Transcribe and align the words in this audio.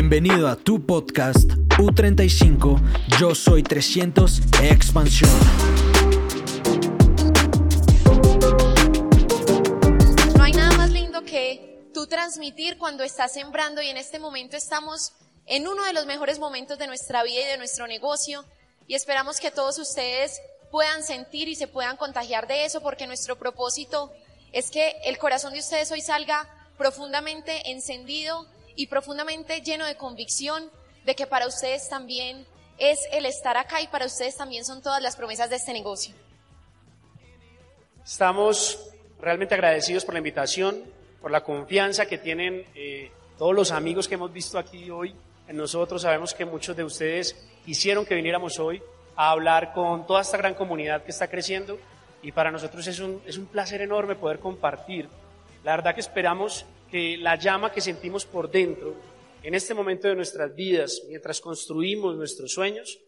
Bienvenido 0.00 0.46
a 0.46 0.54
tu 0.54 0.86
podcast 0.86 1.50
U35, 1.76 2.80
yo 3.18 3.34
soy 3.34 3.64
300 3.64 4.42
Expansión. 4.62 5.28
No 10.36 10.44
hay 10.44 10.52
nada 10.52 10.76
más 10.76 10.90
lindo 10.90 11.22
que 11.24 11.90
tú 11.92 12.06
transmitir 12.06 12.78
cuando 12.78 13.02
estás 13.02 13.32
sembrando 13.32 13.82
y 13.82 13.88
en 13.88 13.96
este 13.96 14.20
momento 14.20 14.56
estamos 14.56 15.14
en 15.46 15.66
uno 15.66 15.84
de 15.84 15.92
los 15.92 16.06
mejores 16.06 16.38
momentos 16.38 16.78
de 16.78 16.86
nuestra 16.86 17.24
vida 17.24 17.40
y 17.40 17.48
de 17.48 17.58
nuestro 17.58 17.88
negocio 17.88 18.44
y 18.86 18.94
esperamos 18.94 19.40
que 19.40 19.50
todos 19.50 19.80
ustedes 19.80 20.40
puedan 20.70 21.02
sentir 21.02 21.48
y 21.48 21.56
se 21.56 21.66
puedan 21.66 21.96
contagiar 21.96 22.46
de 22.46 22.66
eso 22.66 22.80
porque 22.80 23.08
nuestro 23.08 23.36
propósito 23.36 24.12
es 24.52 24.70
que 24.70 24.94
el 25.06 25.18
corazón 25.18 25.54
de 25.54 25.58
ustedes 25.58 25.90
hoy 25.90 26.02
salga 26.02 26.48
profundamente 26.76 27.72
encendido 27.72 28.46
y 28.78 28.86
profundamente 28.86 29.60
lleno 29.60 29.84
de 29.84 29.96
convicción 29.96 30.70
de 31.04 31.16
que 31.16 31.26
para 31.26 31.48
ustedes 31.48 31.88
también 31.88 32.46
es 32.78 33.00
el 33.10 33.26
estar 33.26 33.56
acá 33.56 33.82
y 33.82 33.88
para 33.88 34.06
ustedes 34.06 34.36
también 34.36 34.64
son 34.64 34.80
todas 34.80 35.02
las 35.02 35.16
promesas 35.16 35.50
de 35.50 35.56
este 35.56 35.72
negocio. 35.72 36.14
Estamos 38.04 38.78
realmente 39.20 39.56
agradecidos 39.56 40.04
por 40.04 40.14
la 40.14 40.18
invitación, 40.18 40.84
por 41.20 41.32
la 41.32 41.42
confianza 41.42 42.06
que 42.06 42.18
tienen 42.18 42.64
eh, 42.76 43.10
todos 43.36 43.52
los 43.52 43.72
amigos 43.72 44.06
que 44.06 44.14
hemos 44.14 44.32
visto 44.32 44.60
aquí 44.60 44.90
hoy 44.90 45.12
en 45.48 45.56
nosotros. 45.56 46.02
Sabemos 46.02 46.32
que 46.32 46.44
muchos 46.44 46.76
de 46.76 46.84
ustedes 46.84 47.34
quisieron 47.64 48.06
que 48.06 48.14
viniéramos 48.14 48.60
hoy 48.60 48.80
a 49.16 49.30
hablar 49.32 49.72
con 49.72 50.06
toda 50.06 50.20
esta 50.20 50.36
gran 50.36 50.54
comunidad 50.54 51.02
que 51.02 51.10
está 51.10 51.26
creciendo 51.26 51.80
y 52.22 52.30
para 52.30 52.52
nosotros 52.52 52.86
es 52.86 53.00
un, 53.00 53.20
es 53.26 53.38
un 53.38 53.46
placer 53.46 53.80
enorme 53.80 54.14
poder 54.14 54.38
compartir. 54.38 55.08
La 55.64 55.72
verdad 55.74 55.96
que 55.96 56.00
esperamos 56.00 56.64
que 56.90 57.16
la 57.18 57.36
llama 57.36 57.72
que 57.72 57.80
sentimos 57.80 58.24
por 58.24 58.50
dentro 58.50 58.94
en 59.42 59.54
este 59.54 59.74
momento 59.74 60.08
de 60.08 60.16
nuestras 60.16 60.54
vidas, 60.54 61.02
mientras 61.08 61.40
construimos 61.40 62.16
nuestros 62.16 62.52
sueños, 62.52 62.98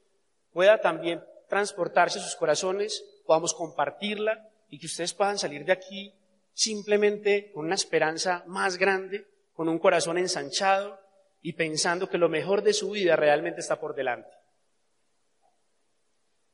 pueda 0.52 0.80
también 0.80 1.22
transportarse 1.48 2.18
a 2.18 2.22
sus 2.22 2.36
corazones, 2.36 3.04
podamos 3.26 3.52
compartirla 3.54 4.48
y 4.68 4.78
que 4.78 4.86
ustedes 4.86 5.12
puedan 5.12 5.38
salir 5.38 5.64
de 5.64 5.72
aquí 5.72 6.14
simplemente 6.52 7.50
con 7.52 7.66
una 7.66 7.74
esperanza 7.74 8.44
más 8.46 8.76
grande, 8.76 9.26
con 9.52 9.68
un 9.68 9.78
corazón 9.78 10.18
ensanchado 10.18 11.00
y 11.42 11.54
pensando 11.54 12.08
que 12.08 12.18
lo 12.18 12.28
mejor 12.28 12.62
de 12.62 12.72
su 12.72 12.90
vida 12.90 13.16
realmente 13.16 13.60
está 13.60 13.80
por 13.80 13.94
delante. 13.94 14.30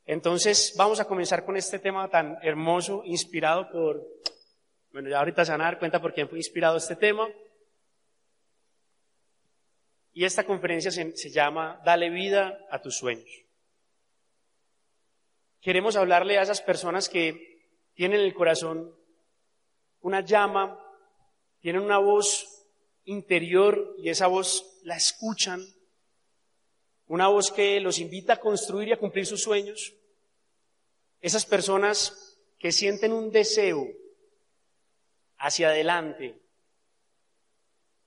Entonces 0.06 0.74
vamos 0.77 1.00
a 1.00 1.06
comenzar 1.06 1.44
con 1.44 1.56
este 1.56 1.78
tema 1.78 2.08
tan 2.08 2.38
hermoso, 2.42 3.02
inspirado 3.04 3.69
por, 3.70 4.06
bueno, 4.97 5.11
ya 5.11 5.19
ahorita 5.19 5.44
van 5.44 5.61
a 5.61 5.64
dar 5.64 5.78
cuenta 5.78 6.00
por 6.00 6.14
quién 6.14 6.27
fue 6.27 6.39
inspirado 6.39 6.78
este 6.78 6.97
tema. 6.97 7.28
Y 10.14 10.25
esta 10.25 10.44
conferencia 10.44 10.91
se, 10.91 11.14
se 11.14 11.28
llama 11.28 11.83
Dale 11.84 12.08
vida 12.08 12.58
a 12.70 12.80
tus 12.80 12.97
sueños. 12.97 13.28
Queremos 15.61 15.97
hablarle 15.97 16.38
a 16.38 16.42
esas 16.42 16.62
personas 16.62 17.11
que 17.11 17.61
tienen 17.92 18.20
en 18.20 18.27
el 18.27 18.33
corazón 18.33 18.91
una 20.00 20.22
llama, 20.22 20.80
tienen 21.60 21.83
una 21.83 21.98
voz 21.98 22.66
interior 23.05 23.97
y 23.98 24.08
esa 24.08 24.28
voz 24.28 24.81
la 24.83 24.97
escuchan, 24.97 25.60
una 27.06 27.28
voz 27.28 27.53
que 27.53 27.81
los 27.81 27.98
invita 27.98 28.33
a 28.33 28.41
construir 28.41 28.88
y 28.88 28.92
a 28.92 28.98
cumplir 28.98 29.27
sus 29.27 29.42
sueños. 29.42 29.92
Esas 31.20 31.44
personas 31.44 32.41
que 32.58 32.72
sienten 32.72 33.12
un 33.12 33.31
deseo 33.31 33.86
hacia 35.39 35.69
adelante. 35.69 36.41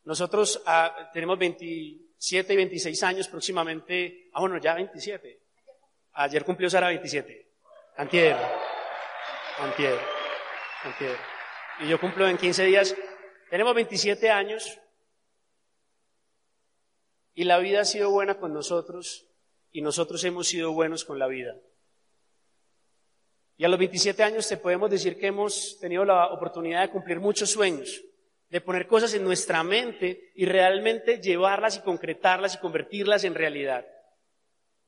Nosotros 0.03 0.61
ah, 0.65 1.09
tenemos 1.13 1.37
27 1.37 2.53
y 2.53 2.55
26 2.57 3.03
años 3.03 3.27
próximamente, 3.27 4.29
ah 4.33 4.41
bueno, 4.41 4.57
ya 4.57 4.73
27. 4.73 5.41
Ayer 6.13 6.43
cumplió 6.43 6.69
Sara 6.69 6.87
27. 6.87 7.51
Antier. 7.97 8.35
Antier. 9.59 9.99
Antier. 10.83 11.17
Y 11.81 11.87
yo 11.87 11.99
cumplo 11.99 12.27
en 12.27 12.37
15 12.37 12.65
días. 12.65 12.95
Tenemos 13.49 13.73
27 13.75 14.29
años 14.29 14.79
y 17.33 17.45
la 17.45 17.57
vida 17.59 17.81
ha 17.81 17.85
sido 17.85 18.11
buena 18.11 18.37
con 18.37 18.53
nosotros 18.53 19.27
y 19.71 19.81
nosotros 19.81 20.23
hemos 20.23 20.47
sido 20.47 20.71
buenos 20.71 21.05
con 21.05 21.19
la 21.19 21.27
vida. 21.27 21.55
Y 23.59 23.65
a 23.65 23.67
los 23.67 23.77
27 23.77 24.23
años 24.23 24.47
te 24.47 24.55
podemos 24.55 24.89
decir 24.89 25.19
que 25.19 25.27
hemos 25.27 25.77
tenido 25.81 26.05
la 26.05 26.27
oportunidad 26.27 26.79
de 26.81 26.91
cumplir 26.91 27.19
muchos 27.19 27.49
sueños, 27.49 28.01
de 28.47 28.61
poner 28.61 28.87
cosas 28.87 29.13
en 29.15 29.25
nuestra 29.25 29.65
mente 29.65 30.31
y 30.33 30.45
realmente 30.45 31.19
llevarlas 31.19 31.75
y 31.75 31.81
concretarlas 31.81 32.55
y 32.55 32.59
convertirlas 32.59 33.25
en 33.25 33.35
realidad. 33.35 33.85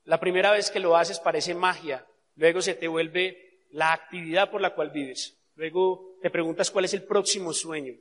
La 0.04 0.18
primera 0.18 0.52
vez 0.52 0.70
que 0.70 0.80
lo 0.80 0.96
haces 0.96 1.20
parece 1.20 1.54
magia, 1.54 2.06
luego 2.34 2.62
se 2.62 2.72
te 2.72 2.88
vuelve 2.88 3.66
la 3.72 3.92
actividad 3.92 4.50
por 4.50 4.62
la 4.62 4.74
cual 4.74 4.88
vives, 4.88 5.38
luego 5.54 6.16
te 6.22 6.30
preguntas 6.30 6.70
cuál 6.70 6.86
es 6.86 6.94
el 6.94 7.02
próximo 7.02 7.52
sueño 7.52 7.92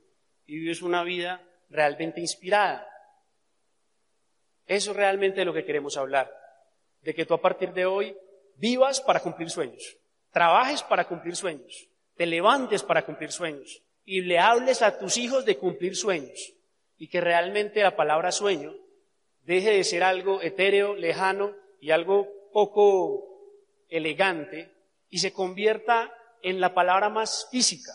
y 0.46 0.58
vives 0.58 0.82
una 0.82 1.03
vida 1.03 1.46
realmente 1.68 2.22
inspirada. 2.22 2.88
Eso 4.66 4.92
es 4.92 4.98
realmente 4.98 5.42
de 5.42 5.46
lo 5.46 5.53
que 5.53 5.66
queremos 5.66 5.98
hablar, 5.98 6.34
de 7.02 7.14
que 7.14 7.26
tú 7.26 7.34
a 7.34 7.42
partir 7.42 7.74
de 7.74 7.86
hoy 7.86 8.16
vivas 8.56 9.02
para 9.02 9.20
cumplir 9.20 9.50
sueños 9.50 9.98
trabajes 10.31 10.84
para 10.84 11.08
cumplir 11.08 11.36
sueños, 11.36 11.88
te 12.16 12.25
levantes 12.25 12.84
para 12.84 13.06
cumplir 13.06 13.31
sueños 13.31 13.81
y 14.06 14.22
le 14.22 14.40
hables 14.40 14.81
a 14.81 14.97
tus 14.97 15.18
hijos 15.18 15.46
de 15.46 15.58
cumplir 15.58 15.96
sueños 15.96 16.53
y 16.97 17.08
que 17.08 17.22
realmente 17.22 17.81
la 17.81 17.96
palabra 17.96 18.31
sueño 18.31 18.74
deje 19.44 19.72
de 19.72 19.84
ser 19.84 20.03
algo 20.03 20.41
etéreo, 20.41 20.96
lejano 20.96 21.56
y 21.80 21.91
algo 21.91 22.28
poco 22.53 23.28
elegante 23.90 24.72
y 25.09 25.20
se 25.20 25.34
convierta 25.34 26.14
en 26.41 26.59
la 26.59 26.74
palabra 26.74 27.09
más 27.09 27.47
física, 27.52 27.94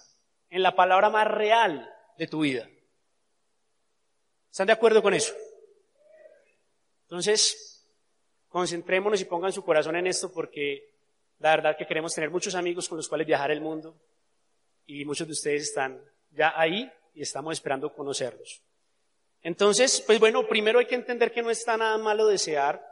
en 0.50 0.62
la 0.62 0.74
palabra 0.74 1.10
más 1.10 1.26
real 1.26 1.88
de 2.18 2.26
tu 2.26 2.40
vida. 2.40 2.68
¿Están 4.50 4.66
de 4.66 4.72
acuerdo 4.72 5.02
con 5.02 5.14
eso? 5.14 5.34
Entonces, 7.02 7.86
concentrémonos 8.48 9.20
y 9.20 9.26
pongan 9.26 9.52
su 9.52 9.64
corazón 9.64 9.96
en 9.96 10.06
esto 10.06 10.32
porque 10.32 10.95
la 11.38 11.50
verdad 11.50 11.76
que 11.76 11.86
queremos 11.86 12.14
tener 12.14 12.30
muchos 12.30 12.54
amigos 12.54 12.88
con 12.88 12.96
los 12.96 13.08
cuales 13.08 13.26
viajar 13.26 13.50
el 13.50 13.60
mundo 13.60 13.96
y 14.86 15.04
muchos 15.04 15.26
de 15.26 15.32
ustedes 15.32 15.62
están 15.64 16.00
ya 16.30 16.52
ahí 16.58 16.90
y 17.14 17.22
estamos 17.22 17.52
esperando 17.52 17.92
conocerlos. 17.92 18.62
Entonces, 19.42 20.02
pues 20.06 20.18
bueno, 20.18 20.46
primero 20.46 20.78
hay 20.78 20.86
que 20.86 20.94
entender 20.94 21.32
que 21.32 21.42
no 21.42 21.50
está 21.50 21.76
nada 21.76 21.98
malo 21.98 22.26
desear. 22.26 22.84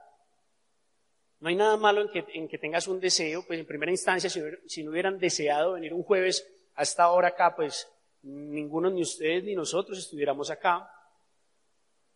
No 1.41 1.49
hay 1.49 1.57
nada 1.57 1.77
malo 1.77 2.03
en 2.03 2.09
que, 2.09 2.25
en 2.33 2.49
que 2.49 2.59
tengas 2.59 2.87
un 2.87 3.01
deseo, 3.01 3.45
pues 3.47 3.59
en 3.59 3.67
primera 3.67 3.91
instancia, 3.91 4.31
si, 4.31 4.41
si 4.67 4.83
no 4.83 4.91
hubieran 4.91 5.19
deseado 5.19 5.73
venir 5.73 5.93
un 5.93 6.03
jueves 6.03 6.47
a 6.75 6.83
esta 6.83 7.11
hora 7.11 7.29
acá, 7.29 7.55
pues 7.55 7.89
ninguno 8.23 8.91
ni 8.91 9.03
ustedes 9.03 9.45
ni 9.45 9.55
nosotros 9.55 9.99
estuviéramos 9.99 10.51
acá. 10.51 10.91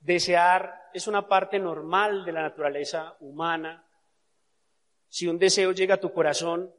Desear 0.00 0.72
es 0.94 1.06
una 1.06 1.26
parte 1.26 1.58
normal 1.58 2.24
de 2.24 2.32
la 2.32 2.42
naturaleza 2.42 3.16
humana, 3.20 3.84
si 5.08 5.26
un 5.26 5.38
deseo 5.38 5.72
llega 5.72 5.94
a 5.94 6.00
tu 6.00 6.12
corazón, 6.12 6.72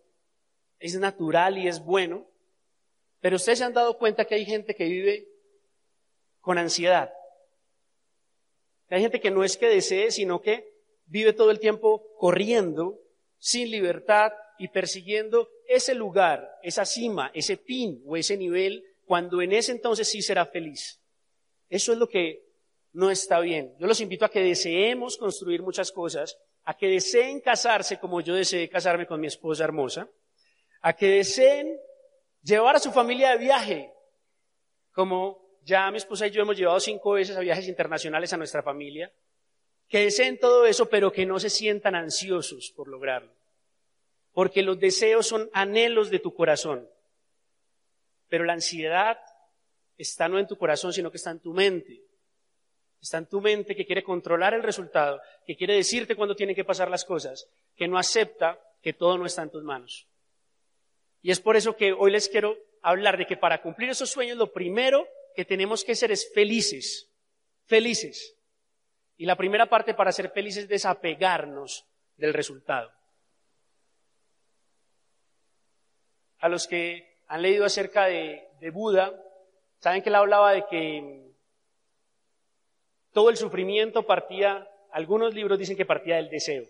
es 0.79 0.97
natural 0.97 1.57
y 1.57 1.67
es 1.67 1.84
bueno, 1.84 2.28
pero 3.19 3.35
ustedes 3.35 3.59
se 3.59 3.66
han 3.66 3.73
dado 3.73 3.97
cuenta 3.97 4.25
que 4.25 4.35
hay 4.35 4.45
gente 4.45 4.75
que 4.75 4.85
vive 4.85 5.28
con 6.39 6.57
ansiedad. 6.57 7.12
Hay 8.89 9.01
gente 9.01 9.19
que 9.19 9.31
no 9.31 9.44
es 9.44 9.57
que 9.57 9.68
desee, 9.68 10.12
sino 10.12 10.41
que 10.41 10.73
vive 11.06 11.34
todo 11.34 11.51
el 11.51 11.59
tiempo 11.59 12.03
corriendo, 12.18 13.00
sin 13.38 13.69
libertad 13.72 14.31
y 14.57 14.69
persiguiendo 14.69 15.50
ese 15.68 15.94
lugar, 15.94 16.50
esa 16.63 16.86
cima, 16.86 17.31
ese 17.33 17.57
pin 17.57 18.01
o 18.06 18.18
ese 18.18 18.38
nivel, 18.38 18.83
cuando 19.06 19.42
en 19.42 19.53
ese 19.53 19.71
entonces 19.71 20.07
sí 20.07 20.21
será 20.21 20.45
feliz. 20.45 21.00
Eso 21.69 21.92
es 21.94 22.00
lo 22.00 22.09
que 22.09 22.44
no 22.94 23.12
está 23.12 23.39
bien. 23.39 23.75
Yo 23.80 23.88
los 23.88 24.01
invito 24.01 24.25
a 24.25 24.30
que 24.30 24.42
deseemos 24.42 25.18
construir 25.18 25.62
muchas 25.62 25.92
cosas, 25.92 26.38
a 26.69 26.77
que 26.77 26.88
deseen 26.88 27.42
casarse 27.42 27.98
como 27.98 28.21
yo 28.21 28.36
deseé 28.36 28.69
casarme 28.69 29.07
con 29.07 29.19
mi 29.19 29.25
esposa 29.25 29.63
hermosa, 29.63 30.07
a 30.81 30.94
que 30.94 31.07
deseen 31.07 31.75
llevar 32.44 32.75
a 32.75 32.80
su 32.80 32.92
familia 32.92 33.31
de 33.31 33.39
viaje, 33.39 33.92
como 34.92 35.57
ya 35.63 35.89
mi 35.89 35.98
esposa 35.98 36.27
y 36.27 36.30
yo 36.30 36.44
hemos 36.44 36.56
llevado 36.56 36.80
cinco 36.80 37.13
veces 37.13 37.36
a 37.36 37.39
viajes 37.39 37.68
internacionales 37.68 38.33
a 38.33 38.38
nuestra 38.38 38.62
familia, 38.62 39.12
que 39.88 40.01
deseen 40.01 40.38
todo 40.38 40.68
eso, 40.68 40.88
pero 40.88 41.12
que 41.12 41.25
no 41.25 41.39
se 41.39 41.50
sientan 41.50 41.95
ansiosos 41.95 42.72
por 42.75 42.88
lograrlo. 42.88 43.33
Porque 44.31 44.62
los 44.62 44.80
deseos 44.80 45.25
son 45.25 45.50
anhelos 45.54 46.12
de 46.12 46.19
tu 46.19 46.36
corazón. 46.36 46.88
Pero 48.27 48.44
la 48.44 48.54
ansiedad 48.54 49.18
está 49.98 50.27
no 50.27 50.38
en 50.38 50.45
tu 50.45 50.56
corazón, 50.56 50.94
sino 50.94 51.10
que 51.10 51.18
está 51.18 51.31
en 51.31 51.39
tu 51.39 51.51
mente. 51.51 52.04
Está 53.01 53.18
en 53.18 53.28
tu 53.28 53.40
mente 53.40 53.75
que 53.75 53.86
quiere 53.86 54.04
controlar 54.04 54.54
el 54.54 54.63
resultado, 54.63 55.22
que 55.46 55.56
quiere 55.56 55.75
decirte 55.75 56.16
cuándo 56.16 56.36
tienen 56.36 56.56
que 56.56 56.66
pasar 56.66 56.90
las 56.90 57.06
cosas, 57.06 57.50
que 57.75 57.88
no 57.88 57.98
acepta 57.98 58.60
que 58.81 58.94
todo 58.94 59.18
no 59.18 59.25
está 59.25 59.42
en 59.44 59.51
tus 59.51 59.63
manos. 59.63 60.07
Y 61.22 61.31
es 61.31 61.40
por 61.40 61.56
eso 61.56 61.75
que 61.75 61.94
hoy 61.94 62.12
les 62.12 62.30
quiero 62.30 62.57
hablar 62.81 63.18
de 63.18 63.25
que 63.25 63.38
para 63.38 63.62
cumplir 63.62 63.90
esos 63.90 64.10
sueños 64.10 64.38
lo 64.38 64.51
primero 64.51 65.07
que 65.36 65.46
tenemos 65.46 65.84
que 65.84 65.96
ser 65.96 66.12
es 66.12 66.31
felices, 66.34 67.10
felices. 67.66 68.36
Y 69.18 69.25
la 69.25 69.36
primera 69.36 69.68
parte 69.68 69.94
para 69.94 70.12
ser 70.12 70.31
feliz 70.31 70.57
es 70.57 70.68
desapegarnos 70.68 71.86
del 72.16 72.34
resultado. 72.34 72.92
A 76.40 76.48
los 76.48 76.68
que 76.68 77.18
han 77.28 77.42
leído 77.42 77.66
acerca 77.66 78.06
de, 78.06 78.48
de 78.60 78.69
Buda, 78.72 79.13
saben 79.80 80.01
que 80.01 80.10
él 80.10 80.16
hablaba 80.16 80.54
de 80.54 80.66
que 80.69 81.28
todo 83.11 83.29
el 83.29 83.38
sufrimiento 83.38 84.03
partía, 84.03 84.67
algunos 84.91 85.33
libros 85.33 85.57
dicen 85.57 85.77
que 85.77 85.85
partía 85.85 86.17
del 86.17 86.29
deseo, 86.29 86.65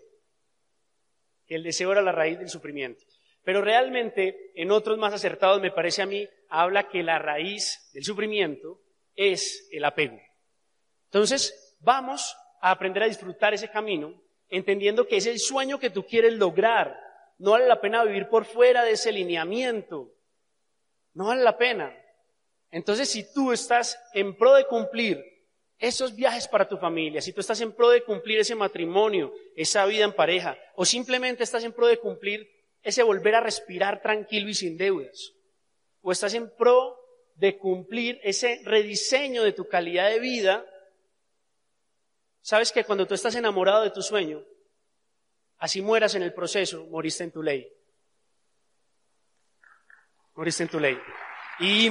que 1.46 1.56
el 1.56 1.62
deseo 1.62 1.92
era 1.92 2.02
la 2.02 2.12
raíz 2.12 2.38
del 2.38 2.48
sufrimiento. 2.48 3.04
Pero 3.42 3.62
realmente, 3.62 4.52
en 4.54 4.70
otros 4.70 4.98
más 4.98 5.14
acertados, 5.14 5.60
me 5.60 5.70
parece 5.70 6.02
a 6.02 6.06
mí, 6.06 6.28
habla 6.48 6.88
que 6.88 7.02
la 7.02 7.18
raíz 7.18 7.90
del 7.92 8.04
sufrimiento 8.04 8.80
es 9.14 9.68
el 9.72 9.84
apego. 9.84 10.20
Entonces, 11.06 11.76
vamos 11.80 12.36
a 12.60 12.70
aprender 12.70 13.02
a 13.02 13.08
disfrutar 13.08 13.54
ese 13.54 13.70
camino, 13.70 14.22
entendiendo 14.48 15.06
que 15.06 15.16
es 15.16 15.26
el 15.26 15.38
sueño 15.38 15.78
que 15.78 15.90
tú 15.90 16.04
quieres 16.04 16.34
lograr. 16.34 16.96
No 17.38 17.52
vale 17.52 17.66
la 17.66 17.80
pena 17.80 18.04
vivir 18.04 18.28
por 18.28 18.44
fuera 18.44 18.84
de 18.84 18.92
ese 18.92 19.10
lineamiento. 19.10 20.12
No 21.14 21.26
vale 21.26 21.42
la 21.42 21.56
pena. 21.56 21.96
Entonces, 22.70 23.08
si 23.08 23.32
tú 23.32 23.52
estás 23.52 23.98
en 24.12 24.36
pro 24.36 24.54
de 24.54 24.66
cumplir 24.66 25.24
esos 25.80 26.14
viajes 26.14 26.46
para 26.46 26.68
tu 26.68 26.76
familia, 26.76 27.22
si 27.22 27.32
tú 27.32 27.40
estás 27.40 27.60
en 27.62 27.72
pro 27.72 27.88
de 27.88 28.04
cumplir 28.04 28.38
ese 28.38 28.54
matrimonio, 28.54 29.32
esa 29.56 29.86
vida 29.86 30.04
en 30.04 30.12
pareja, 30.12 30.58
o 30.76 30.84
simplemente 30.84 31.42
estás 31.42 31.64
en 31.64 31.72
pro 31.72 31.86
de 31.86 31.98
cumplir 31.98 32.48
ese 32.82 33.02
volver 33.02 33.34
a 33.34 33.40
respirar 33.40 34.02
tranquilo 34.02 34.50
y 34.50 34.54
sin 34.54 34.76
deudas, 34.76 35.32
o 36.02 36.12
estás 36.12 36.34
en 36.34 36.54
pro 36.54 36.98
de 37.34 37.56
cumplir 37.56 38.20
ese 38.22 38.60
rediseño 38.62 39.42
de 39.42 39.52
tu 39.52 39.68
calidad 39.68 40.10
de 40.10 40.20
vida, 40.20 40.66
sabes 42.42 42.72
que 42.72 42.84
cuando 42.84 43.06
tú 43.06 43.14
estás 43.14 43.34
enamorado 43.34 43.82
de 43.82 43.90
tu 43.90 44.02
sueño, 44.02 44.44
así 45.56 45.80
mueras 45.80 46.14
en 46.14 46.22
el 46.22 46.34
proceso, 46.34 46.84
moriste 46.90 47.24
en 47.24 47.32
tu 47.32 47.42
ley. 47.42 47.66
Moriste 50.34 50.64
en 50.64 50.68
tu 50.68 50.78
ley. 50.78 50.98
Y 51.58 51.90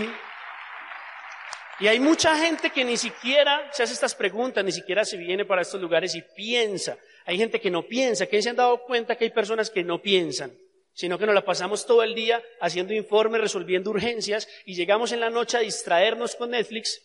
y 1.80 1.88
hay 1.88 2.00
mucha 2.00 2.36
gente 2.36 2.72
que 2.72 2.84
ni 2.84 2.98
siquiera 2.98 3.70
se 3.72 3.84
hace 3.84 3.94
estas 3.94 4.14
preguntas, 4.14 4.64
ni 4.66 4.72
siquiera 4.72 5.06
se 5.06 5.18
viene 5.18 5.46
para 5.46 5.62
estos 5.62 5.80
lugares 5.80 6.14
y 6.14 6.22
piensa. 6.22 6.98
Hay 7.26 7.38
gente 7.38 7.62
que 7.62 7.72
no 7.72 7.84
piensa, 7.84 8.28
que 8.28 8.42
se 8.42 8.50
han 8.50 8.58
dado 8.58 8.84
cuenta 8.84 9.16
que 9.16 9.26
hay 9.26 9.32
personas 9.32 9.70
que 9.70 9.84
no 9.84 10.02
piensan, 10.02 10.58
sino 10.94 11.18
que 11.18 11.26
nos 11.26 11.36
la 11.36 11.46
pasamos 11.46 11.86
todo 11.86 12.04
el 12.04 12.16
día 12.16 12.44
haciendo 12.60 12.94
informes, 12.94 13.40
resolviendo 13.40 13.92
urgencias 13.92 14.48
y 14.66 14.76
llegamos 14.76 15.14
en 15.14 15.22
la 15.22 15.30
noche 15.30 15.58
a 15.58 15.62
distraernos 15.62 16.36
con 16.36 16.52
Netflix 16.52 17.02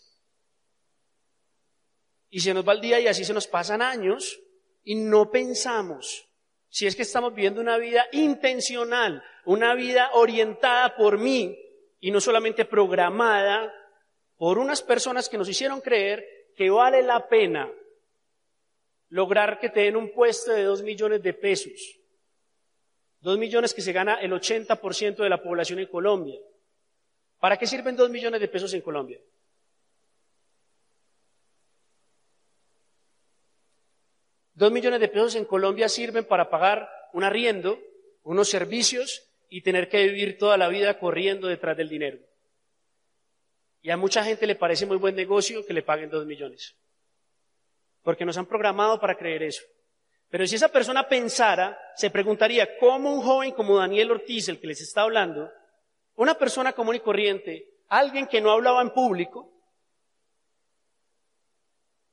y 2.30 2.40
se 2.40 2.52
nos 2.52 2.66
va 2.66 2.72
el 2.72 2.80
día 2.80 2.98
y 2.98 3.06
así 3.06 3.24
se 3.24 3.32
nos 3.32 3.46
pasan 3.46 3.80
años 3.80 4.40
y 4.82 4.96
no 4.96 5.30
pensamos 5.30 6.26
si 6.68 6.88
es 6.88 6.96
que 6.96 7.02
estamos 7.02 7.32
viviendo 7.32 7.60
una 7.60 7.78
vida 7.78 8.06
intencional, 8.10 9.22
una 9.44 9.76
vida 9.76 10.10
orientada 10.14 10.96
por 10.96 11.18
mí 11.18 11.56
y 12.00 12.10
no 12.10 12.20
solamente 12.20 12.64
programada 12.64 13.72
por 14.36 14.58
unas 14.58 14.82
personas 14.82 15.28
que 15.28 15.38
nos 15.38 15.48
hicieron 15.48 15.80
creer 15.80 16.24
que 16.56 16.70
vale 16.70 17.02
la 17.02 17.28
pena 17.28 17.70
lograr 19.10 19.60
que 19.60 19.70
te 19.70 19.80
den 19.80 19.96
un 19.96 20.12
puesto 20.12 20.52
de 20.52 20.64
dos 20.64 20.82
millones 20.82 21.22
de 21.22 21.34
pesos. 21.34 22.00
Dos 23.20 23.38
millones 23.38 23.72
que 23.72 23.80
se 23.80 23.92
gana 23.92 24.14
el 24.14 24.32
80% 24.32 25.16
de 25.16 25.28
la 25.28 25.42
población 25.42 25.78
en 25.78 25.86
Colombia. 25.86 26.38
¿Para 27.38 27.56
qué 27.56 27.66
sirven 27.66 27.96
dos 27.96 28.10
millones 28.10 28.40
de 28.40 28.48
pesos 28.48 28.74
en 28.74 28.80
Colombia? 28.80 29.20
Dos 34.54 34.70
millones 34.70 35.00
de 35.00 35.08
pesos 35.08 35.34
en 35.34 35.44
Colombia 35.44 35.88
sirven 35.88 36.24
para 36.24 36.48
pagar 36.48 36.88
un 37.12 37.24
arriendo, 37.24 37.78
unos 38.22 38.48
servicios 38.48 39.28
y 39.48 39.62
tener 39.62 39.88
que 39.88 40.04
vivir 40.04 40.38
toda 40.38 40.56
la 40.56 40.68
vida 40.68 40.98
corriendo 40.98 41.48
detrás 41.48 41.76
del 41.76 41.88
dinero. 41.88 42.18
Y 43.84 43.90
a 43.90 43.98
mucha 43.98 44.24
gente 44.24 44.46
le 44.46 44.54
parece 44.54 44.86
muy 44.86 44.96
buen 44.96 45.14
negocio 45.14 45.64
que 45.66 45.74
le 45.74 45.82
paguen 45.82 46.08
dos 46.08 46.24
millones. 46.24 46.74
Porque 48.02 48.24
nos 48.24 48.38
han 48.38 48.46
programado 48.46 48.98
para 48.98 49.14
creer 49.14 49.42
eso. 49.42 49.62
Pero 50.30 50.46
si 50.46 50.54
esa 50.56 50.70
persona 50.70 51.06
pensara, 51.06 51.78
se 51.94 52.08
preguntaría, 52.08 52.78
¿cómo 52.78 53.12
un 53.12 53.20
joven 53.20 53.52
como 53.52 53.76
Daniel 53.76 54.12
Ortiz, 54.12 54.48
el 54.48 54.58
que 54.58 54.68
les 54.68 54.80
está 54.80 55.02
hablando, 55.02 55.52
una 56.14 56.32
persona 56.32 56.72
común 56.72 56.94
y 56.94 57.00
corriente, 57.00 57.74
alguien 57.88 58.26
que 58.26 58.40
no 58.40 58.52
hablaba 58.52 58.80
en 58.80 58.88
público, 58.88 59.52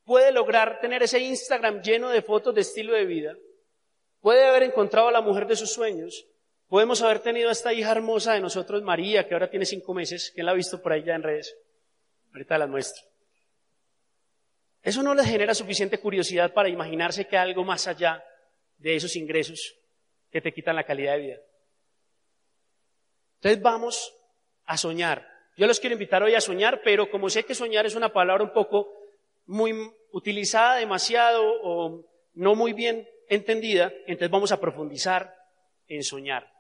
puede 0.03 0.33
lograr 0.33 0.81
tener 0.81 1.03
ese 1.03 1.19
Instagram 1.19 1.81
lleno 1.81 2.09
de 2.09 2.21
fotos 2.21 2.53
de 2.53 2.61
estilo 2.61 2.91
de 2.91 3.05
vida, 3.05 3.33
puede 4.19 4.43
haber 4.43 4.63
encontrado 4.63 5.07
a 5.07 5.13
la 5.13 5.21
mujer 5.21 5.47
de 5.47 5.55
sus 5.55 5.71
sueños, 5.71 6.27
podemos 6.71 7.01
haber 7.01 7.19
tenido 7.19 7.49
a 7.49 7.51
esta 7.51 7.73
hija 7.73 7.91
hermosa 7.91 8.31
de 8.31 8.39
nosotros, 8.39 8.81
María, 8.81 9.27
que 9.27 9.33
ahora 9.33 9.49
tiene 9.49 9.65
cinco 9.65 9.93
meses, 9.93 10.31
que 10.33 10.41
la 10.41 10.51
ha 10.51 10.53
visto 10.53 10.81
por 10.81 10.93
ahí 10.93 11.03
ya 11.03 11.15
en 11.15 11.21
redes. 11.21 11.53
Ahorita 12.31 12.57
la 12.57 12.65
muestro. 12.65 13.03
Eso 14.81 15.03
no 15.03 15.13
les 15.13 15.25
genera 15.25 15.53
suficiente 15.53 15.99
curiosidad 15.99 16.53
para 16.53 16.69
imaginarse 16.69 17.27
que 17.27 17.37
hay 17.37 17.49
algo 17.49 17.65
más 17.65 17.87
allá 17.87 18.23
de 18.77 18.95
esos 18.95 19.17
ingresos 19.17 19.75
que 20.31 20.39
te 20.39 20.53
quitan 20.53 20.77
la 20.77 20.85
calidad 20.85 21.15
de 21.15 21.19
vida. 21.19 21.37
Entonces 23.35 23.61
vamos 23.61 24.15
a 24.63 24.77
soñar. 24.77 25.27
Yo 25.57 25.67
los 25.67 25.77
quiero 25.77 25.95
invitar 25.95 26.23
hoy 26.23 26.35
a 26.35 26.41
soñar, 26.41 26.79
pero 26.85 27.11
como 27.11 27.29
sé 27.29 27.43
que 27.43 27.53
soñar 27.53 27.85
es 27.85 27.95
una 27.95 28.13
palabra 28.13 28.45
un 28.45 28.53
poco 28.53 28.87
muy 29.45 29.73
utilizada 30.13 30.77
demasiado 30.77 31.43
o 31.63 32.05
no 32.33 32.55
muy 32.55 32.71
bien 32.71 33.05
entendida, 33.27 33.91
entonces 34.07 34.31
vamos 34.31 34.53
a 34.53 34.61
profundizar 34.61 35.35
en 35.89 36.01
soñar. 36.01 36.50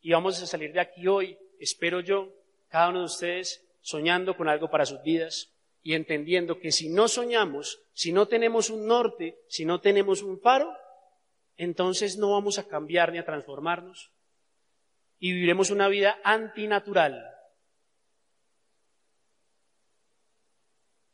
Y 0.00 0.12
vamos 0.12 0.40
a 0.42 0.46
salir 0.46 0.72
de 0.72 0.80
aquí 0.80 1.06
hoy, 1.06 1.38
espero 1.58 2.00
yo, 2.00 2.32
cada 2.68 2.90
uno 2.90 3.00
de 3.00 3.06
ustedes 3.06 3.64
soñando 3.80 4.36
con 4.36 4.48
algo 4.48 4.70
para 4.70 4.86
sus 4.86 5.02
vidas 5.02 5.52
y 5.82 5.94
entendiendo 5.94 6.60
que 6.60 6.72
si 6.72 6.88
no 6.88 7.08
soñamos, 7.08 7.82
si 7.92 8.12
no 8.12 8.28
tenemos 8.28 8.70
un 8.70 8.86
norte, 8.86 9.38
si 9.48 9.64
no 9.64 9.80
tenemos 9.80 10.22
un 10.22 10.40
faro, 10.40 10.72
entonces 11.56 12.16
no 12.18 12.32
vamos 12.32 12.58
a 12.58 12.68
cambiar 12.68 13.12
ni 13.12 13.18
a 13.18 13.24
transformarnos 13.24 14.12
y 15.18 15.32
viviremos 15.32 15.70
una 15.70 15.88
vida 15.88 16.18
antinatural. 16.22 17.24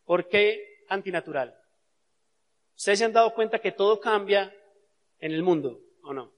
¿Por 0.05 0.29
qué 0.29 0.85
antinatural? 0.88 1.59
¿Ustedes 2.76 2.99
se 2.99 3.05
han 3.05 3.12
dado 3.12 3.33
cuenta 3.35 3.61
que 3.61 3.73
todo 3.73 4.00
cambia 4.00 4.55
en 5.19 5.33
el 5.33 5.43
mundo 5.43 5.81
o 6.03 6.12
no? 6.12 6.33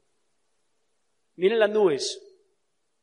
Miren 1.34 1.58
las 1.58 1.70
nubes. 1.70 2.22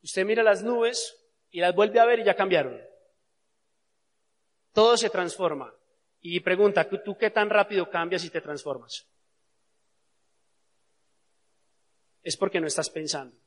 Usted 0.03 0.25
mira 0.25 0.43
las 0.43 0.63
nubes 0.63 1.15
y 1.49 1.61
las 1.61 1.73
vuelve 1.73 1.99
a 1.99 2.05
ver 2.05 2.19
y 2.19 2.25
ya 2.25 2.35
cambiaron. 2.35 2.79
Todo 4.73 4.97
se 4.97 5.09
transforma. 5.09 5.73
Y 6.19 6.39
pregunta, 6.39 6.87
¿tú 6.87 7.17
qué 7.17 7.29
tan 7.29 7.49
rápido 7.49 7.89
cambias 7.89 8.23
y 8.23 8.29
te 8.29 8.41
transformas? 8.41 9.07
Es 12.21 12.37
porque 12.37 12.59
no 12.59 12.67
estás 12.67 12.89
pensando. 12.89 13.37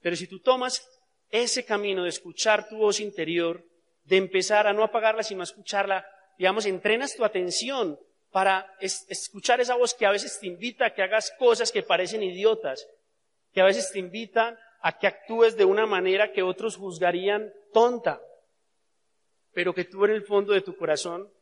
Pero 0.00 0.16
si 0.16 0.26
tú 0.26 0.40
tomas 0.40 0.88
ese 1.30 1.64
camino 1.64 2.04
de 2.04 2.10
escuchar 2.10 2.68
tu 2.68 2.78
voz 2.78 3.00
interior, 3.00 3.64
de 4.04 4.16
empezar 4.16 4.66
a 4.66 4.72
no 4.72 4.84
apagarla, 4.84 5.22
sino 5.22 5.40
a 5.40 5.44
escucharla, 5.44 6.06
digamos, 6.38 6.66
entrenas 6.66 7.16
tu 7.16 7.24
atención 7.24 7.98
para 8.30 8.72
escuchar 8.80 9.60
esa 9.60 9.74
voz 9.74 9.94
que 9.94 10.06
a 10.06 10.10
veces 10.10 10.38
te 10.38 10.46
invita 10.46 10.86
a 10.86 10.94
que 10.94 11.02
hagas 11.02 11.32
cosas 11.38 11.72
que 11.72 11.82
parecen 11.82 12.22
idiotas, 12.22 12.86
que 13.52 13.60
a 13.60 13.64
veces 13.64 13.90
te 13.90 13.98
invitan 13.98 14.56
a 14.80 14.98
que 14.98 15.06
actúes 15.06 15.56
de 15.56 15.64
una 15.64 15.86
manera 15.86 16.32
que 16.32 16.42
otros 16.42 16.76
juzgarían 16.76 17.52
tonta 17.72 18.20
pero 19.56 19.72
que 19.72 19.86
tú 19.86 20.04
en 20.04 20.10
el 20.10 20.22
fondo 20.22 20.52
de 20.52 20.60
tu 20.60 20.76
corazón 20.76 21.32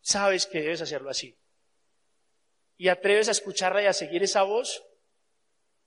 sabes 0.00 0.44
que 0.44 0.60
debes 0.60 0.82
hacerlo 0.82 1.08
así. 1.08 1.38
Y 2.76 2.88
atreves 2.88 3.28
a 3.28 3.30
escucharla 3.30 3.80
y 3.80 3.86
a 3.86 3.92
seguir 3.92 4.24
esa 4.24 4.42
voz, 4.42 4.82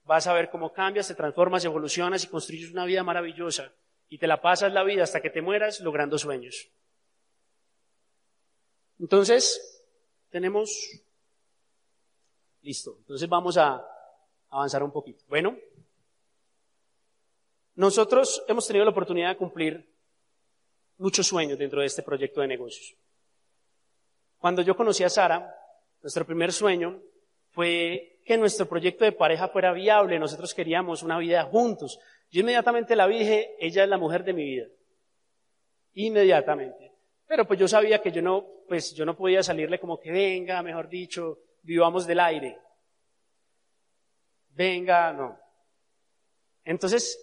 vas 0.04 0.26
a 0.26 0.34
ver 0.34 0.50
cómo 0.50 0.72
cambias, 0.72 1.10
te 1.10 1.16
transformas, 1.16 1.66
evolucionas 1.66 2.24
y 2.24 2.28
construyes 2.28 2.72
una 2.72 2.86
vida 2.86 3.04
maravillosa. 3.04 3.74
Y 4.08 4.18
te 4.18 4.28
la 4.28 4.40
pasas 4.40 4.72
la 4.72 4.86
vida 4.86 5.04
hasta 5.04 5.20
que 5.20 5.30
te 5.30 5.42
mueras 5.42 5.82
logrando 5.82 6.18
sueños. 6.18 6.72
Entonces, 8.98 9.84
tenemos... 10.30 10.72
Listo. 12.62 12.96
Entonces 13.00 13.28
vamos 13.28 13.58
a 13.58 13.86
avanzar 14.54 14.84
un 14.84 14.92
poquito. 14.92 15.24
Bueno, 15.28 15.58
nosotros 17.76 18.44
hemos 18.48 18.68
tenido 18.68 18.86
la 18.86 18.92
oportunidad 18.92 19.30
de 19.30 19.38
cumplir 19.38 19.90
muchos 20.98 21.28
sueños 21.28 21.58
dentro 21.58 21.82
de 21.82 21.88
este 21.88 22.04
proyecto 22.04 22.42
de 22.42 22.48
negocios. 22.48 22.96
Cuando 24.38 24.62
yo 24.62 24.76
conocí 24.76 25.04
a 25.04 25.10
Sara, 25.10 25.56
nuestro 26.02 26.26
primer 26.26 26.54
sueño 26.54 27.02
fue 27.50 28.20
que 28.26 28.38
nuestro 28.38 28.68
proyecto 28.68 29.06
de 29.06 29.12
pareja 29.12 29.48
fuera 29.48 29.74
viable. 29.74 30.20
Nosotros 30.20 30.54
queríamos 30.54 31.02
una 31.02 31.18
vida 31.18 31.44
juntos. 31.44 32.00
Yo 32.30 32.42
inmediatamente 32.42 32.96
la 32.96 33.08
dije, 33.08 33.56
ella 33.60 33.84
es 33.84 33.90
la 33.90 33.98
mujer 33.98 34.24
de 34.24 34.34
mi 34.34 34.44
vida. 34.44 34.68
Inmediatamente. 35.94 36.92
Pero 37.28 37.46
pues 37.46 37.60
yo 37.60 37.68
sabía 37.68 38.02
que 38.02 38.12
yo 38.12 38.22
no, 38.22 38.46
pues 38.68 38.94
yo 38.94 39.06
no 39.06 39.16
podía 39.16 39.42
salirle 39.42 39.80
como 39.80 40.00
que 40.00 40.12
venga, 40.12 40.62
mejor 40.62 40.90
dicho, 40.90 41.40
vivamos 41.64 42.06
del 42.06 42.20
aire. 42.20 42.60
Venga, 44.56 45.12
no. 45.14 45.38
Entonces, 46.64 47.20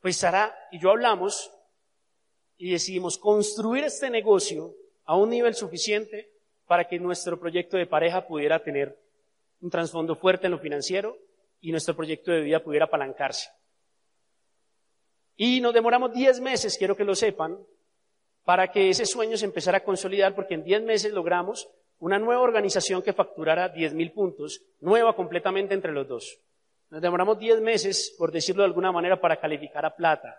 pues 0.00 0.16
Sara 0.16 0.56
y 0.70 0.78
yo 0.78 0.90
hablamos 0.90 1.52
y 2.56 2.70
decidimos 2.70 3.18
construir 3.18 3.84
este 3.84 4.08
negocio 4.08 4.74
a 5.04 5.16
un 5.16 5.30
nivel 5.30 5.54
suficiente 5.54 6.30
para 6.66 6.86
que 6.86 6.98
nuestro 6.98 7.38
proyecto 7.38 7.76
de 7.76 7.86
pareja 7.86 8.26
pudiera 8.26 8.62
tener 8.62 8.98
un 9.60 9.70
trasfondo 9.70 10.14
fuerte 10.14 10.46
en 10.46 10.52
lo 10.52 10.58
financiero 10.58 11.16
y 11.60 11.70
nuestro 11.70 11.94
proyecto 11.94 12.30
de 12.30 12.40
vida 12.40 12.62
pudiera 12.62 12.86
apalancarse. 12.86 13.50
Y 15.36 15.60
nos 15.60 15.74
demoramos 15.74 16.12
10 16.12 16.40
meses, 16.40 16.78
quiero 16.78 16.96
que 16.96 17.04
lo 17.04 17.14
sepan, 17.14 17.58
para 18.44 18.70
que 18.70 18.88
ese 18.88 19.06
sueño 19.06 19.36
se 19.36 19.44
empezara 19.44 19.78
a 19.78 19.84
consolidar, 19.84 20.34
porque 20.34 20.54
en 20.54 20.64
10 20.64 20.82
meses 20.82 21.12
logramos 21.12 21.68
una 21.98 22.18
nueva 22.18 22.42
organización 22.42 23.02
que 23.02 23.12
facturara 23.12 23.72
10.000 23.72 24.12
puntos, 24.12 24.62
nueva 24.80 25.14
completamente 25.14 25.74
entre 25.74 25.92
los 25.92 26.06
dos. 26.06 26.38
Nos 26.90 27.02
demoramos 27.02 27.38
10 27.38 27.60
meses, 27.60 28.14
por 28.18 28.30
decirlo 28.30 28.62
de 28.62 28.68
alguna 28.68 28.92
manera, 28.92 29.20
para 29.20 29.40
calificar 29.40 29.84
a 29.84 29.94
plata. 29.94 30.38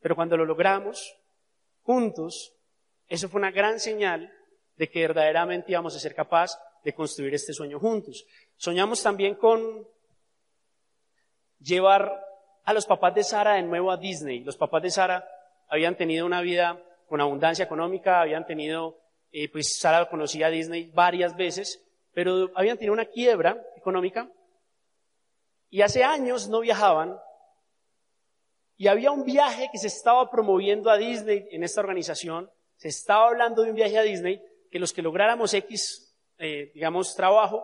Pero 0.00 0.16
cuando 0.16 0.36
lo 0.36 0.44
logramos, 0.44 1.16
juntos, 1.82 2.52
eso 3.08 3.28
fue 3.28 3.38
una 3.38 3.50
gran 3.50 3.78
señal 3.78 4.32
de 4.76 4.90
que 4.90 5.00
verdaderamente 5.00 5.72
íbamos 5.72 5.94
a 5.94 6.00
ser 6.00 6.14
capaces 6.14 6.58
de 6.84 6.94
construir 6.94 7.34
este 7.34 7.52
sueño 7.52 7.78
juntos. 7.78 8.26
Soñamos 8.56 9.02
también 9.02 9.36
con 9.36 9.86
llevar 11.60 12.26
a 12.64 12.72
los 12.72 12.86
papás 12.86 13.14
de 13.14 13.24
Sara 13.24 13.54
de 13.54 13.62
nuevo 13.62 13.90
a 13.90 13.96
Disney. 13.96 14.40
Los 14.40 14.56
papás 14.56 14.82
de 14.82 14.90
Sara 14.90 15.28
habían 15.68 15.96
tenido 15.96 16.26
una 16.26 16.40
vida 16.40 16.82
con 17.12 17.20
abundancia 17.20 17.66
económica, 17.66 18.22
habían 18.22 18.46
tenido, 18.46 18.98
eh, 19.32 19.46
pues 19.52 19.76
Sara 19.78 20.08
conocía 20.08 20.46
a 20.46 20.50
Disney 20.50 20.90
varias 20.94 21.36
veces, 21.36 21.84
pero 22.14 22.50
habían 22.54 22.78
tenido 22.78 22.94
una 22.94 23.04
quiebra 23.04 23.62
económica 23.76 24.30
y 25.68 25.82
hace 25.82 26.04
años 26.04 26.48
no 26.48 26.60
viajaban 26.60 27.18
y 28.78 28.86
había 28.86 29.10
un 29.10 29.26
viaje 29.26 29.68
que 29.70 29.76
se 29.76 29.88
estaba 29.88 30.30
promoviendo 30.30 30.88
a 30.88 30.96
Disney 30.96 31.46
en 31.50 31.64
esta 31.64 31.82
organización, 31.82 32.50
se 32.76 32.88
estaba 32.88 33.28
hablando 33.28 33.60
de 33.60 33.68
un 33.68 33.76
viaje 33.76 33.98
a 33.98 34.02
Disney, 34.02 34.42
que 34.70 34.78
los 34.78 34.94
que 34.94 35.02
lográramos 35.02 35.52
X, 35.52 36.16
eh, 36.38 36.72
digamos, 36.72 37.14
trabajo, 37.14 37.62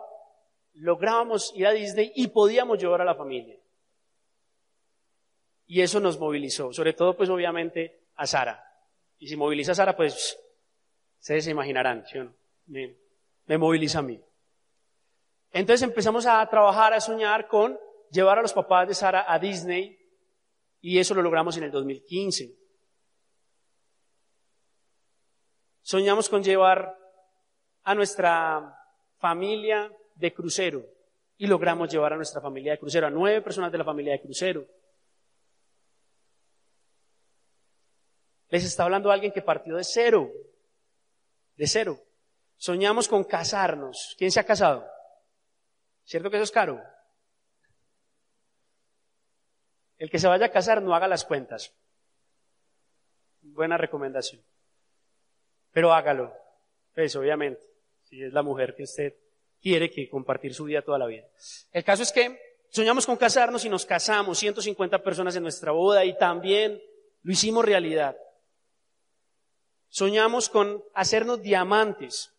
lográbamos 0.73 1.53
ir 1.55 1.65
a 1.65 1.71
Disney 1.71 2.11
y 2.13 2.27
podíamos 2.27 2.77
llevar 2.77 3.01
a 3.01 3.05
la 3.05 3.15
familia. 3.15 3.57
Y 5.65 5.81
eso 5.81 5.99
nos 5.99 6.19
movilizó, 6.19 6.71
sobre 6.71 6.93
todo 6.93 7.17
pues 7.17 7.31
obviamente 7.31 8.03
a 8.13 8.27
Sara. 8.27 8.68
Y 9.19 9.27
si 9.27 9.35
moviliza 9.35 9.73
a 9.73 9.75
Sara, 9.75 9.95
pues 9.95 10.37
ustedes 11.19 11.43
se 11.43 11.51
imaginarán, 11.51 12.05
¿sí 12.07 12.17
me, 12.65 12.95
me 13.45 13.57
moviliza 13.57 13.99
a 13.99 14.03
mí. 14.03 14.19
Entonces 15.51 15.87
empezamos 15.87 16.25
a 16.25 16.45
trabajar, 16.49 16.93
a 16.93 17.01
soñar 17.01 17.47
con 17.47 17.77
llevar 18.11 18.39
a 18.39 18.41
los 18.41 18.53
papás 18.53 18.87
de 18.87 18.93
Sara 18.93 19.25
a 19.27 19.37
Disney 19.39 19.97
y 20.81 20.99
eso 20.99 21.13
lo 21.13 21.21
logramos 21.21 21.57
en 21.57 21.63
el 21.63 21.71
2015. 21.71 22.55
Soñamos 25.81 26.29
con 26.29 26.43
llevar 26.43 26.95
a 27.83 27.95
nuestra 27.95 28.75
familia 29.17 29.91
de 30.15 30.33
crucero 30.33 30.85
y 31.37 31.47
logramos 31.47 31.89
llevar 31.89 32.13
a 32.13 32.17
nuestra 32.17 32.41
familia 32.41 32.73
de 32.73 32.79
crucero, 32.79 33.07
a 33.07 33.09
nueve 33.09 33.41
personas 33.41 33.71
de 33.71 33.77
la 33.79 33.83
familia 33.83 34.13
de 34.13 34.21
crucero. 34.21 34.65
Les 38.49 38.63
está 38.63 38.83
hablando 38.83 39.11
alguien 39.11 39.31
que 39.31 39.41
partió 39.41 39.75
de 39.75 39.83
cero, 39.83 40.31
de 41.55 41.67
cero. 41.67 41.99
Soñamos 42.57 43.07
con 43.07 43.23
casarnos. 43.23 44.15
¿Quién 44.17 44.31
se 44.31 44.39
ha 44.39 44.45
casado? 44.45 44.87
¿Cierto 46.03 46.29
que 46.29 46.37
eso 46.37 46.43
es 46.43 46.51
caro? 46.51 46.81
El 49.97 50.09
que 50.09 50.17
se 50.17 50.27
vaya 50.27 50.47
a 50.47 50.51
casar 50.51 50.81
no 50.81 50.95
haga 50.95 51.07
las 51.07 51.25
cuentas. 51.25 51.73
Buena 53.41 53.77
recomendación. 53.77 54.41
Pero 55.71 55.93
hágalo. 55.93 56.33
Pues 56.95 57.15
obviamente, 57.15 57.61
si 58.03 58.23
es 58.23 58.33
la 58.33 58.41
mujer 58.41 58.75
que 58.75 58.83
usted 58.83 59.13
quiere 59.61 59.91
que 59.91 60.09
compartir 60.09 60.53
su 60.53 60.63
vida 60.63 60.81
toda 60.81 60.97
la 60.97 61.05
vida. 61.05 61.27
El 61.71 61.83
caso 61.83 62.03
es 62.03 62.11
que 62.11 62.39
soñamos 62.69 63.05
con 63.05 63.17
casarnos 63.17 63.65
y 63.65 63.69
nos 63.69 63.85
casamos, 63.85 64.39
150 64.39 65.03
personas 65.03 65.35
en 65.35 65.43
nuestra 65.43 65.71
boda 65.71 66.03
y 66.05 66.17
también 66.17 66.81
lo 67.21 67.31
hicimos 67.31 67.65
realidad. 67.65 68.17
Soñamos 69.89 70.49
con 70.49 70.83
hacernos 70.93 71.41
diamantes, 71.41 72.31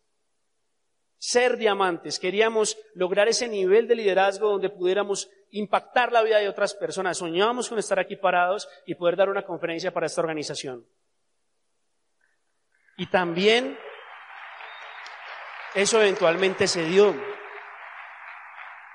ser 1.19 1.57
diamantes. 1.59 2.19
Queríamos 2.19 2.79
lograr 2.95 3.29
ese 3.29 3.49
nivel 3.49 3.87
de 3.89 3.97
liderazgo 3.97 4.49
donde 4.49 4.71
pudiéramos 4.71 5.29
impactar 5.51 6.13
la 6.13 6.23
vida 6.23 6.39
de 6.39 6.49
otras 6.49 6.75
personas. 6.75 7.19
Soñamos 7.19 7.69
con 7.69 7.79
estar 7.79 7.99
aquí 7.99 8.17
parados 8.17 8.69
y 8.87 8.95
poder 8.95 9.17
dar 9.17 9.29
una 9.29 9.45
conferencia 9.45 9.93
para 9.93 10.07
esta 10.07 10.21
organización. 10.21 10.87
Y 12.97 13.07
también 13.07 13.79
eso 15.75 16.01
eventualmente 16.01 16.69
se 16.69 16.85
dio. 16.85 17.15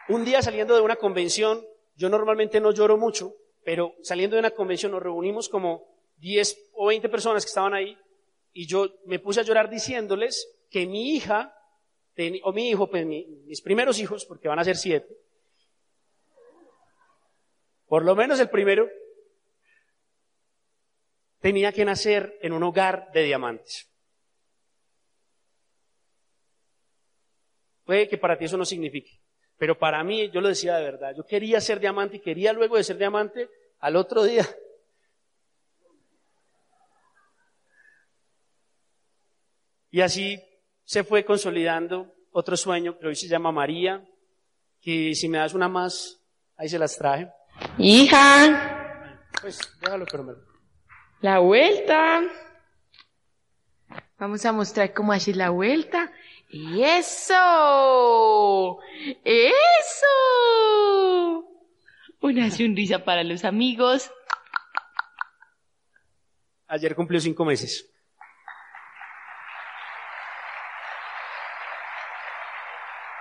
Un 0.08 0.24
día 0.24 0.42
saliendo 0.42 0.76
de 0.76 0.82
una 0.82 0.96
convención, 0.96 1.66
yo 1.96 2.10
normalmente 2.10 2.60
no 2.60 2.72
lloro 2.72 2.98
mucho, 2.98 3.34
pero 3.64 3.96
saliendo 4.02 4.36
de 4.36 4.42
una 4.42 4.52
convención 4.52 4.92
nos 4.92 5.02
reunimos 5.02 5.50
como 5.50 5.88
10 6.18 6.72
o 6.74 6.88
20 6.88 7.10
personas 7.10 7.44
que 7.44 7.50
estaban 7.50 7.74
ahí 7.74 7.98
y 8.58 8.68
yo 8.68 8.88
me 9.06 9.20
puse 9.20 9.42
a 9.42 9.44
llorar 9.44 9.70
diciéndoles 9.70 10.50
que 10.72 10.88
mi 10.88 11.14
hija, 11.14 11.54
o 12.44 12.54
mi 12.54 12.70
hijo, 12.70 12.90
pues 12.90 13.06
mis 13.06 13.62
primeros 13.62 14.00
hijos, 14.00 14.26
porque 14.26 14.48
van 14.48 14.60
a 14.60 14.64
ser 14.64 14.78
siete, 14.78 15.14
por 17.86 18.06
lo 18.06 18.16
menos 18.16 18.40
el 18.40 18.50
primero, 18.50 18.90
tenía 21.40 21.74
que 21.74 21.84
nacer 21.84 22.40
en 22.42 22.54
un 22.54 22.64
hogar 22.64 23.12
de 23.12 23.24
diamantes. 23.24 23.92
Puede 27.84 28.08
que 28.08 28.18
para 28.18 28.38
ti 28.38 28.46
eso 28.46 28.58
no 28.58 28.64
signifique, 28.64 29.20
pero 29.58 29.78
para 29.78 30.02
mí, 30.06 30.32
yo 30.32 30.40
lo 30.40 30.48
decía 30.48 30.78
de 30.78 30.84
verdad, 30.84 31.14
yo 31.14 31.26
quería 31.26 31.60
ser 31.60 31.82
diamante 31.82 32.18
y 32.18 32.22
quería 32.22 32.54
luego 32.54 32.78
de 32.78 32.86
ser 32.86 32.98
diamante 32.98 33.50
al 33.80 33.98
otro 33.98 34.24
día 34.24 34.48
Y 39.96 40.02
así 40.02 40.44
se 40.84 41.06
fue 41.06 41.24
consolidando 41.24 42.14
otro 42.34 42.58
sueño 42.58 43.00
que 43.00 43.08
hoy 43.08 43.16
se 43.16 43.30
llama 43.30 43.54
María, 43.54 44.06
que 44.82 45.16
si 45.16 45.30
me 45.30 45.38
das 45.38 45.54
una 45.54 45.70
más, 45.70 46.22
ahí 46.58 46.68
se 46.68 46.78
las 46.78 46.98
traje. 46.98 47.32
Hija. 47.78 49.22
Pues 49.40 49.58
déjalo, 49.80 50.06
pero 50.12 50.24
me... 50.26 50.34
La 51.22 51.40
vuelta. 51.40 52.24
Vamos 54.20 54.46
a 54.46 54.52
mostrar 54.52 54.94
cómo 54.94 55.14
hacer 55.14 55.38
la 55.38 55.52
vuelta. 55.52 56.12
¡Eso! 56.52 57.32
¡Eso! 59.24 60.12
Una 62.20 62.52
sonrisa 62.52 63.06
para 63.06 63.24
los 63.24 63.46
amigos. 63.46 64.12
Ayer 66.68 66.94
cumplió 66.96 67.22
cinco 67.22 67.46
meses. 67.46 67.95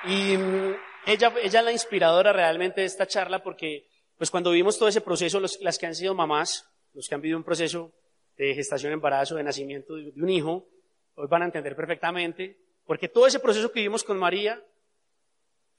Y 0.07 0.37
mm, 0.37 0.77
ella, 1.07 1.33
es 1.43 1.53
la 1.53 1.73
inspiradora 1.73 2.33
realmente 2.33 2.81
de 2.81 2.87
esta 2.87 3.07
charla 3.07 3.43
porque, 3.43 3.87
pues 4.17 4.31
cuando 4.31 4.51
vimos 4.51 4.79
todo 4.79 4.89
ese 4.89 5.01
proceso, 5.01 5.41
las 5.41 5.79
que 5.79 5.87
han 5.87 5.95
sido 5.95 6.15
mamás, 6.15 6.69
los 6.93 7.09
que 7.09 7.15
han 7.15 7.21
vivido 7.21 7.39
un 7.39 7.45
proceso 7.45 7.93
de 8.37 8.55
gestación, 8.55 8.93
embarazo, 8.93 9.37
de 9.37 9.43
nacimiento 9.43 9.95
de, 9.97 10.13
de 10.13 10.23
un 10.23 10.31
hijo, 10.31 10.67
hoy 11.15 11.27
van 11.29 11.43
a 11.43 11.47
entender 11.47 11.77
perfectamente, 11.77 12.59
porque 12.87 13.09
todo 13.09 13.27
ese 13.27 13.39
proceso 13.39 13.71
que 13.71 13.81
vivimos 13.81 14.05
con 14.05 14.19
María 14.19 14.63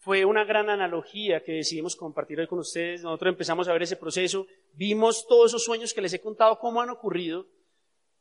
fue 0.05 0.23
una 0.23 0.43
gran 0.43 0.69
analogía 0.69 1.41
que 1.41 1.53
decidimos 1.53 1.95
compartir 1.95 2.39
hoy 2.39 2.45
con 2.45 2.59
ustedes. 2.59 3.01
Nosotros 3.01 3.31
empezamos 3.31 3.67
a 3.67 3.73
ver 3.73 3.81
ese 3.81 3.95
proceso, 3.95 4.45
vimos 4.73 5.25
todos 5.27 5.51
esos 5.51 5.63
sueños 5.63 5.93
que 5.93 6.01
les 6.01 6.13
he 6.13 6.21
contado 6.21 6.59
cómo 6.59 6.79
han 6.79 6.91
ocurrido 6.91 7.47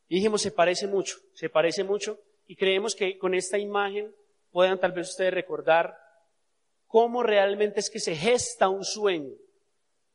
y 0.07 0.15
dijimos, 0.15 0.41
se 0.41 0.51
parece 0.51 0.87
mucho, 0.87 1.17
se 1.33 1.49
parece 1.49 1.83
mucho 1.83 2.19
y 2.47 2.55
creemos 2.55 2.95
que 2.95 3.17
con 3.17 3.35
esta 3.35 3.59
imagen 3.59 4.13
puedan 4.55 4.79
tal 4.79 4.93
vez 4.93 5.09
ustedes 5.09 5.33
recordar 5.33 5.99
cómo 6.87 7.23
realmente 7.23 7.81
es 7.81 7.89
que 7.89 7.99
se 7.99 8.15
gesta 8.15 8.69
un 8.69 8.85
sueño. 8.85 9.33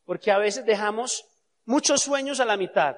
Porque 0.06 0.30
a 0.30 0.38
veces 0.38 0.64
dejamos 0.64 1.26
muchos 1.66 2.00
sueños 2.00 2.40
a 2.40 2.47
la 2.47 2.56
mitad. 2.56 2.97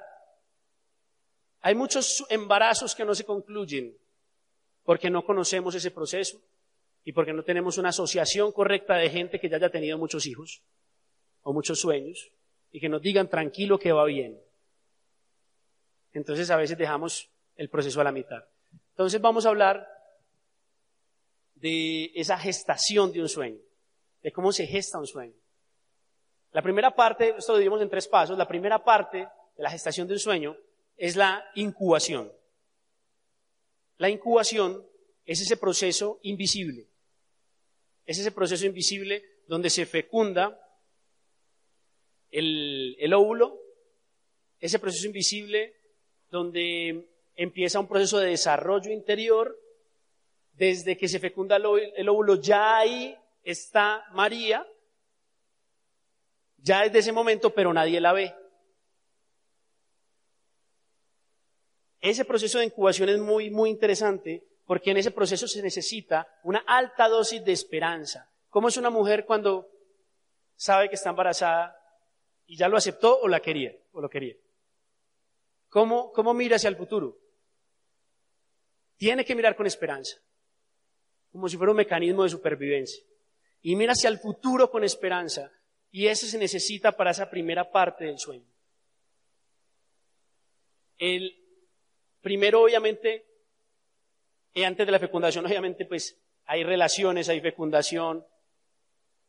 Hay 1.59 1.75
muchos 1.75 2.25
embarazos 2.29 2.95
que 2.95 3.03
no 3.03 3.13
se 3.13 3.25
concluyen 3.25 3.93
porque 4.85 5.09
no 5.09 5.25
conocemos 5.25 5.75
ese 5.75 5.91
proceso 5.91 6.39
y 7.03 7.11
porque 7.11 7.33
no 7.33 7.43
tenemos 7.43 7.77
una 7.77 7.89
asociación 7.89 8.53
correcta 8.53 8.95
de 8.95 9.09
gente 9.09 9.37
que 9.37 9.49
ya 9.49 9.57
haya 9.57 9.69
tenido 9.69 9.97
muchos 9.97 10.25
hijos 10.25 10.61
o 11.41 11.51
muchos 11.51 11.77
sueños 11.77 12.31
y 12.71 12.79
que 12.79 12.87
nos 12.87 13.01
digan 13.01 13.27
tranquilo 13.27 13.77
que 13.77 13.91
va 13.91 14.05
bien. 14.05 14.39
Entonces 16.13 16.49
a 16.51 16.55
veces 16.55 16.77
dejamos 16.77 17.29
el 17.57 17.67
proceso 17.67 17.99
a 17.99 18.05
la 18.05 18.13
mitad. 18.13 18.45
Entonces 18.91 19.19
vamos 19.19 19.45
a 19.45 19.49
hablar 19.49 19.92
de 21.63 22.11
esa 22.13 22.37
gestación 22.37 23.13
de 23.13 23.21
un 23.21 23.29
sueño, 23.29 23.61
de 24.21 24.33
cómo 24.33 24.51
se 24.51 24.67
gesta 24.67 24.99
un 24.99 25.07
sueño. 25.07 25.33
La 26.51 26.61
primera 26.61 26.93
parte, 26.93 27.35
esto 27.37 27.53
lo 27.53 27.57
dividimos 27.57 27.81
en 27.81 27.89
tres 27.89 28.05
pasos, 28.09 28.37
la 28.37 28.49
primera 28.49 28.83
parte 28.83 29.19
de 29.19 29.63
la 29.63 29.71
gestación 29.71 30.05
de 30.05 30.15
un 30.15 30.19
sueño 30.19 30.57
es 30.97 31.15
la 31.15 31.41
incubación. 31.55 32.29
La 33.95 34.09
incubación 34.09 34.85
es 35.23 35.39
ese 35.39 35.55
proceso 35.55 36.19
invisible. 36.23 36.89
Es 38.05 38.19
ese 38.19 38.33
proceso 38.33 38.65
invisible 38.65 39.23
donde 39.47 39.69
se 39.69 39.85
fecunda 39.85 40.59
el 42.29 43.13
óvulo, 43.13 43.57
ese 44.59 44.79
proceso 44.79 45.07
invisible 45.07 45.77
donde 46.29 47.07
empieza 47.35 47.79
un 47.79 47.87
proceso 47.87 48.19
de 48.19 48.31
desarrollo 48.31 48.91
interior. 48.91 49.57
Desde 50.53 50.95
que 50.97 51.07
se 51.07 51.19
fecunda 51.19 51.57
el 51.57 52.09
óvulo, 52.09 52.35
ya 52.35 52.77
ahí 52.77 53.17
está 53.43 54.05
María, 54.11 54.65
ya 56.57 56.83
desde 56.83 56.99
ese 56.99 57.11
momento, 57.11 57.53
pero 57.53 57.73
nadie 57.73 57.99
la 57.99 58.13
ve. 58.13 58.33
Ese 61.99 62.25
proceso 62.25 62.59
de 62.59 62.65
incubación 62.65 63.09
es 63.09 63.19
muy, 63.19 63.49
muy 63.49 63.69
interesante 63.69 64.43
porque 64.65 64.91
en 64.91 64.97
ese 64.97 65.11
proceso 65.11 65.47
se 65.47 65.61
necesita 65.61 66.27
una 66.43 66.63
alta 66.67 67.07
dosis 67.07 67.43
de 67.43 67.51
esperanza. 67.51 68.29
¿Cómo 68.49 68.67
es 68.67 68.77
una 68.77 68.89
mujer 68.89 69.25
cuando 69.25 69.69
sabe 70.55 70.89
que 70.89 70.95
está 70.95 71.09
embarazada 71.09 71.77
y 72.45 72.57
ya 72.57 72.67
lo 72.67 72.77
aceptó 72.77 73.19
o 73.19 73.27
la 73.27 73.39
quería 73.39 73.73
o 73.91 74.01
lo 74.01 74.09
quería? 74.09 74.35
¿Cómo, 75.69 76.11
cómo 76.11 76.33
mira 76.33 76.57
hacia 76.57 76.69
el 76.69 76.75
futuro? 76.75 77.17
Tiene 78.95 79.25
que 79.25 79.35
mirar 79.35 79.55
con 79.55 79.65
esperanza, 79.65 80.17
como 81.33 81.49
si 81.49 81.57
fuera 81.57 81.71
un 81.71 81.77
mecanismo 81.77 82.23
de 82.23 82.29
supervivencia. 82.29 83.03
Y 83.61 83.75
mira 83.75 83.91
hacia 83.91 84.09
el 84.09 84.19
futuro 84.19 84.71
con 84.71 84.85
esperanza. 84.85 85.51
Y 85.91 86.07
eso 86.07 86.25
se 86.25 86.37
necesita 86.37 86.93
para 86.93 87.11
esa 87.11 87.29
primera 87.29 87.69
parte 87.69 88.05
del 88.05 88.17
sueño. 88.17 88.45
El, 90.97 91.43
Primero, 92.23 92.61
obviamente, 92.61 93.25
antes 94.55 94.85
de 94.85 94.91
la 94.93 94.97
fecundación, 94.97 95.45
obviamente, 95.45 95.85
pues 95.85 96.17
hay 96.45 96.63
relaciones, 96.63 97.27
hay 97.27 97.41
fecundación, 97.41 98.25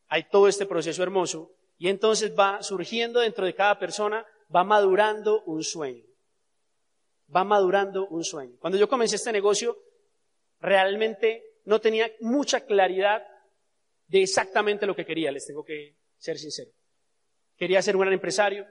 hay 0.07 0.29
todo 0.31 0.47
este 0.47 0.65
proceso 0.65 1.03
hermoso, 1.03 1.51
y 1.77 1.89
entonces 1.89 2.33
va 2.39 2.63
surgiendo 2.63 3.19
dentro 3.19 3.45
de 3.45 3.55
cada 3.57 3.81
persona, 3.81 4.25
va 4.55 4.63
madurando 4.63 5.43
un 5.43 5.65
sueño. 5.65 6.05
Va 7.35 7.43
madurando 7.43 8.07
un 8.07 8.23
sueño. 8.23 8.55
Cuando 8.61 8.79
yo 8.79 8.89
comencé 8.89 9.17
este 9.17 9.33
negocio, 9.33 9.77
realmente 10.61 11.43
no 11.65 11.81
tenía 11.81 12.11
mucha 12.21 12.61
claridad 12.61 13.27
de 14.07 14.23
exactamente 14.23 14.87
lo 14.87 14.95
que 14.95 15.07
quería, 15.07 15.33
les 15.33 15.47
tengo 15.47 15.65
que 15.65 15.97
ser 16.19 16.39
sincero. 16.39 16.71
Quería 17.57 17.83
ser 17.83 17.97
un 17.97 18.03
gran 18.03 18.13
empresario, 18.13 18.67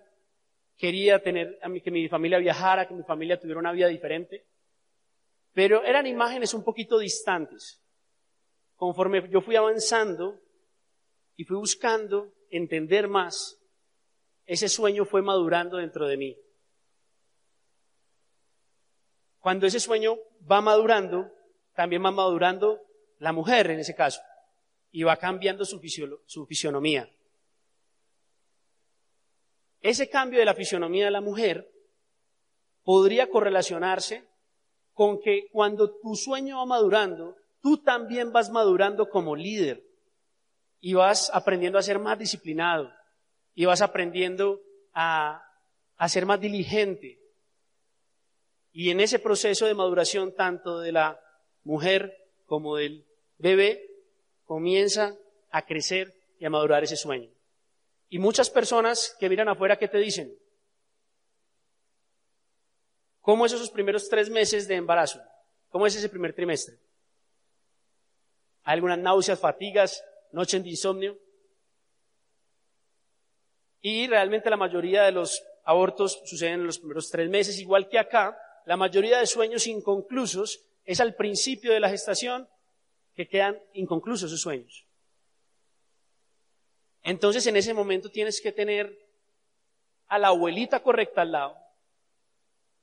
quería 0.77 1.21
tener 1.21 1.59
que 1.83 1.91
mi 1.91 2.07
familia 2.07 2.37
viajara, 2.37 2.87
que 2.87 2.93
mi 2.93 3.03
familia 3.03 3.39
tuviera 3.39 3.59
una 3.59 3.71
vida 3.71 3.87
diferente, 3.87 4.45
pero 5.53 5.83
eran 5.83 6.07
imágenes 6.07 6.53
un 6.53 6.63
poquito 6.63 6.97
distantes. 6.97 7.81
Conforme 8.75 9.29
yo 9.29 9.41
fui 9.41 9.55
avanzando 9.55 10.39
y 11.35 11.45
fui 11.45 11.57
buscando 11.57 12.33
entender 12.49 13.07
más, 13.07 13.59
ese 14.45 14.67
sueño 14.67 15.05
fue 15.05 15.21
madurando 15.21 15.77
dentro 15.77 16.07
de 16.07 16.17
mí. 16.17 16.37
Cuando 19.39 19.67
ese 19.67 19.79
sueño 19.79 20.17
va 20.49 20.61
madurando, 20.61 21.31
también 21.73 22.03
va 22.03 22.11
madurando 22.11 22.81
la 23.19 23.31
mujer 23.31 23.71
en 23.71 23.79
ese 23.79 23.95
caso, 23.95 24.21
y 24.91 25.03
va 25.03 25.17
cambiando 25.17 25.65
su, 25.65 25.79
fisionomía. 26.47 27.09
Ese 29.81 30.09
cambio 30.09 30.39
de 30.39 30.45
la 30.45 30.53
fisionomía 30.53 31.05
de 31.05 31.11
la 31.11 31.21
mujer 31.21 31.69
podría 32.83 33.29
correlacionarse 33.29 34.27
con 34.93 35.19
que 35.19 35.47
cuando 35.51 35.99
tu 35.99 36.15
sueño 36.15 36.57
va 36.57 36.65
madurando, 36.65 37.35
tú 37.61 37.77
también 37.77 38.31
vas 38.31 38.49
madurando 38.49 39.09
como 39.09 39.35
líder 39.35 39.83
y 40.79 40.93
vas 40.93 41.31
aprendiendo 41.33 41.79
a 41.79 41.83
ser 41.83 41.97
más 41.97 42.19
disciplinado 42.19 42.91
y 43.55 43.65
vas 43.65 43.81
aprendiendo 43.81 44.61
a, 44.93 45.43
a 45.95 46.09
ser 46.09 46.25
más 46.25 46.39
diligente. 46.39 47.19
Y 48.71 48.89
en 48.89 48.99
ese 48.99 49.19
proceso 49.19 49.65
de 49.65 49.73
maduración, 49.73 50.35
tanto 50.35 50.79
de 50.79 50.91
la 50.91 51.19
mujer 51.63 52.17
como 52.45 52.75
del 52.77 53.05
bebé, 53.37 53.89
comienza 54.45 55.15
a 55.49 55.65
crecer 55.65 56.13
y 56.39 56.45
a 56.45 56.49
madurar 56.49 56.83
ese 56.83 56.97
sueño. 56.97 57.29
Y 58.09 58.19
muchas 58.19 58.49
personas 58.49 59.15
que 59.19 59.29
miran 59.29 59.49
afuera, 59.49 59.77
¿qué 59.77 59.87
te 59.87 59.97
dicen? 59.97 60.37
¿Cómo 63.21 63.45
es 63.45 63.53
esos 63.53 63.71
primeros 63.71 64.09
tres 64.09 64.29
meses 64.29 64.67
de 64.67 64.75
embarazo? 64.75 65.21
¿Cómo 65.69 65.87
es 65.87 65.95
ese 65.95 66.09
primer 66.09 66.33
trimestre? 66.33 66.77
¿Hay 68.63 68.75
algunas 68.75 68.99
náuseas, 68.99 69.39
fatigas, 69.39 70.03
noches 70.31 70.61
de 70.61 70.69
insomnio? 70.69 71.17
Y 73.81 74.07
realmente 74.07 74.49
la 74.49 74.57
mayoría 74.57 75.03
de 75.03 75.11
los 75.11 75.43
abortos 75.65 76.21
suceden 76.25 76.61
en 76.61 76.67
los 76.67 76.79
primeros 76.79 77.09
tres 77.09 77.29
meses, 77.29 77.59
igual 77.59 77.89
que 77.89 77.99
acá, 77.99 78.37
la 78.65 78.77
mayoría 78.77 79.19
de 79.19 79.27
sueños 79.27 79.67
inconclusos 79.67 80.61
es 80.85 80.99
al 80.99 81.15
principio 81.15 81.71
de 81.73 81.79
la 81.79 81.89
gestación 81.89 82.47
que 83.13 83.27
quedan 83.27 83.61
inconclusos 83.73 84.27
esos 84.27 84.41
sueños. 84.41 84.85
Entonces 87.03 87.45
en 87.47 87.55
ese 87.55 87.73
momento 87.73 88.09
tienes 88.09 88.41
que 88.41 88.51
tener 88.51 88.97
a 90.07 90.17
la 90.17 90.29
abuelita 90.29 90.81
correcta 90.81 91.21
al 91.21 91.31
lado, 91.31 91.57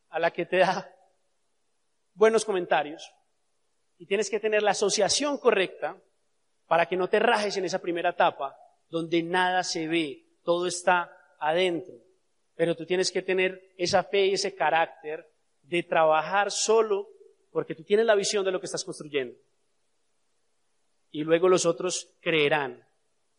a 0.08 0.18
la 0.18 0.30
que 0.30 0.46
te 0.46 0.58
da 0.58 0.94
buenos 2.14 2.44
comentarios, 2.44 3.10
y 3.98 4.06
tienes 4.06 4.30
que 4.30 4.40
tener 4.40 4.62
la 4.62 4.72
asociación 4.72 5.38
correcta 5.38 6.00
para 6.66 6.86
que 6.86 6.96
no 6.96 7.08
te 7.08 7.18
rajes 7.18 7.56
en 7.56 7.64
esa 7.64 7.80
primera 7.80 8.10
etapa 8.10 8.56
donde 8.88 9.22
nada 9.22 9.62
se 9.62 9.86
ve, 9.86 10.26
todo 10.42 10.66
está 10.66 11.10
adentro. 11.38 11.94
Pero 12.54 12.76
tú 12.76 12.84
tienes 12.84 13.10
que 13.10 13.22
tener 13.22 13.72
esa 13.76 14.02
fe 14.04 14.26
y 14.26 14.34
ese 14.34 14.54
carácter 14.54 15.26
de 15.62 15.82
trabajar 15.82 16.50
solo 16.50 17.08
porque 17.50 17.74
tú 17.74 17.82
tienes 17.84 18.06
la 18.06 18.14
visión 18.14 18.44
de 18.44 18.52
lo 18.52 18.60
que 18.60 18.66
estás 18.66 18.84
construyendo. 18.84 19.36
Y 21.10 21.24
luego 21.24 21.48
los 21.48 21.66
otros 21.66 22.12
creerán 22.20 22.86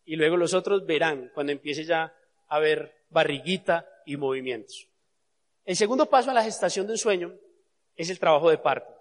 y 0.05 0.15
luego 0.15 0.37
los 0.37 0.53
otros 0.53 0.85
verán 0.85 1.31
cuando 1.33 1.51
empiece 1.51 1.85
ya 1.85 2.13
a 2.47 2.59
ver 2.59 3.05
barriguita 3.09 3.87
y 4.05 4.17
movimientos. 4.17 4.89
El 5.63 5.75
segundo 5.75 6.07
paso 6.07 6.31
a 6.31 6.33
la 6.33 6.43
gestación 6.43 6.87
de 6.87 6.93
un 6.93 6.97
sueño 6.97 7.33
es 7.95 8.09
el 8.09 8.19
trabajo 8.19 8.49
de 8.49 8.57
parto. 8.57 8.93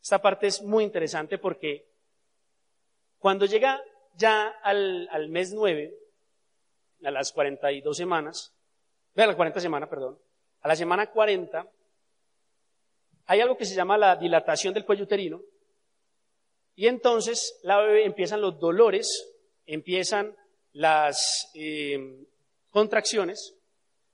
Esta 0.00 0.22
parte 0.22 0.46
es 0.46 0.62
muy 0.62 0.84
interesante 0.84 1.38
porque 1.38 1.88
cuando 3.18 3.46
llega 3.46 3.82
ya 4.14 4.48
al, 4.62 5.08
al 5.10 5.28
mes 5.28 5.52
9, 5.52 5.94
a 7.04 7.10
las 7.10 7.32
42 7.32 7.96
semanas, 7.96 8.54
a 9.16 9.26
las 9.26 9.36
40 9.36 9.60
semanas, 9.60 9.88
perdón, 9.88 10.18
a 10.60 10.68
la 10.68 10.76
semana 10.76 11.10
40, 11.10 11.68
hay 13.28 13.40
algo 13.40 13.56
que 13.56 13.64
se 13.64 13.76
llama 13.76 13.96
la 13.96 14.16
dilatación 14.16 14.74
del 14.74 14.84
cuello 14.84 15.04
uterino, 15.04 15.40
y 16.74 16.88
entonces 16.88 17.60
la 17.62 17.80
bebé 17.80 18.04
empiezan 18.04 18.40
los 18.40 18.58
dolores 18.58 19.34
empiezan 19.68 20.34
las 20.72 21.50
eh, 21.54 22.26
contracciones, 22.70 23.54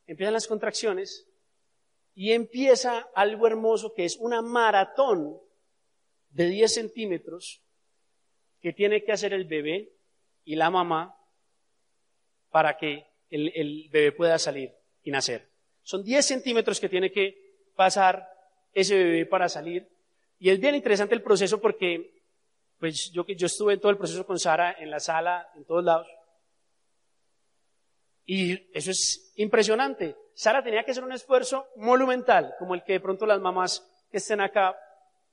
empiezan 0.06 0.34
las 0.34 0.48
contracciones 0.48 1.28
y 2.14 2.32
empieza 2.32 3.08
algo 3.14 3.46
hermoso 3.46 3.94
que 3.94 4.04
es 4.04 4.16
una 4.16 4.42
maratón 4.42 5.38
de 6.30 6.48
10 6.48 6.74
centímetros 6.74 7.62
que 8.60 8.72
tiene 8.72 9.04
que 9.04 9.12
hacer 9.12 9.32
el 9.32 9.44
bebé 9.44 9.92
y 10.44 10.56
la 10.56 10.70
mamá 10.70 11.16
para 12.50 12.76
que 12.76 13.06
el, 13.30 13.52
el 13.54 13.88
bebé 13.90 14.10
pueda 14.10 14.38
salir 14.38 14.72
y 15.04 15.12
nacer. 15.12 15.48
Son 15.84 16.02
10 16.02 16.26
centímetros 16.26 16.80
que 16.80 16.88
tiene 16.88 17.12
que 17.12 17.36
pasar 17.76 18.28
ese 18.74 18.96
bebé 18.96 19.26
para 19.26 19.48
salir. 19.48 19.88
Y 20.38 20.50
es 20.50 20.60
bien 20.60 20.74
interesante 20.74 21.14
el 21.14 21.22
proceso 21.22 21.60
porque 21.60 22.14
pues 22.78 23.10
yo, 23.12 23.24
yo 23.26 23.46
estuve 23.46 23.74
en 23.74 23.80
todo 23.80 23.90
el 23.90 23.96
proceso 23.96 24.26
con 24.26 24.38
Sara, 24.38 24.76
en 24.78 24.90
la 24.90 25.00
sala, 25.00 25.48
en 25.56 25.64
todos 25.64 25.84
lados. 25.84 26.06
Y 28.26 28.70
eso 28.76 28.90
es 28.90 29.32
impresionante. 29.36 30.16
Sara 30.34 30.62
tenía 30.62 30.84
que 30.84 30.90
hacer 30.90 31.04
un 31.04 31.12
esfuerzo 31.12 31.66
monumental, 31.76 32.54
como 32.58 32.74
el 32.74 32.82
que 32.82 32.94
de 32.94 33.00
pronto 33.00 33.26
las 33.26 33.40
mamás 33.40 33.86
que 34.10 34.18
estén 34.18 34.40
acá 34.40 34.76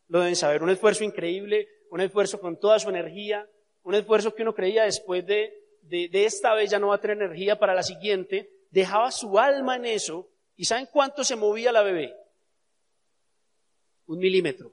lo 0.08 0.19
deben 0.19 0.36
saber. 0.36 0.62
Un 0.62 0.69
esfuerzo 0.69 1.04
increíble, 1.04 1.67
un 1.89 2.01
esfuerzo 2.01 2.39
con 2.39 2.60
toda 2.60 2.80
su 2.80 2.89
energía, 2.89 3.49
un 3.84 3.95
esfuerzo 3.95 4.36
que 4.36 4.43
uno 4.43 4.54
creía 4.54 4.84
después 4.84 5.25
de, 5.25 5.54
de, 5.82 6.10
de 6.10 6.25
esta 6.25 6.54
vez 6.54 6.69
ya 6.69 6.80
no 6.80 6.89
va 6.89 6.95
a 6.95 7.01
tener 7.01 7.17
energía 7.17 7.58
para 7.58 7.73
la 7.73 7.84
siguiente. 7.84 8.49
Dejaba 8.69 9.12
su 9.12 9.39
alma 9.39 9.75
en 9.75 9.86
eso. 9.86 10.30
¿Y 10.56 10.65
saben 10.65 10.88
cuánto 10.91 11.23
se 11.23 11.36
movía 11.36 11.71
la 11.71 11.82
bebé? 11.82 12.15
Un 14.12 14.19
milímetro. 14.19 14.71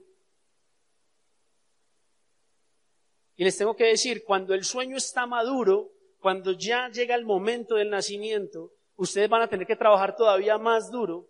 Y 3.36 3.44
les 3.44 3.56
tengo 3.56 3.76
que 3.76 3.84
decir, 3.84 4.24
cuando 4.24 4.52
el 4.52 4.64
sueño 4.64 4.96
está 4.96 5.26
maduro, 5.26 5.92
cuando 6.18 6.52
ya 6.52 6.88
llega 6.88 7.14
el 7.14 7.24
momento 7.24 7.76
del 7.76 7.88
nacimiento, 7.88 8.72
ustedes 8.96 9.28
van 9.28 9.42
a 9.42 9.48
tener 9.48 9.64
que 9.64 9.76
trabajar 9.76 10.16
todavía 10.16 10.58
más 10.58 10.90
duro, 10.90 11.28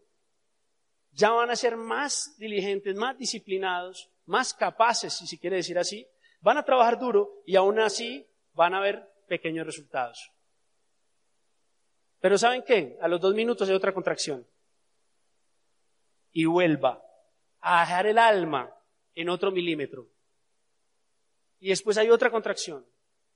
ya 1.13 1.31
van 1.33 1.51
a 1.51 1.57
ser 1.57 1.77
más 1.77 2.35
diligentes, 2.39 2.97
más 2.97 3.19
disciplinados, 3.19 4.11
más 4.25 4.55
capaces, 4.55 5.13
si 5.13 5.27
se 5.27 5.39
quiere 5.39 5.57
decir 5.57 5.79
así, 5.79 6.09
van 6.41 6.57
a 6.57 6.65
trabajar 6.65 6.99
duro 6.99 7.43
y 7.45 7.57
aún 7.57 7.79
así 7.79 8.27
van 8.55 8.73
a 8.73 8.81
ver 8.81 9.07
pequeños 9.27 9.67
resultados. 9.67 10.33
Pero 12.21 12.39
¿saben 12.39 12.65
qué? 12.67 12.97
A 13.03 13.09
los 13.09 13.21
dos 13.21 13.35
minutos 13.35 13.69
hay 13.69 13.75
otra 13.75 13.93
contracción. 13.93 14.47
Y 16.33 16.47
vuelva 16.47 17.03
a 17.61 17.81
dejar 17.81 18.07
el 18.07 18.19
alma 18.19 18.73
en 19.15 19.29
otro 19.29 19.51
milímetro. 19.51 20.09
Y 21.61 21.71
después 21.71 21.99
hay 21.99 22.11
otra 22.11 22.31
contracción. 22.31 22.87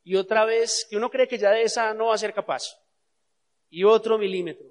Y 0.04 0.16
otra 0.16 0.44
vez, 0.44 0.86
que 0.88 0.96
uno 0.96 1.10
cree 1.10 1.28
que 1.28 1.38
ya 1.38 1.50
de 1.50 1.62
esa 1.62 1.94
no 1.94 2.06
va 2.06 2.14
a 2.14 2.18
ser 2.18 2.34
capaz. 2.34 2.62
Y 3.68 3.84
otro 3.84 4.18
milímetro. 4.18 4.66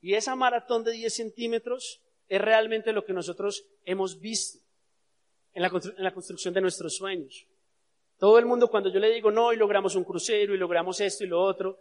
Y 0.00 0.14
esa 0.14 0.36
maratón 0.36 0.84
de 0.84 0.92
10 0.92 1.14
centímetros 1.14 2.02
es 2.28 2.40
realmente 2.40 2.92
lo 2.92 3.04
que 3.04 3.12
nosotros 3.12 3.66
hemos 3.84 4.20
visto 4.20 4.58
en 5.52 5.62
la, 5.62 5.68
en 5.68 6.04
la 6.04 6.14
construcción 6.14 6.52
de 6.54 6.60
nuestros 6.60 6.96
sueños. 6.96 7.46
Todo 8.18 8.38
el 8.38 8.46
mundo 8.46 8.68
cuando 8.68 8.90
yo 8.90 8.98
le 8.98 9.10
digo, 9.10 9.30
no, 9.30 9.52
y 9.52 9.56
logramos 9.56 9.94
un 9.94 10.04
crucero, 10.04 10.54
y 10.54 10.58
logramos 10.58 11.00
esto 11.00 11.24
y 11.24 11.28
lo 11.28 11.42
otro, 11.42 11.78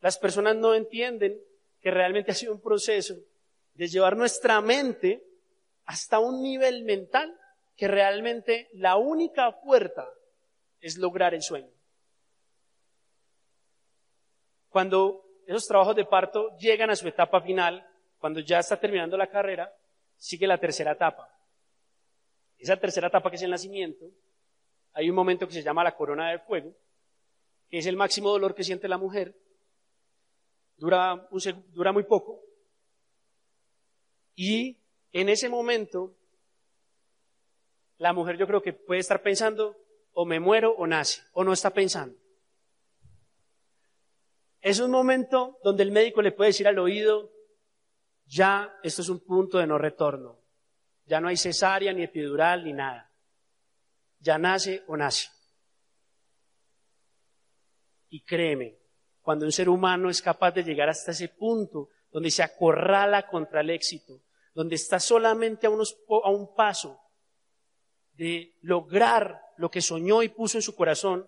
las 0.00 0.18
personas 0.18 0.56
no 0.56 0.74
entienden 0.74 1.40
que 1.80 1.90
realmente 1.90 2.30
ha 2.32 2.34
sido 2.34 2.52
un 2.52 2.60
proceso 2.60 3.16
de 3.74 3.88
llevar 3.88 4.16
nuestra 4.16 4.60
mente 4.60 5.29
hasta 5.90 6.20
un 6.20 6.40
nivel 6.40 6.84
mental 6.84 7.36
que 7.76 7.88
realmente 7.88 8.68
la 8.74 8.96
única 8.96 9.60
puerta 9.60 10.08
es 10.80 10.96
lograr 10.98 11.34
el 11.34 11.42
sueño. 11.42 11.72
Cuando 14.68 15.24
esos 15.48 15.66
trabajos 15.66 15.96
de 15.96 16.04
parto 16.04 16.56
llegan 16.58 16.90
a 16.90 16.94
su 16.94 17.08
etapa 17.08 17.40
final, 17.40 17.84
cuando 18.20 18.38
ya 18.38 18.60
está 18.60 18.78
terminando 18.78 19.16
la 19.16 19.26
carrera, 19.26 19.74
sigue 20.16 20.46
la 20.46 20.58
tercera 20.58 20.92
etapa. 20.92 21.28
Esa 22.56 22.76
tercera 22.76 23.08
etapa 23.08 23.28
que 23.28 23.34
es 23.34 23.42
el 23.42 23.50
nacimiento, 23.50 24.06
hay 24.92 25.10
un 25.10 25.16
momento 25.16 25.48
que 25.48 25.54
se 25.54 25.62
llama 25.64 25.82
la 25.82 25.96
corona 25.96 26.30
de 26.30 26.38
fuego, 26.38 26.72
que 27.68 27.78
es 27.78 27.86
el 27.86 27.96
máximo 27.96 28.30
dolor 28.30 28.54
que 28.54 28.62
siente 28.62 28.86
la 28.86 28.96
mujer, 28.96 29.34
dura, 30.76 31.28
dura 31.72 31.90
muy 31.90 32.04
poco, 32.04 32.40
y 34.36 34.76
en 35.12 35.28
ese 35.28 35.48
momento 35.48 36.16
la 38.00 38.12
mujer 38.14 38.38
yo 38.38 38.46
creo 38.46 38.62
que 38.62 38.72
puede 38.72 39.00
estar 39.00 39.22
pensando, 39.22 39.76
o 40.12 40.24
me 40.24 40.40
muero 40.40 40.72
o 40.72 40.86
nace, 40.86 41.22
o 41.32 41.44
no 41.44 41.52
está 41.52 41.70
pensando. 41.70 42.16
Es 44.62 44.80
un 44.80 44.90
momento 44.90 45.58
donde 45.62 45.82
el 45.82 45.92
médico 45.92 46.22
le 46.22 46.32
puede 46.32 46.48
decir 46.48 46.66
al 46.66 46.78
oído, 46.78 47.30
ya 48.24 48.74
esto 48.82 49.02
es 49.02 49.08
un 49.10 49.20
punto 49.20 49.58
de 49.58 49.66
no 49.66 49.76
retorno, 49.76 50.38
ya 51.04 51.20
no 51.20 51.28
hay 51.28 51.36
cesárea, 51.36 51.92
ni 51.92 52.02
epidural, 52.02 52.64
ni 52.64 52.72
nada. 52.72 53.12
Ya 54.18 54.38
nace 54.38 54.82
o 54.86 54.96
nace. 54.96 55.28
Y 58.08 58.22
créeme, 58.22 58.78
cuando 59.20 59.44
un 59.44 59.52
ser 59.52 59.68
humano 59.68 60.08
es 60.08 60.22
capaz 60.22 60.52
de 60.52 60.64
llegar 60.64 60.88
hasta 60.88 61.10
ese 61.10 61.28
punto 61.28 61.90
donde 62.10 62.30
se 62.30 62.42
acorrala 62.42 63.26
contra 63.28 63.60
el 63.60 63.70
éxito, 63.70 64.22
donde 64.60 64.74
está 64.74 65.00
solamente 65.00 65.66
a, 65.66 65.70
un 65.70 66.54
paso 66.54 67.00
de 68.12 68.58
lograr 68.60 69.40
lo 69.56 69.70
que 69.70 69.80
soñó 69.80 70.22
y 70.22 70.28
puso 70.28 70.58
en 70.58 70.62
su 70.62 70.76
corazón 70.76 71.26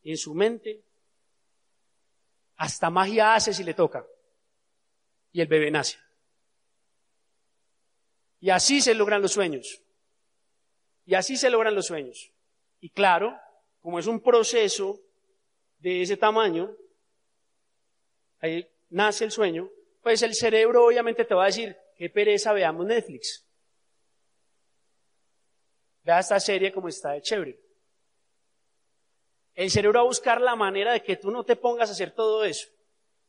y 0.00 0.12
en 0.12 0.16
su 0.16 0.32
mente, 0.34 0.82
hasta 2.56 2.88
magia 2.88 3.34
hace 3.34 3.52
si 3.52 3.64
le 3.64 3.74
toca. 3.74 4.06
Y 5.30 5.42
el 5.42 5.46
bebé 5.46 5.70
nace. 5.70 5.98
Y 8.40 8.48
así 8.48 8.80
se 8.80 8.94
logran 8.94 9.20
los 9.20 9.32
sueños. 9.32 9.82
Y 11.04 11.16
así 11.16 11.36
se 11.36 11.50
logran 11.50 11.74
los 11.74 11.84
sueños. 11.84 12.32
Y 12.80 12.88
claro, 12.88 13.38
como 13.82 13.98
es 13.98 14.06
un 14.06 14.20
proceso 14.20 14.98
de 15.80 16.00
ese 16.00 16.16
tamaño, 16.16 16.74
ahí 18.40 18.66
nace 18.88 19.26
el 19.26 19.32
sueño, 19.32 19.68
pues 20.02 20.22
el 20.22 20.34
cerebro 20.34 20.86
obviamente 20.86 21.26
te 21.26 21.34
va 21.34 21.42
a 21.42 21.48
decir, 21.48 21.76
qué 22.00 22.08
pereza, 22.08 22.54
veamos 22.54 22.86
Netflix. 22.86 23.46
Vea 26.02 26.20
esta 26.20 26.40
serie 26.40 26.72
como 26.72 26.88
está 26.88 27.12
de 27.12 27.20
chévere. 27.20 27.60
El 29.54 29.70
cerebro 29.70 29.98
va 29.98 30.04
a 30.04 30.08
buscar 30.08 30.40
la 30.40 30.56
manera 30.56 30.94
de 30.94 31.02
que 31.02 31.16
tú 31.16 31.30
no 31.30 31.44
te 31.44 31.56
pongas 31.56 31.90
a 31.90 31.92
hacer 31.92 32.12
todo 32.12 32.42
eso. 32.42 32.68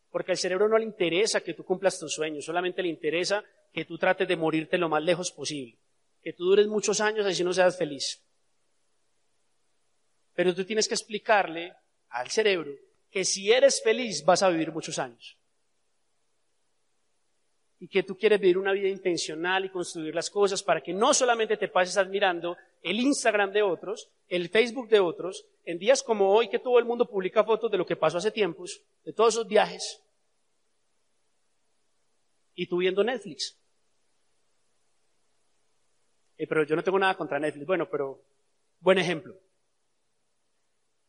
Porque 0.09 0.31
al 0.31 0.37
cerebro 0.37 0.69
no 0.69 0.77
le 0.77 0.85
interesa 0.85 1.41
que 1.41 1.53
tú 1.53 1.65
cumplas 1.65 1.99
tus 1.99 2.13
sueños, 2.13 2.45
solamente 2.45 2.81
le 2.81 2.87
interesa 2.87 3.43
que 3.73 3.83
tú 3.83 3.97
trates 3.97 4.25
de 4.25 4.37
morirte 4.37 4.77
lo 4.77 4.87
más 4.87 5.03
lejos 5.03 5.33
posible. 5.33 5.77
Que 6.23 6.31
tú 6.31 6.45
dures 6.45 6.67
muchos 6.67 7.01
años 7.01 7.25
así 7.25 7.43
no 7.43 7.51
seas 7.51 7.77
feliz. 7.77 8.23
Pero 10.33 10.55
tú 10.55 10.63
tienes 10.63 10.87
que 10.87 10.93
explicarle 10.93 11.73
al 12.07 12.29
cerebro 12.29 12.71
que 13.09 13.25
si 13.25 13.51
eres 13.51 13.83
feliz 13.83 14.23
vas 14.23 14.43
a 14.43 14.49
vivir 14.49 14.71
muchos 14.71 14.97
años 14.97 15.40
y 17.81 17.87
que 17.87 18.03
tú 18.03 18.15
quieres 18.15 18.39
vivir 18.39 18.59
una 18.59 18.73
vida 18.73 18.87
intencional 18.87 19.65
y 19.65 19.69
construir 19.69 20.13
las 20.13 20.29
cosas 20.29 20.61
para 20.61 20.81
que 20.81 20.93
no 20.93 21.15
solamente 21.15 21.57
te 21.57 21.67
pases 21.67 21.97
admirando 21.97 22.55
el 22.83 22.99
Instagram 22.99 23.51
de 23.51 23.63
otros, 23.63 24.07
el 24.27 24.49
Facebook 24.49 24.87
de 24.87 24.99
otros, 24.99 25.47
en 25.65 25.79
días 25.79 26.03
como 26.03 26.31
hoy 26.31 26.47
que 26.47 26.59
todo 26.59 26.77
el 26.77 26.85
mundo 26.85 27.09
publica 27.09 27.43
fotos 27.43 27.71
de 27.71 27.79
lo 27.79 27.85
que 27.87 27.95
pasó 27.95 28.19
hace 28.19 28.29
tiempos, 28.29 28.83
de 29.03 29.13
todos 29.13 29.33
esos 29.33 29.47
viajes, 29.47 29.99
y 32.53 32.67
tú 32.67 32.77
viendo 32.77 33.03
Netflix. 33.03 33.57
Eh, 36.37 36.45
pero 36.45 36.63
yo 36.63 36.75
no 36.75 36.83
tengo 36.83 36.99
nada 36.99 37.17
contra 37.17 37.39
Netflix. 37.39 37.65
Bueno, 37.65 37.89
pero 37.89 38.21
buen 38.79 38.99
ejemplo. 38.99 39.35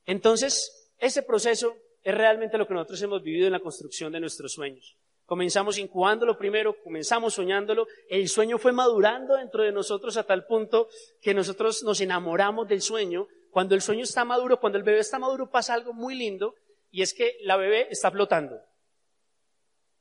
Entonces, 0.07 0.91
ese 0.97 1.23
proceso 1.23 1.77
es 2.03 2.15
realmente 2.15 2.57
lo 2.57 2.67
que 2.67 2.73
nosotros 2.73 3.03
hemos 3.03 3.23
vivido 3.23 3.45
en 3.47 3.53
la 3.53 3.61
construcción 3.61 4.11
de 4.11 4.21
nuestros 4.21 4.55
sueños. 4.55 4.97
Comenzamos 5.33 5.79
incubándolo 5.79 6.37
primero, 6.37 6.77
comenzamos 6.85 7.33
soñándolo, 7.33 7.87
el 8.11 8.29
sueño 8.29 8.59
fue 8.59 8.71
madurando 8.71 9.37
dentro 9.37 9.63
de 9.63 9.73
nosotros 9.73 10.19
a 10.19 10.25
tal 10.25 10.45
punto 10.45 10.91
que 11.23 11.33
nosotros 11.33 11.83
nos 11.85 12.03
enamoramos 12.03 12.69
del 12.69 12.83
sueño. 12.83 13.29
Cuando 13.51 13.75
el 13.75 13.81
sueño 13.81 14.05
está 14.05 14.27
maduro, 14.27 14.61
cuando 14.61 14.77
el 14.77 14.85
bebé 14.85 14.99
está 14.99 15.19
maduro 15.19 15.49
pasa 15.49 15.73
algo 15.73 15.95
muy 15.95 16.17
lindo 16.17 16.55
y 16.91 17.01
es 17.01 17.15
que 17.15 17.39
la 17.45 17.57
bebé 17.57 17.87
está 17.89 18.11
flotando. 18.11 18.61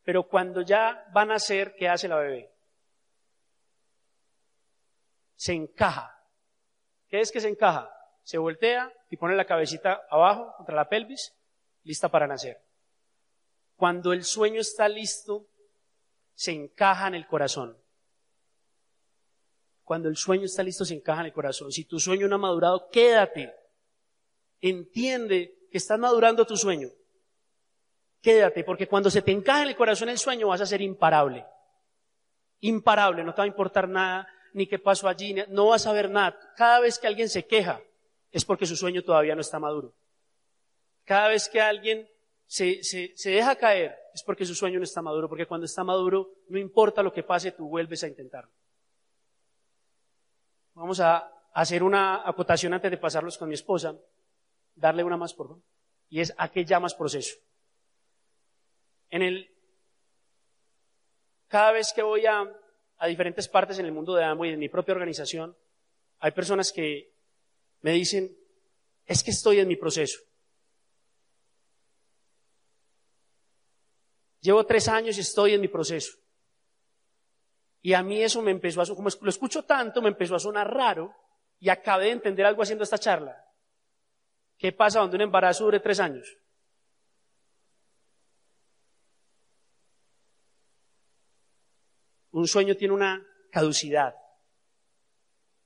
Pero 0.04 0.28
cuando 0.28 0.64
ya 0.64 1.06
van 1.14 1.32
a 1.32 1.36
nacer, 1.36 1.76
¿qué 1.78 1.88
hace 1.88 2.10
la 2.10 2.18
bebé? 2.18 2.52
Se 5.36 5.54
encaja. 5.54 6.14
¿Qué 7.08 7.22
es 7.22 7.32
que 7.32 7.40
se 7.40 7.48
encaja? 7.48 7.90
Se 8.24 8.38
voltea 8.38 8.92
y 9.10 9.16
pone 9.16 9.38
la 9.38 9.46
cabecita 9.46 10.02
abajo 10.10 10.54
contra 10.58 10.76
la 10.76 10.90
pelvis, 10.90 11.34
lista 11.84 12.10
para 12.10 12.28
nacer. 12.28 12.62
Cuando 13.82 14.14
el 14.14 14.24
sueño 14.26 14.62
está 14.62 14.88
listo, 14.88 15.48
se 16.36 16.52
encaja 16.52 17.08
en 17.08 17.16
el 17.16 17.26
corazón. 17.26 17.76
Cuando 19.84 20.08
el 20.08 20.16
sueño 20.18 20.46
está 20.46 20.62
listo, 20.62 20.86
se 20.86 20.94
encaja 20.94 21.22
en 21.22 21.26
el 21.26 21.34
corazón. 21.34 21.72
Si 21.72 21.86
tu 21.86 22.00
sueño 22.00 22.28
no 22.28 22.36
ha 22.36 22.38
madurado, 22.38 22.92
quédate. 22.92 23.52
Entiende 24.62 25.68
que 25.72 25.80
estás 25.80 25.98
madurando 25.98 26.46
tu 26.46 26.56
sueño. 26.58 26.90
Quédate, 28.22 28.64
porque 28.64 28.88
cuando 28.88 29.10
se 29.10 29.24
te 29.24 29.32
encaja 29.32 29.64
en 29.64 29.70
el 29.70 29.76
corazón 29.76 30.10
el 30.10 30.20
sueño, 30.20 30.50
vas 30.50 30.62
a 30.62 30.68
ser 30.68 30.84
imparable. 30.84 31.44
Imparable, 32.60 33.24
no 33.24 33.34
te 33.34 33.42
va 33.42 33.46
a 33.46 33.48
importar 33.48 33.90
nada, 33.90 34.28
ni 34.54 34.68
qué 34.68 34.78
pasó 34.78 35.08
allí, 35.08 35.36
no 35.48 35.70
vas 35.70 35.88
a 35.88 35.94
ver 35.94 36.08
nada. 36.12 36.38
Cada 36.56 36.82
vez 36.82 37.00
que 37.00 37.08
alguien 37.08 37.30
se 37.30 37.48
queja, 37.48 37.82
es 38.32 38.46
porque 38.46 38.68
su 38.68 38.76
sueño 38.76 39.02
todavía 39.02 39.34
no 39.34 39.42
está 39.42 39.58
maduro. 39.58 39.92
Cada 41.04 41.30
vez 41.30 41.50
que 41.50 41.60
alguien 41.60 42.08
se, 42.52 42.84
se, 42.84 43.30
deja 43.30 43.56
caer, 43.56 43.98
es 44.14 44.24
porque 44.24 44.46
su 44.46 44.54
sueño 44.54 44.78
no 44.78 44.84
está 44.84 45.02
maduro, 45.02 45.30
porque 45.30 45.46
cuando 45.46 45.64
está 45.64 45.86
maduro, 45.86 46.34
no 46.50 46.60
importa 46.60 47.02
lo 47.02 47.14
que 47.14 47.24
pase, 47.24 47.54
tú 47.54 47.70
vuelves 47.70 48.04
a 48.04 48.10
intentarlo. 48.10 48.52
Vamos 50.74 51.00
a 51.00 51.32
hacer 51.54 51.82
una 51.82 52.28
acotación 52.28 52.74
antes 52.74 52.92
de 52.92 52.98
pasarlos 52.98 53.38
con 53.38 53.48
mi 53.48 53.56
esposa, 53.56 53.98
darle 54.76 55.02
una 55.02 55.16
más, 55.16 55.34
por 55.34 55.48
favor, 55.48 55.64
y 56.10 56.20
es 56.20 56.34
a 56.38 56.52
qué 56.52 56.66
llamas 56.66 56.94
proceso. 56.94 57.38
En 59.12 59.22
el, 59.22 59.50
cada 61.48 61.72
vez 61.72 61.94
que 61.94 62.04
voy 62.04 62.26
a, 62.26 62.54
a 62.98 63.08
diferentes 63.08 63.48
partes 63.48 63.80
en 63.80 63.86
el 63.86 63.94
mundo 63.94 64.14
de 64.14 64.26
Amway, 64.26 64.52
en 64.52 64.60
mi 64.60 64.68
propia 64.68 64.94
organización, 64.94 65.56
hay 66.20 66.32
personas 66.32 66.74
que 66.74 67.14
me 67.80 67.94
dicen, 67.94 68.38
es 69.06 69.24
que 69.24 69.32
estoy 69.32 69.60
en 69.60 69.70
mi 69.70 69.78
proceso. 69.78 70.20
Llevo 74.42 74.66
tres 74.66 74.88
años 74.88 75.18
y 75.18 75.22
estoy 75.22 75.54
en 75.54 75.62
mi 75.62 75.68
proceso. 75.68 76.18
Y 77.82 77.94
a 77.94 78.04
mí 78.04 78.22
eso 78.22 78.42
me 78.42 78.52
empezó 78.52 78.82
a, 78.82 78.88
como 78.88 79.10
lo 79.22 79.30
escucho 79.30 79.64
tanto, 79.64 80.02
me 80.02 80.10
empezó 80.10 80.36
a 80.36 80.40
sonar 80.40 80.72
raro 80.72 81.16
y 81.60 81.70
acabé 81.70 82.06
de 82.06 82.12
entender 82.12 82.46
algo 82.46 82.64
haciendo 82.64 82.84
esta 82.84 82.98
charla. 82.98 83.44
¿Qué 84.58 84.72
pasa 84.72 85.00
cuando 85.00 85.16
un 85.16 85.22
embarazo 85.22 85.66
dure 85.66 85.80
tres 85.80 86.00
años? 86.00 86.38
Un 92.32 92.48
sueño 92.48 92.76
tiene 92.76 92.94
una 92.94 93.26
caducidad. 93.52 94.16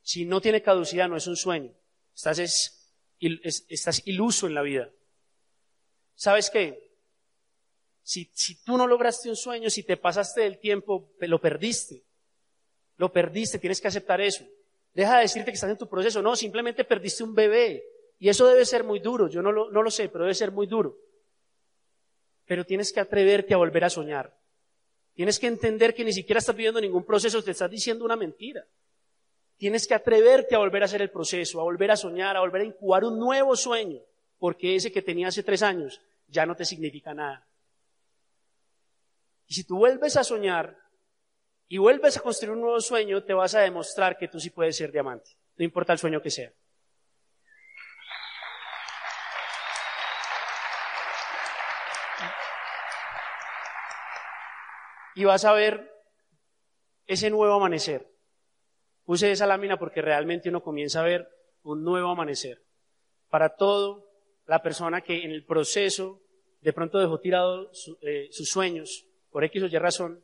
Si 0.01 0.25
no 0.25 0.41
tiene 0.41 0.61
caducidad, 0.61 1.07
no 1.07 1.17
es 1.17 1.27
un 1.27 1.35
sueño. 1.35 1.73
Estás, 2.13 2.39
estás 3.19 4.07
iluso 4.07 4.47
en 4.47 4.53
la 4.53 4.61
vida. 4.61 4.89
¿Sabes 6.15 6.49
qué? 6.49 6.84
Si, 8.05 8.29
tú 8.63 8.77
no 8.77 8.85
lograste 8.85 9.29
un 9.29 9.35
sueño, 9.35 9.67
si 9.71 9.81
te 9.81 9.97
pasaste 9.97 10.41
del 10.41 10.59
tiempo, 10.59 11.09
lo 11.21 11.41
perdiste. 11.41 12.03
Lo 12.97 13.11
perdiste, 13.11 13.57
tienes 13.57 13.81
que 13.81 13.87
aceptar 13.87 14.21
eso. 14.21 14.45
Deja 14.93 15.15
de 15.15 15.23
decirte 15.23 15.49
que 15.49 15.55
estás 15.55 15.71
en 15.71 15.77
tu 15.77 15.89
proceso. 15.89 16.21
No, 16.21 16.35
simplemente 16.35 16.83
perdiste 16.83 17.23
un 17.23 17.33
bebé. 17.33 17.83
Y 18.19 18.29
eso 18.29 18.47
debe 18.47 18.63
ser 18.63 18.83
muy 18.83 18.99
duro. 18.99 19.27
Yo 19.27 19.41
no 19.41 19.51
lo, 19.51 19.71
no 19.71 19.81
lo 19.81 19.89
sé, 19.89 20.07
pero 20.07 20.25
debe 20.25 20.35
ser 20.35 20.51
muy 20.51 20.67
duro. 20.67 20.95
Pero 22.45 22.63
tienes 22.63 22.93
que 22.93 22.99
atreverte 22.99 23.55
a 23.55 23.57
volver 23.57 23.83
a 23.83 23.89
soñar. 23.89 24.37
Tienes 25.15 25.39
que 25.39 25.47
entender 25.47 25.95
que 25.95 26.05
ni 26.05 26.13
siquiera 26.13 26.37
estás 26.37 26.55
viviendo 26.55 26.79
ningún 26.79 27.05
proceso, 27.05 27.43
te 27.43 27.51
estás 27.51 27.71
diciendo 27.71 28.05
una 28.05 28.15
mentira. 28.15 28.67
Tienes 29.57 29.87
que 29.87 29.95
atreverte 29.95 30.53
a 30.53 30.59
volver 30.59 30.83
a 30.83 30.85
hacer 30.85 31.01
el 31.01 31.09
proceso, 31.09 31.59
a 31.59 31.63
volver 31.63 31.89
a 31.89 31.97
soñar, 31.97 32.37
a 32.37 32.41
volver 32.41 32.61
a 32.61 32.65
incubar 32.65 33.03
un 33.03 33.17
nuevo 33.17 33.55
sueño, 33.55 33.99
porque 34.37 34.75
ese 34.75 34.91
que 34.91 35.01
tenía 35.01 35.29
hace 35.29 35.41
tres 35.41 35.63
años 35.63 36.01
ya 36.27 36.45
no 36.45 36.55
te 36.55 36.65
significa 36.65 37.15
nada. 37.15 37.47
Y 39.47 39.53
si 39.53 39.63
tú 39.63 39.77
vuelves 39.77 40.17
a 40.17 40.23
soñar 40.23 40.77
y 41.67 41.77
vuelves 41.77 42.17
a 42.17 42.21
construir 42.21 42.51
un 42.51 42.61
nuevo 42.61 42.79
sueño, 42.79 43.23
te 43.23 43.33
vas 43.33 43.55
a 43.55 43.61
demostrar 43.61 44.17
que 44.17 44.27
tú 44.27 44.39
sí 44.39 44.49
puedes 44.49 44.75
ser 44.75 44.91
diamante, 44.91 45.31
no 45.57 45.65
importa 45.65 45.93
el 45.93 45.99
sueño 45.99 46.21
que 46.21 46.31
sea. 46.31 46.51
Y 55.17 55.23
vas 55.23 55.45
a 55.45 55.53
ver 55.53 55.89
ese 57.07 57.29
nuevo 57.29 57.53
amanecer. 57.53 58.11
Puse 59.05 59.31
esa 59.31 59.45
lámina 59.45 59.77
porque 59.77 60.01
realmente 60.01 60.49
uno 60.49 60.61
comienza 60.61 60.99
a 60.99 61.03
ver 61.03 61.29
un 61.63 61.83
nuevo 61.83 62.09
amanecer. 62.09 62.63
Para 63.29 63.55
todo 63.55 64.09
la 64.45 64.61
persona 64.61 65.01
que 65.01 65.23
en 65.23 65.31
el 65.31 65.45
proceso 65.45 66.21
de 66.61 66.73
pronto 66.73 66.99
dejó 66.99 67.19
tirado 67.19 67.71
eh, 68.01 68.27
sus 68.31 68.49
sueños, 68.49 69.04
por 69.35 69.43
X 69.43 69.63
o 69.63 69.65
Y 69.65 69.77
razón, 69.77 70.23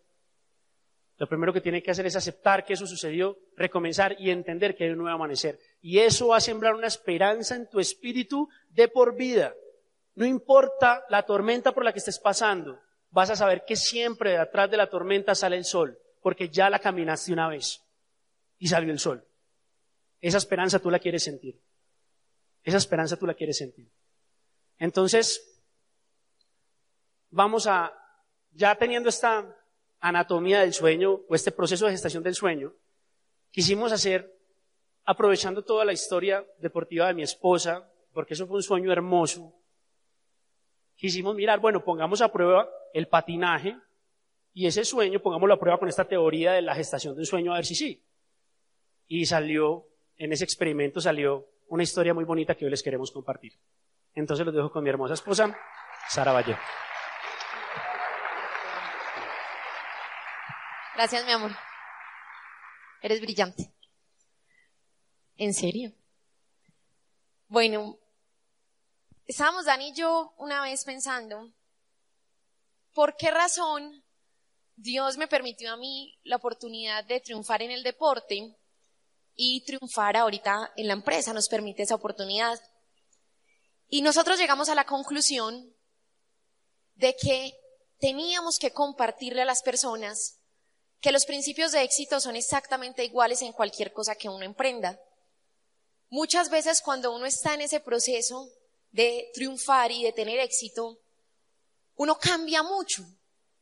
lo 1.17 1.27
primero 1.27 1.51
que 1.51 1.59
tiene 1.59 1.83
que 1.83 1.91
hacer 1.91 2.05
es 2.05 2.15
aceptar 2.15 2.63
que 2.63 2.75
eso 2.75 2.87
sucedió, 2.87 3.37
recomenzar 3.57 4.15
y 4.17 4.29
entender 4.29 4.73
que 4.73 4.85
hay 4.85 4.91
un 4.91 4.99
nuevo 4.99 5.13
amanecer. 5.13 5.59
Y 5.81 5.99
eso 5.99 6.29
va 6.29 6.37
a 6.37 6.39
sembrar 6.39 6.75
una 6.75 6.87
esperanza 6.87 7.57
en 7.57 7.69
tu 7.69 7.81
espíritu 7.81 8.47
de 8.69 8.87
por 8.87 9.17
vida. 9.17 9.53
No 10.15 10.25
importa 10.25 11.03
la 11.09 11.23
tormenta 11.23 11.73
por 11.73 11.83
la 11.83 11.91
que 11.91 11.99
estés 11.99 12.19
pasando, 12.19 12.79
vas 13.09 13.29
a 13.29 13.35
saber 13.35 13.65
que 13.67 13.75
siempre 13.75 14.39
detrás 14.39 14.71
de 14.71 14.77
la 14.77 14.89
tormenta 14.89 15.35
sale 15.35 15.57
el 15.57 15.65
sol, 15.65 15.99
porque 16.21 16.47
ya 16.47 16.69
la 16.69 16.79
caminaste 16.79 17.33
una 17.33 17.49
vez 17.49 17.83
y 18.59 18.69
salió 18.69 18.93
el 18.93 18.99
sol. 18.99 19.27
Esa 20.21 20.37
esperanza 20.37 20.79
tú 20.79 20.89
la 20.89 20.99
quieres 20.99 21.25
sentir. 21.25 21.59
Esa 22.63 22.77
esperanza 22.77 23.17
tú 23.17 23.27
la 23.27 23.33
quieres 23.33 23.57
sentir. 23.57 23.91
Entonces, 24.77 25.61
vamos 27.29 27.67
a 27.67 27.97
ya 28.51 28.75
teniendo 28.75 29.09
esta 29.09 29.55
anatomía 29.99 30.61
del 30.61 30.73
sueño 30.73 31.21
o 31.27 31.35
este 31.35 31.51
proceso 31.51 31.85
de 31.85 31.91
gestación 31.91 32.23
del 32.23 32.35
sueño, 32.35 32.73
quisimos 33.51 33.91
hacer, 33.91 34.37
aprovechando 35.05 35.63
toda 35.63 35.85
la 35.85 35.93
historia 35.93 36.45
deportiva 36.59 37.07
de 37.07 37.13
mi 37.13 37.23
esposa, 37.23 37.89
porque 38.13 38.33
eso 38.33 38.47
fue 38.47 38.57
un 38.57 38.63
sueño 38.63 38.91
hermoso, 38.91 39.53
quisimos 40.95 41.35
mirar, 41.35 41.59
bueno, 41.59 41.83
pongamos 41.83 42.21
a 42.21 42.31
prueba 42.31 42.69
el 42.93 43.07
patinaje 43.07 43.75
y 44.53 44.67
ese 44.67 44.83
sueño, 44.83 45.19
pongámoslo 45.19 45.53
a 45.53 45.59
prueba 45.59 45.79
con 45.79 45.89
esta 45.89 46.05
teoría 46.05 46.51
de 46.53 46.61
la 46.61 46.75
gestación 46.75 47.15
de 47.15 47.21
un 47.21 47.25
sueño, 47.25 47.53
a 47.53 47.55
ver 47.55 47.65
si 47.65 47.75
sí. 47.75 48.03
Y 49.07 49.25
salió, 49.25 49.87
en 50.17 50.31
ese 50.33 50.43
experimento 50.43 51.01
salió 51.01 51.47
una 51.69 51.83
historia 51.83 52.13
muy 52.13 52.25
bonita 52.25 52.55
que 52.55 52.65
hoy 52.65 52.71
les 52.71 52.83
queremos 52.83 53.11
compartir. 53.11 53.53
Entonces 54.13 54.45
los 54.45 54.53
dejo 54.53 54.71
con 54.71 54.83
mi 54.83 54.89
hermosa 54.89 55.13
esposa, 55.13 55.57
Sara 56.09 56.33
Valle. 56.33 56.57
Gracias, 61.01 61.25
mi 61.25 61.31
amor. 61.31 61.51
Eres 63.01 63.21
brillante. 63.21 63.73
¿En 65.35 65.51
serio? 65.51 65.91
Bueno, 67.47 67.97
estábamos 69.25 69.65
Dani 69.65 69.89
y 69.89 69.93
yo 69.95 70.35
una 70.37 70.61
vez 70.61 70.85
pensando, 70.85 71.51
¿por 72.93 73.17
qué 73.17 73.31
razón 73.31 74.05
Dios 74.75 75.17
me 75.17 75.27
permitió 75.27 75.73
a 75.73 75.77
mí 75.77 76.19
la 76.21 76.35
oportunidad 76.35 77.03
de 77.05 77.19
triunfar 77.19 77.63
en 77.63 77.71
el 77.71 77.81
deporte 77.81 78.55
y 79.33 79.65
triunfar 79.65 80.17
ahorita 80.17 80.71
en 80.75 80.85
la 80.85 80.93
empresa? 80.93 81.33
Nos 81.33 81.49
permite 81.49 81.81
esa 81.81 81.95
oportunidad. 81.95 82.59
Y 83.87 84.03
nosotros 84.03 84.37
llegamos 84.37 84.69
a 84.69 84.75
la 84.75 84.85
conclusión 84.85 85.75
de 86.93 87.15
que 87.15 87.57
teníamos 87.97 88.59
que 88.59 88.71
compartirle 88.71 89.41
a 89.41 89.45
las 89.45 89.63
personas 89.63 90.40
que 91.01 91.11
los 91.11 91.25
principios 91.25 91.71
de 91.71 91.81
éxito 91.81 92.19
son 92.19 92.35
exactamente 92.35 93.03
iguales 93.03 93.41
en 93.41 93.53
cualquier 93.53 93.91
cosa 93.91 94.15
que 94.15 94.29
uno 94.29 94.45
emprenda. 94.45 94.99
Muchas 96.09 96.49
veces 96.49 96.81
cuando 96.81 97.13
uno 97.13 97.25
está 97.25 97.55
en 97.55 97.61
ese 97.61 97.79
proceso 97.79 98.49
de 98.91 99.29
triunfar 99.33 99.91
y 99.91 100.03
de 100.03 100.13
tener 100.13 100.39
éxito, 100.39 100.99
uno 101.95 102.17
cambia 102.19 102.61
mucho 102.61 103.03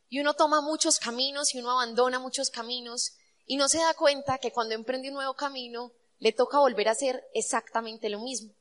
y 0.08 0.20
uno 0.20 0.34
toma 0.34 0.60
muchos 0.60 0.98
caminos 0.98 1.54
y 1.54 1.60
uno 1.60 1.70
abandona 1.70 2.18
muchos 2.18 2.50
caminos 2.50 3.16
y 3.46 3.56
no 3.56 3.68
se 3.68 3.78
da 3.78 3.94
cuenta 3.94 4.38
que 4.38 4.52
cuando 4.52 4.74
emprende 4.74 5.08
un 5.08 5.14
nuevo 5.14 5.34
camino 5.34 5.92
le 6.18 6.32
toca 6.32 6.58
volver 6.58 6.88
a 6.88 6.92
hacer 6.92 7.24
exactamente 7.32 8.10
lo 8.10 8.20
mismo. 8.20 8.54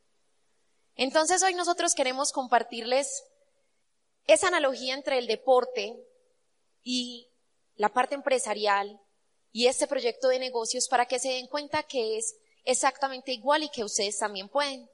Entonces 0.95 1.43
hoy 1.43 1.53
nosotros 1.53 1.93
queremos 1.93 2.31
compartirles 2.31 3.23
esa 4.25 4.47
analogía 4.47 4.93
entre 4.93 5.17
el 5.17 5.27
deporte 5.27 5.97
y 6.83 7.28
la 7.79 7.87
parte 7.87 8.13
empresarial 8.13 8.99
y 9.53 9.67
este 9.67 9.87
proyecto 9.87 10.27
de 10.27 10.37
negocios 10.37 10.89
para 10.89 11.05
que 11.05 11.17
se 11.17 11.29
den 11.29 11.47
cuenta 11.47 11.81
que 11.83 12.17
es 12.17 12.35
exactamente 12.65 13.31
igual 13.31 13.63
y 13.63 13.69
que 13.69 13.85
ustedes 13.85 14.17
también 14.17 14.49
pueden. 14.49 14.89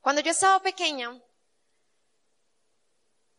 Cuando 0.00 0.20
yo 0.20 0.32
estaba 0.32 0.60
pequeña, 0.60 1.22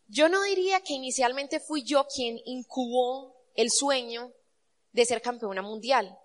yo 0.07 0.29
no 0.29 0.41
diría 0.43 0.79
que 0.79 0.93
inicialmente 0.93 1.59
fui 1.59 1.83
yo 1.83 2.07
quien 2.07 2.39
incubó 2.45 3.35
el 3.53 3.69
sueño 3.69 4.31
de 4.93 5.05
ser 5.05 5.21
campeona 5.21 5.61
mundial. 5.61 6.17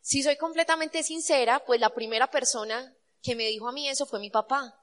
Si 0.00 0.22
soy 0.22 0.38
completamente 0.38 1.02
sincera, 1.02 1.62
pues 1.66 1.78
la 1.78 1.94
primera 1.94 2.30
persona 2.30 2.96
que 3.20 3.36
me 3.36 3.48
dijo 3.48 3.68
a 3.68 3.72
mí 3.72 3.86
eso 3.86 4.06
fue 4.06 4.18
mi 4.18 4.30
papá. 4.30 4.82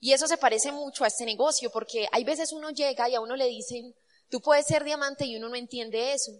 Y 0.00 0.14
eso 0.14 0.26
se 0.26 0.38
parece 0.38 0.72
mucho 0.72 1.04
a 1.04 1.08
este 1.08 1.26
negocio, 1.26 1.70
porque 1.70 2.08
hay 2.10 2.24
veces 2.24 2.52
uno 2.52 2.70
llega 2.70 3.06
y 3.10 3.14
a 3.14 3.20
uno 3.20 3.36
le 3.36 3.46
dicen, 3.46 3.94
Tú 4.28 4.40
puedes 4.40 4.66
ser 4.66 4.84
diamante 4.84 5.24
y 5.26 5.36
uno 5.36 5.48
no 5.48 5.56
entiende 5.56 6.12
eso. 6.12 6.32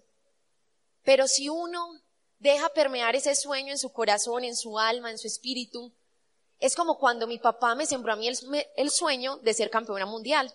Pero 1.03 1.29
si 1.29 1.49
uno 1.49 2.01
deja 2.39 2.69
permear 2.71 3.15
ese 3.15 3.35
sueño 3.35 3.73
en 3.73 3.79
su 3.79 3.93
corazón, 3.93 4.45
en 4.45 4.57
su 4.57 4.79
alma, 4.79 5.11
en 5.11 5.19
su 5.19 5.27
espíritu, 5.27 5.95
es 6.59 6.75
como 6.75 6.99
cuando 6.99 7.27
mi 7.27 7.39
papá 7.39 7.75
me 7.75 7.87
sembró 7.87 8.13
a 8.13 8.17
mí 8.17 8.29
el, 8.29 8.91
sueño 8.91 9.37
de 9.39 9.55
ser 9.55 9.71
campeona 9.71 10.07
mundial. 10.07 10.53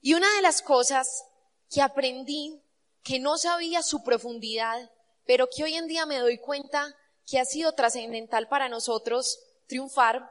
Y 0.00 0.14
una 0.14 0.30
de 0.36 0.42
las 0.42 0.62
cosas 0.62 1.24
que 1.70 1.82
aprendí, 1.82 2.62
que 3.02 3.18
no 3.18 3.38
sabía 3.38 3.82
su 3.82 4.02
profundidad, 4.02 4.90
pero 5.24 5.48
que 5.48 5.64
hoy 5.64 5.74
en 5.74 5.86
día 5.86 6.06
me 6.06 6.18
doy 6.18 6.38
cuenta 6.38 6.94
que 7.26 7.38
ha 7.38 7.44
sido 7.44 7.72
trascendental 7.72 8.48
para 8.48 8.68
nosotros 8.68 9.38
triunfar, 9.66 10.30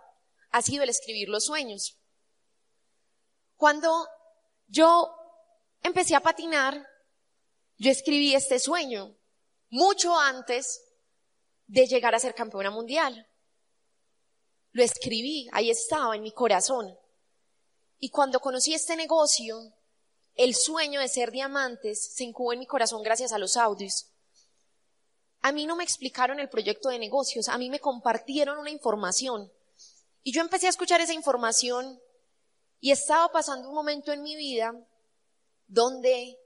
ha 0.52 0.62
sido 0.62 0.84
el 0.84 0.90
escribir 0.90 1.30
los 1.30 1.46
sueños. 1.46 1.98
Cuando 3.56 4.08
yo 4.68 5.16
empecé 5.84 6.16
a 6.16 6.22
patinar, 6.22 6.88
yo 7.78 7.92
escribí 7.92 8.36
este 8.36 8.60
sueño 8.60 9.16
mucho 9.70 10.18
antes 10.20 10.82
de 11.68 11.88
llegar 11.88 12.16
a 12.16 12.20
ser 12.20 12.36
campeona 12.36 12.72
mundial. 12.72 13.28
Lo 14.72 14.84
escribí, 14.84 15.48
ahí 15.52 15.70
estaba 15.70 16.16
en 16.16 16.24
mi 16.24 16.32
corazón. 16.32 16.98
Y 18.00 18.10
cuando 18.10 18.40
conocí 18.40 18.74
este 18.74 18.96
negocio, 18.96 19.74
el 20.36 20.56
sueño 20.56 21.00
de 21.00 21.08
ser 21.08 21.32
diamantes 21.32 22.14
se 22.14 22.24
incubó 22.24 22.54
en 22.54 22.60
mi 22.60 22.66
corazón 22.66 23.04
gracias 23.04 23.32
a 23.32 23.38
los 23.38 23.58
audios. 23.58 24.08
A 25.42 25.52
mí 25.52 25.66
no 25.66 25.76
me 25.76 25.84
explicaron 25.84 26.40
el 26.40 26.50
proyecto 26.50 26.90
de 26.90 27.00
negocios, 27.00 27.48
a 27.48 27.58
mí 27.58 27.70
me 27.70 27.80
compartieron 27.80 28.58
una 28.58 28.70
información. 28.70 29.52
Y 30.24 30.34
yo 30.34 30.42
empecé 30.42 30.68
a 30.68 30.72
escuchar 30.72 31.02
esa 31.02 31.14
información 31.14 32.02
y 32.80 32.92
estaba 32.92 33.32
pasando 33.32 33.70
un 33.70 33.76
momento 33.76 34.12
en 34.12 34.22
mi 34.22 34.36
vida 34.36 34.74
donde 35.70 36.38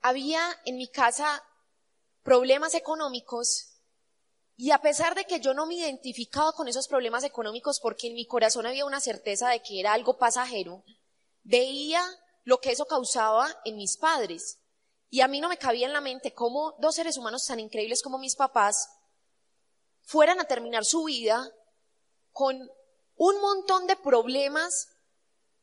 había 0.00 0.40
en 0.64 0.76
mi 0.76 0.88
casa 0.88 1.44
problemas 2.22 2.74
económicos 2.74 3.74
y 4.56 4.70
a 4.70 4.80
pesar 4.80 5.14
de 5.14 5.24
que 5.24 5.40
yo 5.40 5.52
no 5.52 5.66
me 5.66 5.74
identificaba 5.74 6.52
con 6.52 6.68
esos 6.68 6.88
problemas 6.88 7.24
económicos 7.24 7.80
porque 7.80 8.08
en 8.08 8.14
mi 8.14 8.26
corazón 8.26 8.66
había 8.66 8.84
una 8.84 9.00
certeza 9.00 9.50
de 9.50 9.62
que 9.62 9.80
era 9.80 9.92
algo 9.92 10.16
pasajero, 10.16 10.84
veía 11.42 12.02
lo 12.44 12.60
que 12.60 12.72
eso 12.72 12.86
causaba 12.86 13.48
en 13.64 13.76
mis 13.76 13.96
padres. 13.96 14.58
Y 15.10 15.20
a 15.20 15.28
mí 15.28 15.40
no 15.40 15.48
me 15.48 15.58
cabía 15.58 15.86
en 15.86 15.92
la 15.92 16.00
mente 16.00 16.34
cómo 16.34 16.74
dos 16.78 16.96
seres 16.96 17.16
humanos 17.16 17.46
tan 17.46 17.60
increíbles 17.60 18.02
como 18.02 18.18
mis 18.18 18.36
papás 18.36 18.88
fueran 20.02 20.40
a 20.40 20.44
terminar 20.44 20.84
su 20.84 21.04
vida 21.04 21.48
con 22.32 22.70
un 23.16 23.40
montón 23.40 23.86
de 23.86 23.96
problemas, 23.96 24.88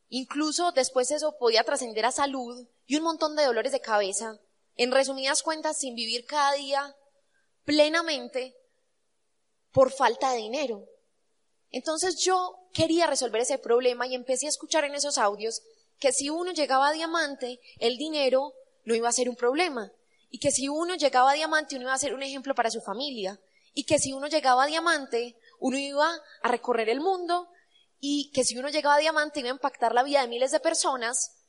incluso 0.10 0.72
después 0.72 1.12
eso 1.12 1.38
podía 1.38 1.64
trascender 1.64 2.06
a 2.06 2.12
salud 2.12 2.68
y 2.86 2.96
un 2.96 3.04
montón 3.04 3.36
de 3.36 3.46
dolores 3.46 3.72
de 3.72 3.82
cabeza, 3.82 4.40
en 4.76 4.92
resumidas 4.92 5.44
cuentas, 5.44 5.78
sin 5.80 5.96
vivir 5.96 6.26
cada 6.26 6.54
día 6.54 6.96
plenamente 7.64 8.56
por 9.72 9.92
falta 9.92 10.32
de 10.32 10.38
dinero. 10.38 10.86
Entonces 11.72 12.18
yo 12.24 12.70
quería 12.74 13.08
resolver 13.08 13.42
ese 13.42 13.58
problema 13.58 14.08
y 14.08 14.16
empecé 14.16 14.46
a 14.46 14.50
escuchar 14.50 14.86
en 14.86 14.96
esos 14.96 15.18
audios 15.18 15.62
que 16.00 16.12
si 16.12 16.30
uno 16.30 16.52
llegaba 16.52 16.90
a 16.90 16.94
diamante, 16.94 17.60
el 17.80 17.98
dinero 17.98 18.54
no 18.84 18.96
iba 18.96 19.10
a 19.10 19.14
ser 19.14 19.30
un 19.30 19.36
problema. 19.36 19.92
Y 20.30 20.40
que 20.40 20.52
si 20.52 20.68
uno 20.68 20.96
llegaba 20.96 21.32
a 21.32 21.36
diamante, 21.36 21.76
uno 21.76 21.84
iba 21.84 21.94
a 21.94 22.00
ser 22.00 22.14
un 22.14 22.24
ejemplo 22.24 22.56
para 22.56 22.72
su 22.72 22.82
familia. 22.82 23.40
Y 23.74 23.86
que 23.86 24.00
si 24.00 24.14
uno 24.14 24.28
llegaba 24.28 24.64
a 24.64 24.68
diamante, 24.68 25.38
uno 25.60 25.78
iba 25.78 26.10
a 26.42 26.48
recorrer 26.50 26.90
el 26.90 27.00
mundo. 27.00 27.50
Y 28.00 28.32
que 28.32 28.44
si 28.44 28.58
uno 28.58 28.70
llegaba 28.70 28.96
a 28.96 29.00
diamante, 29.00 29.40
iba 29.40 29.50
a 29.50 29.54
impactar 29.54 29.94
la 29.94 30.04
vida 30.04 30.22
de 30.22 30.28
miles 30.28 30.52
de 30.52 30.60
personas. 30.60 31.45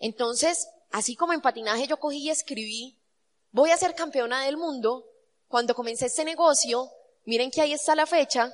Entonces, 0.00 0.68
así 0.90 1.14
como 1.14 1.32
en 1.34 1.42
patinaje 1.42 1.86
yo 1.86 1.98
cogí 1.98 2.18
y 2.18 2.30
escribí, 2.30 2.98
voy 3.52 3.70
a 3.70 3.76
ser 3.76 3.94
campeona 3.94 4.44
del 4.44 4.56
mundo. 4.56 5.06
Cuando 5.46 5.74
comencé 5.74 6.06
este 6.06 6.24
negocio, 6.24 6.90
miren 7.26 7.50
que 7.50 7.60
ahí 7.60 7.72
está 7.72 7.94
la 7.94 8.06
fecha. 8.06 8.52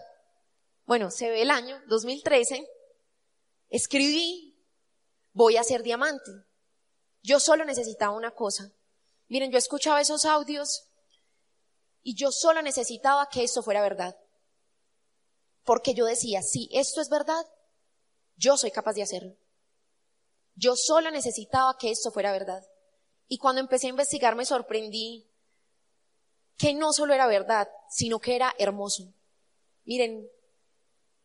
Bueno, 0.85 1.11
se 1.11 1.31
ve 1.31 1.43
el 1.43 1.51
año, 1.51 1.81
2013. 1.87 2.69
Escribí 3.71 4.61
voy 5.33 5.57
a 5.57 5.65
ser 5.65 5.83
diamante. 5.83 6.31
Yo 7.23 7.41
solo 7.41 7.65
necesitaba 7.65 8.17
una 8.17 8.33
cosa. 8.33 8.73
Miren, 9.29 9.51
yo 9.51 9.59
escuchaba 9.59 10.01
esos 10.01 10.25
audios 10.25 10.89
y 12.03 12.15
yo 12.15 12.33
solo 12.33 12.63
necesitaba 12.63 13.29
que 13.29 13.45
esto 13.45 13.63
fuera 13.63 13.83
verdad. 13.83 14.17
Porque 15.65 15.95
yo 15.95 16.07
decía, 16.07 16.43
si 16.43 16.69
esto 16.73 17.01
es 17.01 17.09
verdad, 17.09 17.45
yo 18.37 18.57
soy 18.57 18.71
capaz 18.71 18.95
de 18.95 19.03
hacerlo. 19.03 19.37
Yo 20.57 20.75
solo 20.75 21.11
necesitaba 21.11 21.77
que 21.79 21.91
esto 21.91 22.11
fuera 22.11 22.33
verdad. 22.33 22.67
Y 23.29 23.39
cuando 23.39 23.61
empecé 23.61 23.87
a 23.87 23.91
investigar 23.91 24.35
me 24.35 24.45
sorprendí 24.45 25.31
que 26.57 26.75
no 26.75 26.93
solo 26.93 27.13
era 27.13 27.27
verdad, 27.27 27.69
sino 27.91 28.19
que 28.19 28.35
era 28.35 28.55
hermoso. 28.59 29.13
Miren, 29.85 30.29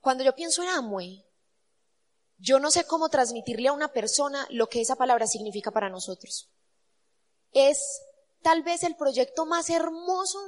cuando 0.01 0.23
yo 0.23 0.35
pienso 0.35 0.61
en 0.61 0.69
Amway, 0.69 1.25
yo 2.37 2.59
no 2.59 2.71
sé 2.71 2.85
cómo 2.85 3.09
transmitirle 3.09 3.69
a 3.69 3.73
una 3.73 3.93
persona 3.93 4.47
lo 4.49 4.67
que 4.67 4.81
esa 4.81 4.95
palabra 4.95 5.27
significa 5.27 5.71
para 5.71 5.89
nosotros. 5.89 6.49
Es 7.53 8.01
tal 8.41 8.63
vez 8.63 8.83
el 8.83 8.95
proyecto 8.95 9.45
más 9.45 9.69
hermoso 9.69 10.39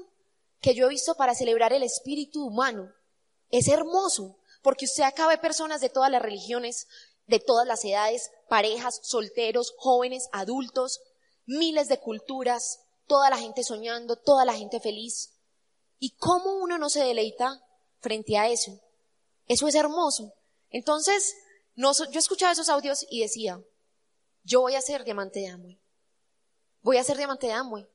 que 0.59 0.73
yo 0.73 0.87
he 0.87 0.89
visto 0.89 1.15
para 1.15 1.35
celebrar 1.35 1.71
el 1.71 1.83
espíritu 1.83 2.45
humano. 2.45 2.91
Es 3.49 3.67
hermoso, 3.67 4.37
porque 4.63 4.85
usted 4.85 5.03
acá 5.03 5.27
ve 5.27 5.37
personas 5.37 5.81
de 5.81 5.89
todas 5.89 6.09
las 6.09 6.21
religiones, 6.21 6.87
de 7.27 7.39
todas 7.39 7.67
las 7.67 7.83
edades, 7.85 8.31
parejas, 8.49 8.99
solteros, 9.03 9.73
jóvenes, 9.77 10.27
adultos, 10.31 11.01
miles 11.45 11.87
de 11.87 11.99
culturas, 11.99 12.79
toda 13.07 13.29
la 13.29 13.37
gente 13.37 13.63
soñando, 13.63 14.15
toda 14.15 14.45
la 14.45 14.53
gente 14.53 14.79
feliz. 14.79 15.33
¿Y 15.99 16.11
cómo 16.17 16.53
uno 16.61 16.77
no 16.77 16.89
se 16.89 17.03
deleita 17.03 17.63
frente 17.99 18.37
a 18.37 18.49
eso? 18.49 18.79
Eso 19.47 19.67
es 19.67 19.75
hermoso. 19.75 20.33
Entonces, 20.69 21.35
yo 21.75 22.19
escuchaba 22.19 22.51
esos 22.51 22.69
audios 22.69 23.05
y 23.09 23.21
decía, 23.21 23.61
yo 24.43 24.61
voy 24.61 24.75
a 24.75 24.81
ser 24.81 25.03
diamante 25.03 25.39
de 25.39 25.47
Amway. 25.47 25.79
Voy 26.81 26.97
a 26.97 27.03
ser 27.03 27.17
diamante 27.17 27.47
de 27.47 27.53
Amway. 27.53 27.87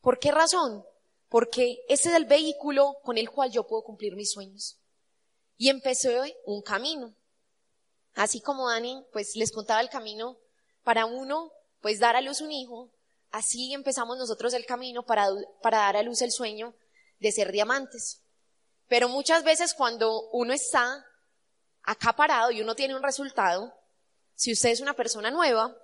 ¿Por 0.00 0.18
qué 0.18 0.32
razón? 0.32 0.84
Porque 1.28 1.78
ese 1.88 2.08
es 2.08 2.14
el 2.14 2.24
vehículo 2.24 2.96
con 3.02 3.18
el 3.18 3.30
cual 3.30 3.50
yo 3.50 3.66
puedo 3.66 3.82
cumplir 3.82 4.16
mis 4.16 4.32
sueños. 4.32 4.78
Y 5.56 5.68
empecé 5.68 6.18
un 6.46 6.62
camino. 6.62 7.14
Así 8.14 8.40
como 8.40 8.68
Dani, 8.68 9.04
pues 9.12 9.36
les 9.36 9.52
contaba 9.52 9.80
el 9.80 9.88
camino 9.88 10.38
para 10.82 11.06
uno, 11.06 11.52
pues 11.80 11.98
dar 11.98 12.16
a 12.16 12.20
luz 12.20 12.40
un 12.40 12.52
hijo. 12.52 12.90
Así 13.30 13.72
empezamos 13.72 14.18
nosotros 14.18 14.52
el 14.54 14.66
camino 14.66 15.04
para, 15.04 15.28
para 15.62 15.78
dar 15.78 15.96
a 15.96 16.02
luz 16.02 16.20
el 16.22 16.32
sueño 16.32 16.74
de 17.18 17.32
ser 17.32 17.50
diamantes. 17.52 18.20
Pero 18.88 19.08
muchas 19.08 19.42
veces 19.42 19.72
cuando 19.74 20.28
uno 20.32 20.52
está 20.52 21.06
acá 21.82 22.12
parado 22.12 22.50
y 22.50 22.60
uno 22.60 22.74
tiene 22.74 22.94
un 22.94 23.02
resultado, 23.02 23.72
si 24.34 24.52
usted 24.52 24.70
es 24.70 24.80
una 24.80 24.94
persona 24.94 25.30
nueva, 25.30 25.74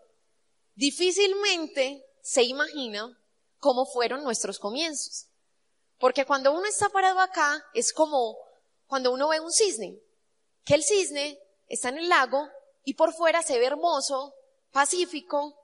difícilmente 0.74 2.04
se 2.22 2.42
imagina 2.42 3.18
cómo 3.58 3.86
fueron 3.86 4.22
nuestros 4.22 4.58
comienzos. 4.58 5.28
Porque 5.98 6.26
cuando 6.26 6.52
uno 6.52 6.66
está 6.66 6.88
parado 6.90 7.20
acá, 7.20 7.64
es 7.72 7.92
como 7.92 8.36
cuando 8.86 9.12
uno 9.12 9.28
ve 9.28 9.40
un 9.40 9.52
cisne, 9.52 9.98
que 10.64 10.74
el 10.74 10.84
cisne 10.84 11.38
está 11.68 11.90
en 11.90 11.98
el 11.98 12.08
lago 12.08 12.48
y 12.84 12.94
por 12.94 13.12
fuera 13.12 13.42
se 13.42 13.58
ve 13.58 13.66
hermoso, 13.66 14.34
pacífico, 14.72 15.58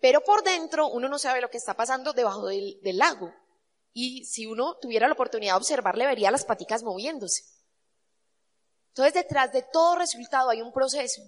pero 0.00 0.22
por 0.22 0.42
dentro 0.42 0.88
uno 0.88 1.08
no 1.08 1.18
sabe 1.18 1.40
lo 1.40 1.50
que 1.50 1.58
está 1.58 1.74
pasando 1.74 2.12
debajo 2.12 2.46
del, 2.46 2.78
lago. 2.82 3.32
Y 3.92 4.24
si 4.24 4.46
uno 4.46 4.76
tuviera 4.80 5.08
la 5.08 5.14
oportunidad 5.14 5.54
de 5.54 5.58
observarle, 5.58 6.06
vería 6.06 6.30
las 6.30 6.44
paticas 6.44 6.82
moviéndose. 6.82 7.42
Entonces, 8.88 9.14
detrás 9.14 9.52
de 9.52 9.62
todo 9.62 9.96
resultado 9.96 10.50
hay 10.50 10.62
un 10.62 10.72
proceso. 10.72 11.22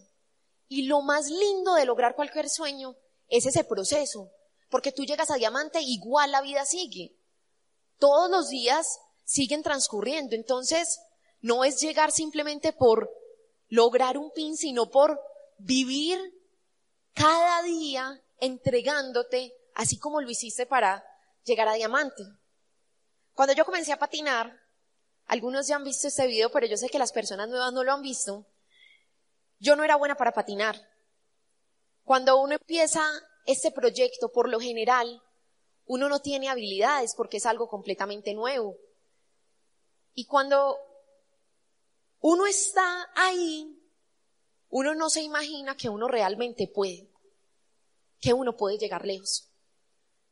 Y 0.68 0.86
lo 0.86 1.02
más 1.02 1.28
lindo 1.28 1.74
de 1.74 1.84
lograr 1.84 2.14
cualquier 2.14 2.48
sueño 2.48 2.96
es 3.28 3.46
ese 3.46 3.64
proceso. 3.64 4.30
Porque 4.70 4.92
tú 4.92 5.04
llegas 5.04 5.30
a 5.30 5.36
diamante, 5.36 5.80
igual 5.82 6.30
la 6.30 6.40
vida 6.40 6.64
sigue. 6.64 7.14
Todos 7.98 8.30
los 8.30 8.48
días 8.48 9.00
siguen 9.24 9.62
transcurriendo. 9.62 10.34
Entonces, 10.34 11.00
no 11.40 11.64
es 11.64 11.80
llegar 11.80 12.10
simplemente 12.10 12.72
por 12.72 13.10
lograr 13.72 14.18
un 14.18 14.30
pin, 14.32 14.54
sino 14.54 14.90
por 14.90 15.18
vivir 15.56 16.18
cada 17.14 17.62
día 17.62 18.22
entregándote, 18.38 19.54
así 19.74 19.98
como 19.98 20.20
lo 20.20 20.28
hiciste 20.28 20.66
para 20.66 21.02
llegar 21.44 21.68
a 21.68 21.72
diamante. 21.72 22.22
Cuando 23.32 23.54
yo 23.54 23.64
comencé 23.64 23.90
a 23.90 23.98
patinar, 23.98 24.60
algunos 25.24 25.68
ya 25.68 25.76
han 25.76 25.84
visto 25.84 26.06
este 26.06 26.26
video, 26.26 26.52
pero 26.52 26.66
yo 26.66 26.76
sé 26.76 26.90
que 26.90 26.98
las 26.98 27.12
personas 27.12 27.48
nuevas 27.48 27.72
no 27.72 27.82
lo 27.82 27.94
han 27.94 28.02
visto. 28.02 28.44
Yo 29.58 29.74
no 29.74 29.84
era 29.84 29.96
buena 29.96 30.16
para 30.16 30.34
patinar. 30.34 30.76
Cuando 32.04 32.42
uno 32.42 32.56
empieza 32.56 33.02
este 33.46 33.70
proyecto, 33.70 34.30
por 34.32 34.50
lo 34.50 34.60
general, 34.60 35.22
uno 35.86 36.10
no 36.10 36.20
tiene 36.20 36.50
habilidades 36.50 37.14
porque 37.14 37.38
es 37.38 37.46
algo 37.46 37.70
completamente 37.70 38.34
nuevo. 38.34 38.76
Y 40.12 40.26
cuando 40.26 40.76
uno 42.22 42.46
está 42.46 43.10
ahí, 43.16 43.78
uno 44.68 44.94
no 44.94 45.10
se 45.10 45.20
imagina 45.20 45.76
que 45.76 45.88
uno 45.88 46.08
realmente 46.08 46.68
puede, 46.68 47.08
que 48.20 48.32
uno 48.32 48.56
puede 48.56 48.78
llegar 48.78 49.04
lejos. 49.04 49.48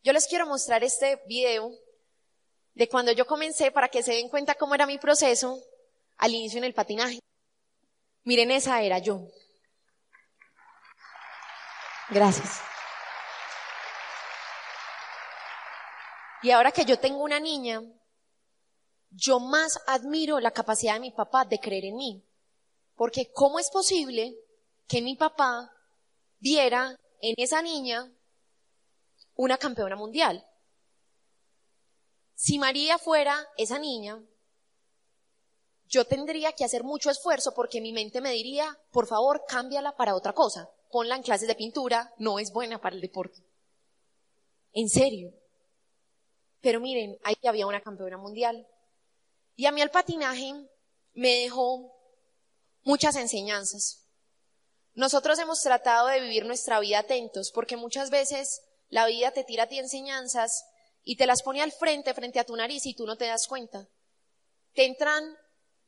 Yo 0.02 0.12
les 0.12 0.26
quiero 0.26 0.46
mostrar 0.46 0.82
este 0.84 1.20
video 1.26 1.72
de 2.74 2.88
cuando 2.88 3.12
yo 3.12 3.26
comencé 3.26 3.72
para 3.72 3.88
que 3.88 4.02
se 4.02 4.14
den 4.14 4.28
cuenta 4.28 4.54
cómo 4.54 4.74
era 4.74 4.86
mi 4.86 4.98
proceso 4.98 5.60
al 6.16 6.32
inicio 6.32 6.58
en 6.58 6.64
el 6.64 6.74
patinaje. 6.74 7.18
Miren, 8.22 8.52
esa 8.52 8.80
era 8.82 8.98
yo. 8.98 9.26
Gracias. 12.08 12.60
Y 16.42 16.52
ahora 16.52 16.70
que 16.70 16.84
yo 16.84 16.98
tengo 16.98 17.22
una 17.22 17.40
niña, 17.40 17.82
yo 19.10 19.40
más 19.40 19.80
admiro 19.86 20.40
la 20.40 20.52
capacidad 20.52 20.94
de 20.94 21.00
mi 21.00 21.10
papá 21.10 21.44
de 21.44 21.58
creer 21.58 21.86
en 21.86 21.96
mí. 21.96 22.24
Porque 22.94 23.30
¿cómo 23.32 23.58
es 23.58 23.70
posible 23.70 24.36
que 24.86 25.02
mi 25.02 25.16
papá 25.16 25.72
viera 26.38 26.96
en 27.20 27.34
esa 27.36 27.62
niña 27.62 28.10
una 29.34 29.58
campeona 29.58 29.96
mundial? 29.96 30.46
Si 32.34 32.58
María 32.58 32.98
fuera 32.98 33.46
esa 33.56 33.78
niña, 33.78 34.22
yo 35.86 36.04
tendría 36.04 36.52
que 36.52 36.64
hacer 36.64 36.84
mucho 36.84 37.10
esfuerzo 37.10 37.52
porque 37.52 37.80
mi 37.80 37.92
mente 37.92 38.20
me 38.20 38.30
diría, 38.30 38.78
por 38.92 39.06
favor, 39.06 39.44
cámbiala 39.46 39.96
para 39.96 40.14
otra 40.14 40.32
cosa. 40.32 40.70
Ponla 40.90 41.16
en 41.16 41.22
clases 41.22 41.48
de 41.48 41.54
pintura, 41.54 42.14
no 42.18 42.38
es 42.38 42.52
buena 42.52 42.80
para 42.80 42.94
el 42.94 43.02
deporte. 43.02 43.42
En 44.72 44.88
serio. 44.88 45.34
Pero 46.60 46.80
miren, 46.80 47.18
ahí 47.24 47.34
había 47.46 47.66
una 47.66 47.80
campeona 47.80 48.16
mundial. 48.16 48.66
Y 49.60 49.66
a 49.66 49.72
mí 49.72 49.82
el 49.82 49.90
patinaje 49.90 50.54
me 51.12 51.40
dejó 51.40 51.94
muchas 52.82 53.14
enseñanzas. 53.16 54.06
Nosotros 54.94 55.38
hemos 55.38 55.60
tratado 55.60 56.06
de 56.06 56.18
vivir 56.18 56.46
nuestra 56.46 56.80
vida 56.80 57.00
atentos 57.00 57.52
porque 57.52 57.76
muchas 57.76 58.08
veces 58.08 58.62
la 58.88 59.04
vida 59.04 59.32
te 59.32 59.44
tira 59.44 59.64
a 59.64 59.66
ti 59.66 59.78
enseñanzas 59.78 60.64
y 61.02 61.16
te 61.16 61.26
las 61.26 61.42
pone 61.42 61.60
al 61.60 61.72
frente, 61.72 62.14
frente 62.14 62.40
a 62.40 62.44
tu 62.44 62.56
nariz 62.56 62.86
y 62.86 62.94
tú 62.94 63.04
no 63.04 63.18
te 63.18 63.26
das 63.26 63.46
cuenta. 63.46 63.86
Te 64.72 64.86
entran 64.86 65.36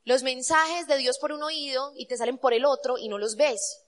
los 0.04 0.22
mensajes 0.22 0.86
de 0.86 0.98
Dios 0.98 1.16
por 1.18 1.32
un 1.32 1.42
oído 1.42 1.94
y 1.96 2.06
te 2.06 2.18
salen 2.18 2.36
por 2.36 2.52
el 2.52 2.66
otro 2.66 2.98
y 2.98 3.08
no 3.08 3.16
los 3.16 3.36
ves. 3.36 3.86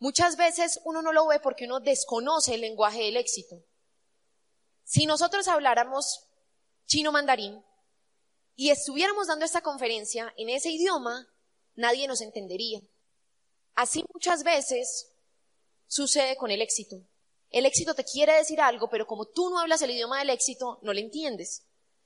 Muchas 0.00 0.36
veces 0.36 0.80
uno 0.82 1.02
no 1.02 1.12
lo 1.12 1.24
ve 1.28 1.38
porque 1.38 1.66
uno 1.66 1.78
desconoce 1.78 2.54
el 2.54 2.62
lenguaje 2.62 3.04
del 3.04 3.16
éxito. 3.16 3.62
Si 4.82 5.06
nosotros 5.06 5.46
habláramos 5.46 6.26
chino 6.86 7.12
mandarín 7.12 7.64
y 8.60 8.68
estuviéramos 8.68 9.28
dando 9.28 9.46
esta 9.46 9.62
conferencia 9.62 10.34
en 10.36 10.50
ese 10.50 10.68
idioma, 10.68 11.26
nadie 11.76 12.06
nos 12.06 12.20
entendería. 12.20 12.82
Así 13.74 14.04
muchas 14.12 14.42
veces 14.42 15.14
sucede 15.86 16.36
con 16.36 16.50
el 16.50 16.60
éxito. 16.60 16.96
El 17.48 17.64
éxito 17.64 17.94
te 17.94 18.04
quiere 18.04 18.34
decir 18.34 18.60
algo, 18.60 18.90
pero 18.90 19.06
como 19.06 19.24
tú 19.24 19.48
no 19.48 19.60
hablas 19.60 19.80
el 19.80 19.92
idioma 19.92 20.18
del 20.18 20.28
éxito, 20.28 20.78
no 20.82 20.92
le 20.92 21.00
entiendes. 21.00 21.62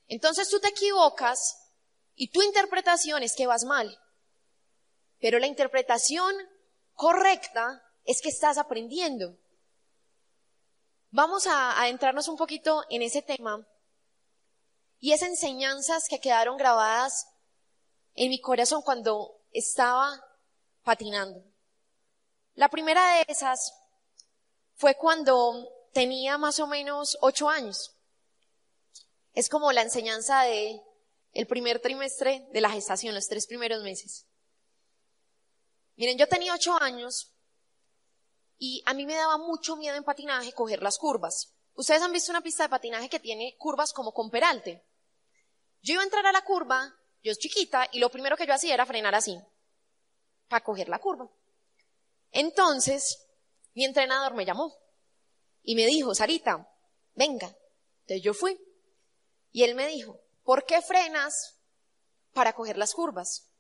Entonces 0.07 0.49
tú 0.49 0.61
te 0.61 0.69
equivocas 0.69 1.73
y 2.15 2.31
tu 2.31 2.41
interpretación 2.41 3.25
es 3.25 3.35
que 3.35 3.49
vas 3.49 3.65
mal. 3.65 4.01
Pero 5.19 5.41
la 5.41 5.49
interpretación 5.49 6.37
correcta 6.93 7.83
es 8.05 8.23
que 8.23 8.29
estás 8.29 8.59
aprendiendo. 8.59 9.37
Vamos 11.11 11.49
a 11.49 11.83
adentrarnos 11.83 12.29
un 12.29 12.37
poquito 12.37 12.85
en 12.91 13.03
ese 13.03 13.23
tema 13.23 13.67
y 15.01 15.13
esas 15.13 15.31
enseñanzas 15.31 16.09
que 16.09 16.21
quedaron 16.21 16.57
grabadas 16.57 17.27
en 18.15 18.31
mi 18.31 18.41
corazón 18.41 18.83
cuando 18.83 19.41
estaba 19.53 20.23
patinando. 20.83 21.45
La 22.55 22.69
primera 22.69 23.17
de 23.17 23.25
esas 23.29 23.73
fue 24.77 24.95
cuando 24.97 25.69
tenía 25.93 26.39
más 26.39 26.61
o 26.61 26.67
menos 26.67 27.17
ocho 27.21 27.49
años. 27.49 27.97
Es 29.33 29.49
como 29.49 29.73
la 29.73 29.83
enseñanza 29.83 30.43
de 30.43 30.81
el 31.33 31.47
primer 31.47 31.81
trimestre 31.81 32.47
de 32.53 32.61
la 32.61 32.71
gestación, 32.71 33.15
los 33.15 33.27
tres 33.27 33.47
primeros 33.47 33.83
meses. 33.83 34.27
Miren, 35.97 36.19
yo 36.19 36.29
tenía 36.29 36.55
ocho 36.55 36.77
años 36.81 37.33
y 38.59 38.83
a 38.87 38.95
mí 38.95 39.07
me 39.07 39.17
daba 39.17 39.39
mucho 39.39 39.77
miedo 39.77 39.97
en 39.97 40.05
patinaje 40.05 40.53
coger 40.53 40.83
las 40.83 40.99
curvas. 40.99 41.54
Ustedes 41.75 42.03
han 42.03 42.13
visto 42.13 42.31
una 42.31 42.41
pista 42.41 42.63
de 42.63 42.69
patinaje 42.69 43.09
que 43.09 43.21
tiene 43.21 43.57
curvas 43.59 43.93
como 43.93 44.13
con 44.13 44.31
peralte. 44.31 44.85
Yo 45.83 45.95
iba 45.95 46.03
a 46.03 46.05
entrar 46.05 46.27
a 46.27 46.33
la 46.33 46.45
curva, 46.45 46.95
yo 47.23 47.33
es 47.33 47.39
chiquita, 47.39 47.89
y 47.93 47.99
lo 47.99 48.11
primero 48.11 48.37
que 48.37 48.47
yo 48.47 48.55
hacía 48.55 48.75
era 48.75 48.87
frenar 48.87 49.15
así, 49.15 49.39
para 50.49 50.65
coger 50.65 50.89
la 50.89 50.99
curva. 50.99 51.29
Entonces, 52.31 53.27
mi 53.75 53.85
entrenador 53.85 54.35
me 54.35 54.45
llamó 54.45 54.77
y 55.63 55.75
me 55.75 55.87
dijo, 55.87 56.15
Sarita, 56.15 56.69
venga. 57.15 57.55
Entonces 58.03 58.23
yo 58.23 58.35
fui. 58.35 58.59
Y 59.51 59.65
él 59.65 59.75
me 59.75 59.87
dijo, 59.89 60.21
¿por 60.43 60.65
qué 60.65 60.83
frenas 60.83 61.59
para 62.33 62.53
coger 62.53 62.77
las 62.77 62.95
curvas? 62.95 63.51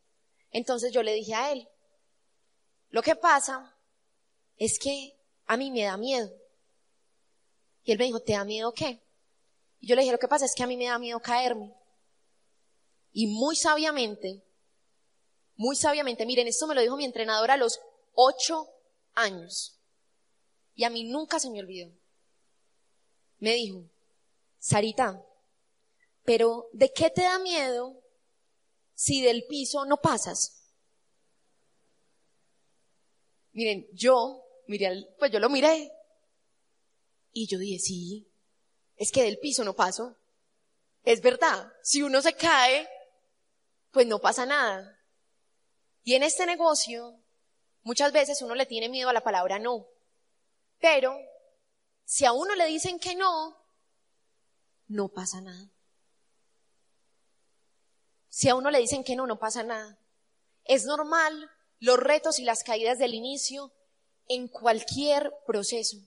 Entonces 0.50 0.92
yo 0.92 1.02
le 1.02 1.14
dije 1.14 1.34
a 1.34 1.52
él, 1.52 1.68
lo 2.90 3.02
que 3.02 3.16
pasa 3.16 3.76
es 4.56 4.78
que 4.78 5.16
a 5.46 5.56
mí 5.56 5.70
me 5.70 5.84
da 5.84 5.96
miedo. 5.96 6.30
Y 7.84 7.92
él 7.92 7.98
me 7.98 8.06
dijo, 8.06 8.20
¿te 8.20 8.32
da 8.32 8.44
miedo 8.44 8.72
qué? 8.72 9.00
Y 9.78 9.86
yo 9.86 9.94
le 9.94 10.02
dije, 10.02 10.12
lo 10.12 10.18
que 10.18 10.28
pasa 10.28 10.46
es 10.46 10.54
que 10.54 10.62
a 10.62 10.66
mí 10.66 10.76
me 10.76 10.86
da 10.86 10.98
miedo 10.98 11.20
caerme. 11.20 11.74
Y 13.12 13.26
muy 13.26 13.54
sabiamente, 13.54 14.42
muy 15.56 15.76
sabiamente, 15.76 16.26
miren, 16.26 16.48
esto 16.48 16.66
me 16.66 16.74
lo 16.74 16.80
dijo 16.80 16.96
mi 16.96 17.04
entrenador 17.04 17.50
a 17.50 17.56
los 17.56 17.78
ocho 18.14 18.66
años. 19.14 19.78
Y 20.74 20.84
a 20.84 20.90
mí 20.90 21.04
nunca 21.04 21.38
se 21.38 21.50
me 21.50 21.60
olvidó. 21.60 21.92
Me 23.38 23.52
dijo, 23.52 23.84
Sarita, 24.58 25.22
pero 26.24 26.68
¿de 26.72 26.90
qué 26.90 27.10
te 27.10 27.22
da 27.22 27.38
miedo 27.38 28.02
si 28.94 29.20
del 29.20 29.44
piso 29.44 29.84
no 29.84 29.98
pasas? 29.98 30.72
Miren, 33.52 33.86
yo, 33.92 34.42
miré, 34.66 35.06
pues 35.18 35.30
yo 35.30 35.38
lo 35.38 35.50
miré 35.50 35.92
y 37.34 37.48
yo 37.48 37.58
dije, 37.58 37.80
sí, 37.80 38.32
es 38.96 39.10
que 39.10 39.24
del 39.24 39.38
piso 39.38 39.64
no 39.64 39.74
paso. 39.74 40.16
Es 41.02 41.20
verdad, 41.20 41.70
si 41.82 42.02
uno 42.02 42.22
se 42.22 42.34
cae, 42.34 42.88
pues 43.90 44.06
no 44.06 44.20
pasa 44.20 44.46
nada. 44.46 44.98
Y 46.04 46.14
en 46.14 46.22
este 46.22 46.46
negocio, 46.46 47.20
muchas 47.82 48.12
veces 48.12 48.40
uno 48.40 48.54
le 48.54 48.66
tiene 48.66 48.88
miedo 48.88 49.08
a 49.08 49.12
la 49.12 49.22
palabra 49.22 49.58
no. 49.58 49.86
Pero 50.78 51.18
si 52.04 52.24
a 52.24 52.32
uno 52.32 52.54
le 52.54 52.66
dicen 52.66 53.00
que 53.00 53.16
no, 53.16 53.58
no 54.86 55.08
pasa 55.08 55.40
nada. 55.40 55.70
Si 58.28 58.48
a 58.48 58.54
uno 58.54 58.70
le 58.70 58.78
dicen 58.78 59.02
que 59.02 59.16
no, 59.16 59.26
no 59.26 59.40
pasa 59.40 59.64
nada. 59.64 59.98
Es 60.64 60.84
normal 60.84 61.50
los 61.80 61.98
retos 61.98 62.38
y 62.38 62.44
las 62.44 62.62
caídas 62.62 62.98
del 62.98 63.14
inicio 63.14 63.72
en 64.28 64.46
cualquier 64.46 65.32
proceso. 65.46 65.98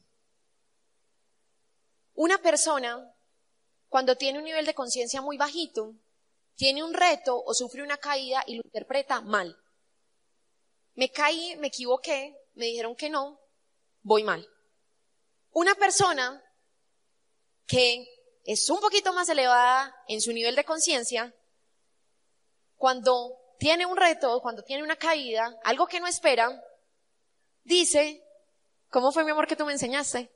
Una 2.17 2.39
persona, 2.39 3.15
cuando 3.89 4.17
tiene 4.17 4.39
un 4.39 4.45
nivel 4.45 4.65
de 4.65 4.73
conciencia 4.73 5.21
muy 5.21 5.37
bajito, 5.37 5.93
tiene 6.55 6.83
un 6.83 6.95
reto 6.95 7.39
o 7.45 7.53
sufre 7.53 7.83
una 7.83 7.97
caída 7.97 8.43
y 8.47 8.55
lo 8.55 8.63
interpreta 8.65 9.21
mal. 9.21 9.55
Me 10.95 11.11
caí, 11.11 11.55
me 11.57 11.67
equivoqué, 11.67 12.35
me 12.55 12.65
dijeron 12.65 12.95
que 12.95 13.11
no, 13.11 13.39
voy 14.01 14.23
mal. 14.23 14.49
Una 15.51 15.75
persona 15.75 16.43
que 17.67 18.09
es 18.45 18.67
un 18.71 18.79
poquito 18.79 19.13
más 19.13 19.29
elevada 19.29 19.95
en 20.07 20.19
su 20.19 20.33
nivel 20.33 20.55
de 20.55 20.65
conciencia, 20.65 21.35
cuando 22.77 23.37
tiene 23.59 23.85
un 23.85 23.95
reto, 23.95 24.41
cuando 24.41 24.63
tiene 24.63 24.81
una 24.81 24.95
caída, 24.95 25.55
algo 25.63 25.85
que 25.85 25.99
no 25.99 26.07
espera, 26.07 26.63
dice, 27.63 28.23
¿cómo 28.89 29.11
fue 29.11 29.23
mi 29.23 29.29
amor 29.29 29.45
que 29.45 29.55
tú 29.55 29.65
me 29.67 29.73
enseñaste? 29.73 30.31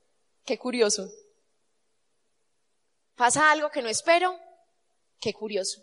Qué 0.46 0.60
curioso. 0.60 1.10
Pasa 3.22 3.52
algo 3.52 3.70
que 3.70 3.84
no 3.84 3.88
espero, 3.88 4.36
qué 5.20 5.32
curioso. 5.32 5.80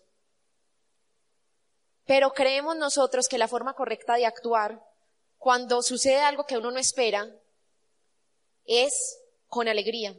Pero 2.05 2.33
creemos 2.33 2.77
nosotros 2.77 3.29
que 3.29 3.39
la 3.39 3.47
forma 3.47 3.75
correcta 3.75 4.17
de 4.17 4.27
actuar, 4.27 4.85
cuando 5.37 5.81
sucede 5.83 6.19
algo 6.19 6.47
que 6.47 6.59
uno 6.59 6.73
no 6.73 6.81
espera, 6.81 7.31
es 8.65 9.21
con 9.47 9.69
alegría. 9.69 10.17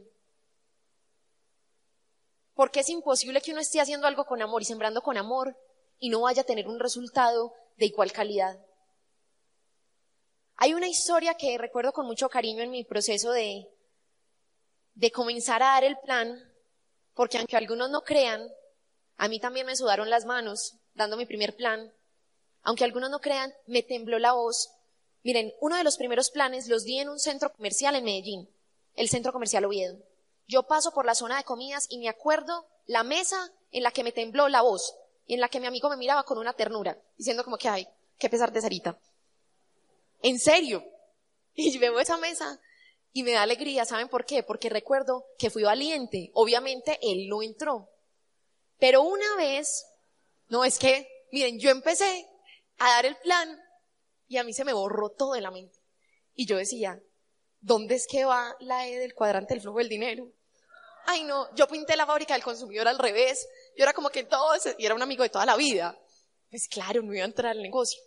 Porque 2.54 2.80
es 2.80 2.88
imposible 2.88 3.42
que 3.42 3.52
uno 3.52 3.60
esté 3.60 3.82
haciendo 3.82 4.06
algo 4.06 4.24
con 4.24 4.40
amor 4.40 4.62
y 4.62 4.64
sembrando 4.64 5.02
con 5.02 5.18
amor 5.18 5.54
y 5.98 6.08
no 6.08 6.22
vaya 6.22 6.40
a 6.40 6.46
tener 6.46 6.68
un 6.68 6.80
resultado 6.80 7.52
de 7.76 7.84
igual 7.84 8.12
calidad. 8.12 8.58
Hay 10.56 10.72
una 10.72 10.88
historia 10.88 11.34
que 11.34 11.58
recuerdo 11.58 11.92
con 11.92 12.06
mucho 12.06 12.30
cariño 12.30 12.62
en 12.62 12.70
mi 12.70 12.82
proceso 12.82 13.30
de, 13.32 13.68
de 14.94 15.10
comenzar 15.12 15.62
a 15.62 15.66
dar 15.66 15.84
el 15.84 15.98
plan, 15.98 16.49
porque 17.20 17.36
aunque 17.36 17.58
algunos 17.58 17.90
no 17.90 18.00
crean, 18.00 18.50
a 19.18 19.28
mí 19.28 19.38
también 19.40 19.66
me 19.66 19.76
sudaron 19.76 20.08
las 20.08 20.24
manos 20.24 20.76
dando 20.94 21.18
mi 21.18 21.26
primer 21.26 21.54
plan. 21.54 21.92
Aunque 22.62 22.82
algunos 22.82 23.10
no 23.10 23.20
crean, 23.20 23.52
me 23.66 23.82
tembló 23.82 24.18
la 24.18 24.32
voz. 24.32 24.70
Miren, 25.22 25.52
uno 25.60 25.76
de 25.76 25.84
los 25.84 25.98
primeros 25.98 26.30
planes 26.30 26.66
los 26.66 26.84
di 26.84 26.98
en 26.98 27.10
un 27.10 27.18
centro 27.18 27.52
comercial 27.52 27.94
en 27.94 28.04
Medellín 28.04 28.48
el 28.94 29.10
centro 29.10 29.34
comercial 29.34 29.66
Oviedo. 29.66 29.98
Yo 30.48 30.62
paso 30.62 30.92
por 30.92 31.04
la 31.04 31.14
zona 31.14 31.36
de 31.36 31.44
comidas 31.44 31.88
y 31.90 31.98
me 31.98 32.08
acuerdo 32.08 32.66
la 32.86 33.02
mesa 33.02 33.52
en 33.70 33.82
la 33.82 33.90
que 33.90 34.02
me 34.02 34.12
tembló 34.12 34.48
la 34.48 34.62
voz 34.62 34.96
y 35.26 35.34
en 35.34 35.40
la 35.40 35.50
que 35.50 35.60
mi 35.60 35.66
amigo 35.66 35.90
me 35.90 35.98
miraba 35.98 36.22
con 36.22 36.38
una 36.38 36.54
ternura, 36.54 36.98
diciendo 37.18 37.44
como 37.44 37.58
que, 37.58 37.68
ay, 37.68 37.86
qué 38.18 38.30
pesar 38.30 38.50
de 38.50 38.62
Sarita. 38.62 38.98
En 40.22 40.38
serio. 40.38 40.82
Y 41.54 41.76
veo 41.76 42.00
esa 42.00 42.16
mesa 42.16 42.58
y 43.12 43.22
me 43.22 43.32
da 43.32 43.42
alegría, 43.42 43.84
¿saben 43.84 44.08
por 44.08 44.24
qué? 44.24 44.42
Porque 44.42 44.68
recuerdo 44.68 45.26
que 45.38 45.50
fui 45.50 45.62
valiente. 45.62 46.30
Obviamente 46.34 46.98
él 47.02 47.28
no 47.28 47.42
entró. 47.42 47.90
Pero 48.78 49.02
una 49.02 49.36
vez, 49.36 49.84
no 50.48 50.64
es 50.64 50.78
que, 50.78 51.08
miren, 51.32 51.58
yo 51.58 51.70
empecé 51.70 52.28
a 52.78 52.88
dar 52.90 53.06
el 53.06 53.16
plan 53.16 53.60
y 54.28 54.36
a 54.36 54.44
mí 54.44 54.52
se 54.52 54.64
me 54.64 54.72
borró 54.72 55.10
todo 55.10 55.32
de 55.32 55.40
la 55.40 55.50
mente. 55.50 55.78
Y 56.34 56.46
yo 56.46 56.56
decía, 56.56 57.02
¿dónde 57.60 57.96
es 57.96 58.06
que 58.06 58.24
va 58.24 58.56
la 58.60 58.86
E 58.86 58.98
del 58.98 59.14
cuadrante 59.14 59.54
del 59.54 59.60
flujo 59.60 59.78
del 59.78 59.88
dinero? 59.88 60.30
Ay, 61.06 61.24
no, 61.24 61.52
yo 61.56 61.66
pinté 61.66 61.96
la 61.96 62.06
fábrica 62.06 62.34
del 62.34 62.44
consumidor 62.44 62.86
al 62.86 62.98
revés. 62.98 63.48
Yo 63.76 63.82
era 63.82 63.92
como 63.92 64.10
que 64.10 64.22
todo 64.24 64.54
y 64.78 64.86
era 64.86 64.94
un 64.94 65.02
amigo 65.02 65.24
de 65.24 65.30
toda 65.30 65.46
la 65.46 65.56
vida. 65.56 65.98
Pues 66.48 66.68
claro, 66.68 67.02
no 67.02 67.12
iba 67.12 67.24
a 67.24 67.26
entrar 67.28 67.50
al 67.50 67.62
negocio. 67.62 68.00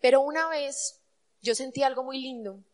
Pero 0.00 0.20
una 0.20 0.48
vez 0.48 1.00
yo 1.42 1.54
sentí 1.54 1.82
algo 1.82 2.02
muy 2.02 2.18
lindo 2.18 2.64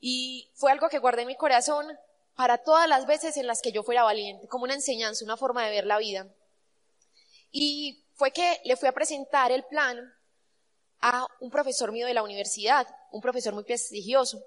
y 0.00 0.50
fue 0.54 0.72
algo 0.72 0.88
que 0.88 0.98
guardé 0.98 1.22
en 1.22 1.28
mi 1.28 1.36
corazón 1.36 1.86
para 2.34 2.58
todas 2.58 2.88
las 2.88 3.06
veces 3.06 3.36
en 3.36 3.46
las 3.46 3.60
que 3.60 3.72
yo 3.72 3.82
fuera 3.82 4.04
valiente, 4.04 4.46
como 4.46 4.64
una 4.64 4.74
enseñanza, 4.74 5.24
una 5.24 5.36
forma 5.36 5.64
de 5.64 5.70
ver 5.70 5.86
la 5.86 5.98
vida. 5.98 6.28
Y 7.50 8.04
fue 8.14 8.30
que 8.30 8.60
le 8.64 8.76
fui 8.76 8.88
a 8.88 8.92
presentar 8.92 9.50
el 9.50 9.64
plan 9.64 10.14
a 11.00 11.26
un 11.40 11.50
profesor 11.50 11.92
mío 11.92 12.06
de 12.06 12.14
la 12.14 12.22
universidad, 12.22 12.86
un 13.10 13.20
profesor 13.20 13.54
muy 13.54 13.64
prestigioso. 13.64 14.42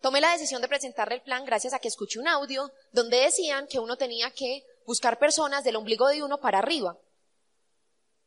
Tomé 0.00 0.20
la 0.20 0.32
decisión 0.32 0.60
de 0.62 0.68
presentarle 0.68 1.16
el 1.16 1.22
plan 1.22 1.44
gracias 1.44 1.72
a 1.72 1.78
que 1.78 1.88
escuché 1.88 2.18
un 2.18 2.28
audio 2.28 2.70
donde 2.92 3.18
decían 3.18 3.66
que 3.66 3.78
uno 3.78 3.96
tenía 3.96 4.30
que 4.30 4.64
buscar 4.86 5.18
personas 5.18 5.64
del 5.64 5.76
ombligo 5.76 6.08
de 6.08 6.22
uno 6.22 6.40
para 6.40 6.58
arriba. 6.58 6.98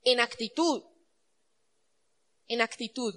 En 0.04 0.20
actitud. 0.20 0.84
En 2.48 2.62
actitud. 2.62 3.16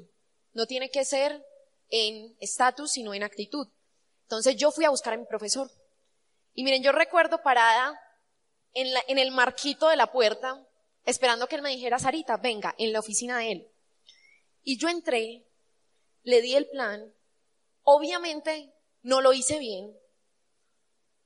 No 0.52 0.66
tiene 0.66 0.90
que 0.90 1.04
ser 1.04 1.44
en 1.90 2.36
estatus, 2.40 2.92
sino 2.92 3.12
en 3.14 3.22
actitud. 3.22 3.68
Entonces 4.22 4.56
yo 4.56 4.70
fui 4.70 4.84
a 4.84 4.90
buscar 4.90 5.14
a 5.14 5.16
mi 5.16 5.26
profesor. 5.26 5.70
Y 6.54 6.64
miren, 6.64 6.82
yo 6.82 6.92
recuerdo 6.92 7.42
parada 7.42 8.00
en, 8.74 9.18
el 9.18 9.30
marquito 9.32 9.88
de 9.88 9.96
la 9.96 10.12
puerta, 10.12 10.66
esperando 11.04 11.46
que 11.46 11.56
él 11.56 11.62
me 11.62 11.70
dijera, 11.70 11.98
Sarita, 11.98 12.36
venga, 12.36 12.74
en 12.78 12.92
la 12.92 13.00
oficina 13.00 13.38
de 13.38 13.52
él. 13.52 13.68
Y 14.62 14.78
yo 14.78 14.88
entré, 14.88 15.46
le 16.22 16.40
di 16.42 16.54
el 16.54 16.68
plan, 16.68 17.12
obviamente 17.82 18.72
no 19.02 19.20
lo 19.20 19.32
hice 19.32 19.58
bien, 19.58 19.96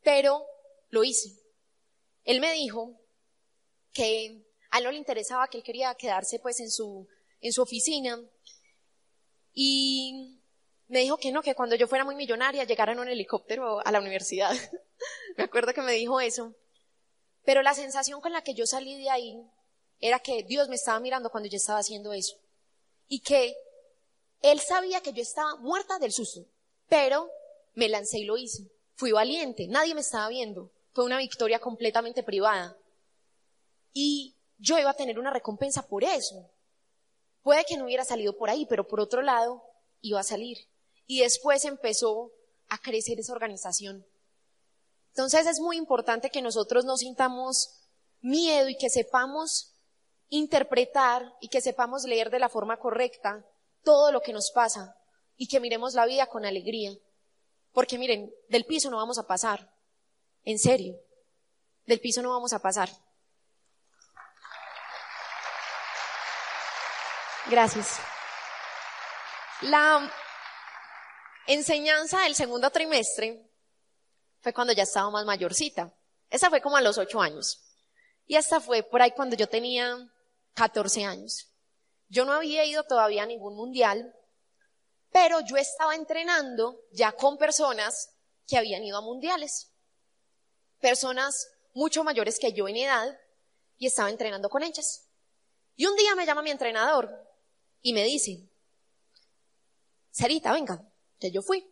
pero 0.02 0.46
lo 0.90 1.04
hice. 1.04 1.30
Él 2.24 2.40
me 2.40 2.52
dijo 2.52 3.00
que 3.92 4.44
a 4.70 4.78
él 4.78 4.84
no 4.84 4.90
le 4.90 4.98
interesaba, 4.98 5.48
que 5.48 5.58
él 5.58 5.64
quería 5.64 5.94
quedarse 5.94 6.38
pues 6.38 6.60
en 6.60 6.70
su, 6.70 7.06
en 7.40 7.52
su 7.52 7.62
oficina 7.62 8.20
y 9.52 10.40
me 10.88 11.00
dijo 11.00 11.16
que 11.16 11.32
no, 11.32 11.42
que 11.42 11.54
cuando 11.54 11.76
yo 11.76 11.88
fuera 11.88 12.04
muy 12.04 12.14
millonaria 12.14 12.64
llegara 12.64 12.92
en 12.92 12.98
un 12.98 13.08
helicóptero 13.08 13.80
a 13.84 13.90
la 13.90 14.00
universidad. 14.00 14.52
me 15.36 15.44
acuerdo 15.44 15.72
que 15.72 15.82
me 15.82 15.92
dijo 15.92 16.20
eso. 16.20 16.54
Pero 17.44 17.62
la 17.62 17.74
sensación 17.74 18.20
con 18.20 18.32
la 18.32 18.42
que 18.42 18.54
yo 18.54 18.66
salí 18.66 18.96
de 18.98 19.10
ahí 19.10 19.42
era 20.00 20.18
que 20.18 20.42
Dios 20.42 20.68
me 20.68 20.76
estaba 20.76 21.00
mirando 21.00 21.30
cuando 21.30 21.48
yo 21.48 21.56
estaba 21.56 21.78
haciendo 21.78 22.12
eso. 22.12 22.36
Y 23.08 23.20
que 23.20 23.54
Él 24.40 24.60
sabía 24.60 25.00
que 25.00 25.12
yo 25.12 25.22
estaba 25.22 25.56
muerta 25.56 25.98
del 25.98 26.12
susto. 26.12 26.46
Pero 26.88 27.30
me 27.74 27.88
lancé 27.88 28.18
y 28.18 28.24
lo 28.24 28.36
hice. 28.36 28.70
Fui 28.94 29.12
valiente. 29.12 29.66
Nadie 29.68 29.94
me 29.94 30.00
estaba 30.00 30.28
viendo. 30.28 30.70
Fue 30.92 31.04
una 31.04 31.18
victoria 31.18 31.58
completamente 31.58 32.22
privada. 32.22 32.76
Y 33.92 34.36
yo 34.58 34.78
iba 34.78 34.90
a 34.90 34.94
tener 34.94 35.18
una 35.18 35.30
recompensa 35.30 35.86
por 35.86 36.04
eso. 36.04 36.50
Puede 37.42 37.64
que 37.64 37.76
no 37.76 37.84
hubiera 37.84 38.04
salido 38.04 38.36
por 38.36 38.48
ahí, 38.48 38.66
pero 38.66 38.86
por 38.86 39.00
otro 39.00 39.22
lado 39.22 39.62
iba 40.00 40.20
a 40.20 40.24
salir. 40.24 40.58
Y 41.06 41.20
después 41.20 41.64
empezó 41.64 42.32
a 42.68 42.78
crecer 42.78 43.20
esa 43.20 43.32
organización. 43.32 44.06
Entonces 45.08 45.46
es 45.46 45.60
muy 45.60 45.76
importante 45.76 46.30
que 46.30 46.42
nosotros 46.42 46.84
no 46.84 46.96
sintamos 46.96 47.70
miedo 48.20 48.68
y 48.68 48.76
que 48.76 48.90
sepamos 48.90 49.74
interpretar 50.28 51.36
y 51.40 51.48
que 51.48 51.60
sepamos 51.60 52.04
leer 52.04 52.30
de 52.30 52.40
la 52.40 52.48
forma 52.48 52.78
correcta 52.78 53.46
todo 53.84 54.10
lo 54.10 54.22
que 54.22 54.32
nos 54.32 54.50
pasa 54.50 54.96
y 55.36 55.46
que 55.46 55.60
miremos 55.60 55.94
la 55.94 56.06
vida 56.06 56.26
con 56.26 56.44
alegría. 56.44 56.92
Porque 57.72 57.98
miren, 57.98 58.34
del 58.48 58.64
piso 58.64 58.90
no 58.90 58.96
vamos 58.96 59.18
a 59.18 59.26
pasar. 59.26 59.72
En 60.44 60.58
serio. 60.58 60.96
Del 61.86 62.00
piso 62.00 62.22
no 62.22 62.30
vamos 62.30 62.52
a 62.52 62.60
pasar. 62.60 62.88
Gracias. 67.46 67.98
La 69.60 70.10
enseñanza 71.46 72.20
del 72.22 72.34
segundo 72.34 72.70
trimestre 72.70 73.50
fue 74.40 74.52
cuando 74.52 74.72
ya 74.72 74.82
estaba 74.82 75.10
más 75.10 75.24
mayorcita. 75.24 75.92
Esa 76.30 76.50
fue 76.50 76.60
como 76.60 76.76
a 76.76 76.80
los 76.80 76.98
ocho 76.98 77.20
años. 77.20 77.60
Y 78.26 78.36
esta 78.36 78.60
fue 78.60 78.82
por 78.82 79.02
ahí 79.02 79.12
cuando 79.12 79.36
yo 79.36 79.48
tenía 79.48 80.10
14 80.54 81.04
años. 81.04 81.48
Yo 82.08 82.24
no 82.24 82.32
había 82.32 82.64
ido 82.64 82.84
todavía 82.84 83.22
a 83.22 83.26
ningún 83.26 83.56
mundial, 83.56 84.14
pero 85.10 85.40
yo 85.40 85.56
estaba 85.56 85.94
entrenando 85.94 86.80
ya 86.92 87.12
con 87.12 87.38
personas 87.38 88.10
que 88.46 88.58
habían 88.58 88.82
ido 88.84 88.98
a 88.98 89.02
mundiales. 89.02 89.70
Personas 90.80 91.48
mucho 91.72 92.04
mayores 92.04 92.38
que 92.38 92.52
yo 92.52 92.68
en 92.68 92.76
edad 92.76 93.18
y 93.78 93.86
estaba 93.86 94.10
entrenando 94.10 94.48
con 94.48 94.62
ellas. 94.62 95.08
Y 95.76 95.86
un 95.86 95.96
día 95.96 96.14
me 96.14 96.26
llama 96.26 96.42
mi 96.42 96.50
entrenador 96.50 97.10
y 97.82 97.92
me 97.92 98.04
dice, 98.04 98.48
Sarita, 100.10 100.52
venga, 100.52 100.80
que 101.18 101.30
yo 101.30 101.42
fui. 101.42 101.66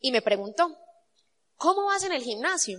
Y 0.00 0.12
me 0.12 0.22
preguntó, 0.22 0.76
¿cómo 1.56 1.86
vas 1.86 2.04
en 2.04 2.12
el 2.12 2.22
gimnasio? 2.22 2.78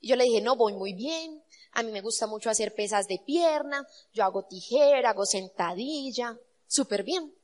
Y 0.00 0.08
yo 0.08 0.16
le 0.16 0.24
dije, 0.24 0.40
no, 0.40 0.56
voy 0.56 0.74
muy 0.74 0.92
bien. 0.92 1.42
A 1.72 1.82
mí 1.82 1.90
me 1.90 2.00
gusta 2.00 2.26
mucho 2.26 2.50
hacer 2.50 2.74
pesas 2.74 3.06
de 3.06 3.20
pierna. 3.24 3.86
Yo 4.12 4.24
hago 4.24 4.44
tijera, 4.44 5.10
hago 5.10 5.24
sentadilla. 5.24 6.38
Súper 6.66 7.04
bien. 7.04 7.34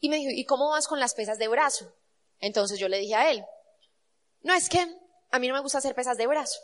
Y 0.00 0.08
me 0.08 0.16
dijo, 0.16 0.30
¿y 0.30 0.44
cómo 0.44 0.70
vas 0.70 0.86
con 0.86 1.00
las 1.00 1.14
pesas 1.14 1.38
de 1.38 1.48
brazo? 1.48 1.92
Entonces 2.38 2.78
yo 2.78 2.88
le 2.88 2.98
dije 2.98 3.14
a 3.14 3.30
él, 3.30 3.44
no 4.42 4.52
es 4.52 4.68
que 4.68 4.86
a 5.30 5.38
mí 5.38 5.48
no 5.48 5.54
me 5.54 5.60
gusta 5.60 5.78
hacer 5.78 5.94
pesas 5.94 6.18
de 6.18 6.26
brazo. 6.26 6.60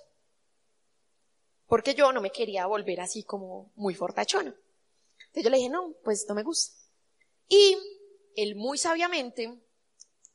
Porque 1.66 1.94
yo 1.94 2.12
no 2.12 2.20
me 2.20 2.30
quería 2.30 2.66
volver 2.66 3.00
así 3.00 3.22
como 3.22 3.72
muy 3.76 3.94
fortachona. 3.94 4.54
Entonces 5.18 5.44
yo 5.44 5.50
le 5.50 5.56
dije, 5.56 5.70
no, 5.70 5.94
pues 6.04 6.26
no 6.28 6.34
me 6.34 6.42
gusta. 6.42 6.76
Y 7.48 7.78
él 8.36 8.56
muy 8.56 8.76
sabiamente 8.76 9.58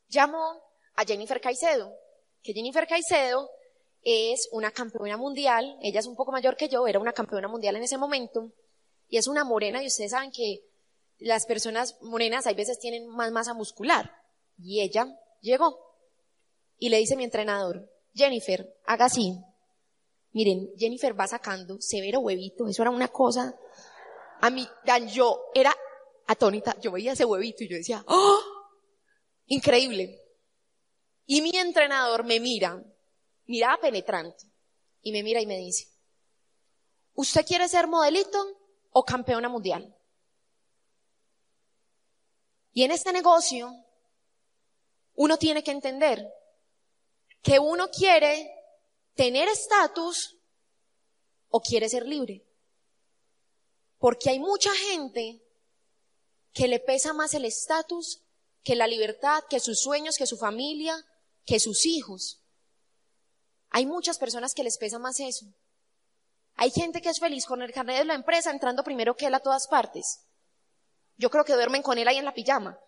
llamó 0.07 0.61
a 0.95 1.03
Jennifer 1.03 1.41
Caicedo, 1.41 1.93
que 2.41 2.53
Jennifer 2.53 2.87
Caicedo 2.87 3.49
es 4.01 4.47
una 4.51 4.71
campeona 4.71 5.17
mundial, 5.17 5.77
ella 5.81 5.99
es 5.99 6.05
un 6.05 6.15
poco 6.15 6.31
mayor 6.31 6.55
que 6.55 6.69
yo, 6.69 6.87
era 6.87 6.99
una 6.99 7.13
campeona 7.13 7.47
mundial 7.47 7.75
en 7.75 7.83
ese 7.83 7.97
momento, 7.97 8.51
y 9.09 9.17
es 9.17 9.27
una 9.27 9.43
morena, 9.43 9.83
y 9.83 9.87
ustedes 9.87 10.11
saben 10.11 10.31
que 10.31 10.63
las 11.17 11.45
personas 11.45 11.97
morenas 12.01 12.45
hay 12.45 12.55
veces 12.55 12.79
tienen 12.79 13.07
más 13.07 13.31
masa 13.31 13.53
muscular, 13.53 14.11
y 14.59 14.81
ella 14.81 15.07
llegó, 15.41 15.79
y 16.77 16.89
le 16.89 16.97
dice 16.97 17.15
mi 17.15 17.23
entrenador, 17.23 17.89
Jennifer, 18.13 18.77
haga 18.85 19.05
así, 19.05 19.37
miren, 20.31 20.69
Jennifer 20.77 21.19
va 21.19 21.27
sacando 21.27 21.81
severo 21.81 22.19
huevito, 22.19 22.67
eso 22.67 22.83
era 22.83 22.91
una 22.91 23.07
cosa, 23.07 23.55
a 24.41 24.49
mí, 24.51 24.67
yo 25.11 25.45
era 25.55 25.75
atónita, 26.27 26.77
yo 26.79 26.91
veía 26.91 27.13
ese 27.13 27.25
huevito 27.25 27.63
y 27.63 27.69
yo 27.69 27.77
decía, 27.77 28.03
¡oh! 28.07 28.54
Increíble. 29.47 30.21
Y 31.25 31.41
mi 31.41 31.51
entrenador 31.57 32.23
me 32.23 32.39
mira, 32.39 32.83
miraba 33.45 33.77
penetrante, 33.77 34.45
y 35.01 35.11
me 35.11 35.23
mira 35.23 35.41
y 35.41 35.45
me 35.45 35.57
dice, 35.57 35.87
¿usted 37.13 37.45
quiere 37.45 37.67
ser 37.67 37.87
modelito 37.87 38.59
o 38.91 39.03
campeona 39.03 39.49
mundial? 39.49 39.95
Y 42.73 42.83
en 42.83 42.91
este 42.91 43.13
negocio, 43.13 43.73
uno 45.15 45.37
tiene 45.37 45.63
que 45.63 45.71
entender 45.71 46.27
que 47.41 47.57
uno 47.57 47.87
quiere 47.89 48.51
tener 49.13 49.47
estatus 49.47 50.35
o 51.49 51.61
quiere 51.61 51.87
ser 51.87 52.05
libre. 52.05 52.43
Porque 53.97 54.29
hay 54.29 54.39
mucha 54.39 54.71
gente 54.75 55.41
que 56.51 56.67
le 56.67 56.79
pesa 56.79 57.13
más 57.13 57.33
el 57.33 57.45
estatus 57.45 58.24
que 58.65 58.75
la 58.75 58.87
libertad, 58.87 59.43
que 59.47 59.59
sus 59.59 59.79
sueños, 59.79 60.17
que 60.17 60.25
su 60.25 60.37
familia, 60.37 61.05
que 61.45 61.59
sus 61.59 61.85
hijos. 61.85 62.41
Hay 63.69 63.85
muchas 63.85 64.17
personas 64.17 64.55
que 64.55 64.63
les 64.63 64.79
pesa 64.79 64.97
más 64.97 65.19
eso. 65.19 65.45
Hay 66.55 66.71
gente 66.71 66.99
que 66.99 67.09
es 67.09 67.19
feliz 67.19 67.45
con 67.45 67.61
el 67.61 67.71
carnet 67.71 67.99
de 67.99 68.05
la 68.05 68.15
empresa 68.15 68.49
entrando 68.49 68.83
primero 68.83 69.15
que 69.15 69.27
él 69.27 69.35
a 69.35 69.39
todas 69.39 69.67
partes. 69.67 70.25
Yo 71.15 71.29
creo 71.29 71.45
que 71.45 71.53
duermen 71.53 71.83
con 71.83 71.99
él 71.99 72.07
ahí 72.07 72.17
en 72.17 72.25
la 72.25 72.33
pijama. 72.33 72.79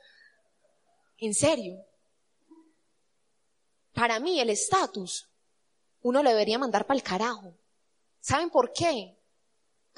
En 1.19 1.36
serio. 1.36 1.86
Para 3.93 4.19
mí 4.19 4.39
el 4.39 4.49
estatus, 4.49 5.30
uno 6.01 6.23
lo 6.23 6.30
debería 6.30 6.57
mandar 6.57 6.88
para 6.88 6.97
el 6.97 7.03
carajo. 7.03 7.53
¿Saben 8.19 8.49
por 8.49 8.73
qué? 8.73 9.16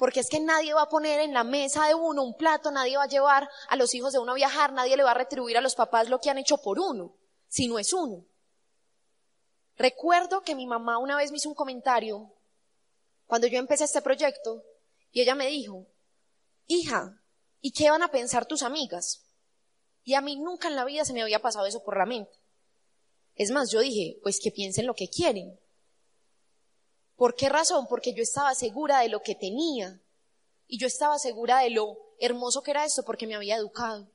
Porque 0.00 0.20
es 0.20 0.30
que 0.30 0.40
nadie 0.40 0.72
va 0.72 0.84
a 0.84 0.88
poner 0.88 1.20
en 1.20 1.34
la 1.34 1.44
mesa 1.44 1.86
de 1.86 1.94
uno 1.94 2.22
un 2.22 2.34
plato, 2.34 2.70
nadie 2.70 2.96
va 2.96 3.02
a 3.02 3.06
llevar 3.06 3.50
a 3.68 3.76
los 3.76 3.94
hijos 3.94 4.14
de 4.14 4.18
uno 4.18 4.32
a 4.32 4.34
viajar, 4.34 4.72
nadie 4.72 4.96
le 4.96 5.02
va 5.02 5.10
a 5.10 5.14
retribuir 5.14 5.58
a 5.58 5.60
los 5.60 5.74
papás 5.74 6.08
lo 6.08 6.22
que 6.22 6.30
han 6.30 6.38
hecho 6.38 6.56
por 6.56 6.78
uno, 6.78 7.14
si 7.48 7.68
no 7.68 7.78
es 7.78 7.92
uno. 7.92 8.24
Recuerdo 9.76 10.40
que 10.40 10.54
mi 10.54 10.66
mamá 10.66 10.96
una 10.96 11.18
vez 11.18 11.30
me 11.30 11.36
hizo 11.36 11.50
un 11.50 11.54
comentario 11.54 12.32
cuando 13.26 13.46
yo 13.46 13.58
empecé 13.58 13.84
este 13.84 14.00
proyecto 14.00 14.64
y 15.12 15.20
ella 15.20 15.34
me 15.34 15.48
dijo, 15.48 15.86
hija, 16.66 17.20
¿y 17.60 17.72
qué 17.72 17.90
van 17.90 18.02
a 18.02 18.10
pensar 18.10 18.46
tus 18.46 18.62
amigas? 18.62 19.20
Y 20.02 20.14
a 20.14 20.22
mí 20.22 20.36
nunca 20.36 20.68
en 20.68 20.76
la 20.76 20.86
vida 20.86 21.04
se 21.04 21.12
me 21.12 21.20
había 21.20 21.42
pasado 21.42 21.66
eso 21.66 21.84
por 21.84 21.98
la 21.98 22.06
mente. 22.06 22.32
Es 23.34 23.50
más, 23.50 23.70
yo 23.70 23.80
dije, 23.80 24.18
pues 24.22 24.40
que 24.40 24.50
piensen 24.50 24.86
lo 24.86 24.94
que 24.94 25.10
quieren. 25.10 25.60
¿Por 27.20 27.36
qué 27.36 27.50
razón? 27.50 27.86
Porque 27.86 28.14
yo 28.14 28.22
estaba 28.22 28.54
segura 28.54 29.00
de 29.00 29.10
lo 29.10 29.20
que 29.20 29.34
tenía. 29.34 30.00
Y 30.66 30.78
yo 30.78 30.86
estaba 30.86 31.18
segura 31.18 31.58
de 31.58 31.68
lo 31.68 31.98
hermoso 32.18 32.62
que 32.62 32.70
era 32.70 32.86
esto 32.86 33.02
porque 33.02 33.26
me 33.26 33.34
había 33.34 33.56
educado. 33.56 34.08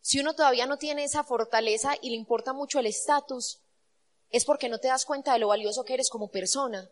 Si 0.00 0.18
uno 0.18 0.32
todavía 0.32 0.64
no 0.64 0.78
tiene 0.78 1.04
esa 1.04 1.24
fortaleza 1.24 1.94
y 2.00 2.08
le 2.08 2.16
importa 2.16 2.54
mucho 2.54 2.78
el 2.78 2.86
estatus, 2.86 3.58
es 4.30 4.46
porque 4.46 4.70
no 4.70 4.78
te 4.78 4.88
das 4.88 5.04
cuenta 5.04 5.34
de 5.34 5.40
lo 5.40 5.48
valioso 5.48 5.84
que 5.84 5.92
eres 5.92 6.08
como 6.08 6.30
persona. 6.30 6.90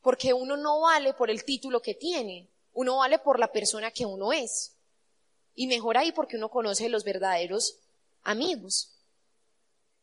Porque 0.00 0.32
uno 0.32 0.56
no 0.56 0.80
vale 0.80 1.12
por 1.12 1.28
el 1.28 1.44
título 1.44 1.82
que 1.82 1.92
tiene, 1.92 2.48
uno 2.72 2.96
vale 2.96 3.18
por 3.18 3.38
la 3.38 3.52
persona 3.52 3.90
que 3.90 4.06
uno 4.06 4.32
es. 4.32 4.78
Y 5.54 5.66
mejor 5.66 5.98
ahí 5.98 6.10
porque 6.10 6.38
uno 6.38 6.48
conoce 6.48 6.88
los 6.88 7.04
verdaderos 7.04 7.80
amigos. 8.22 8.96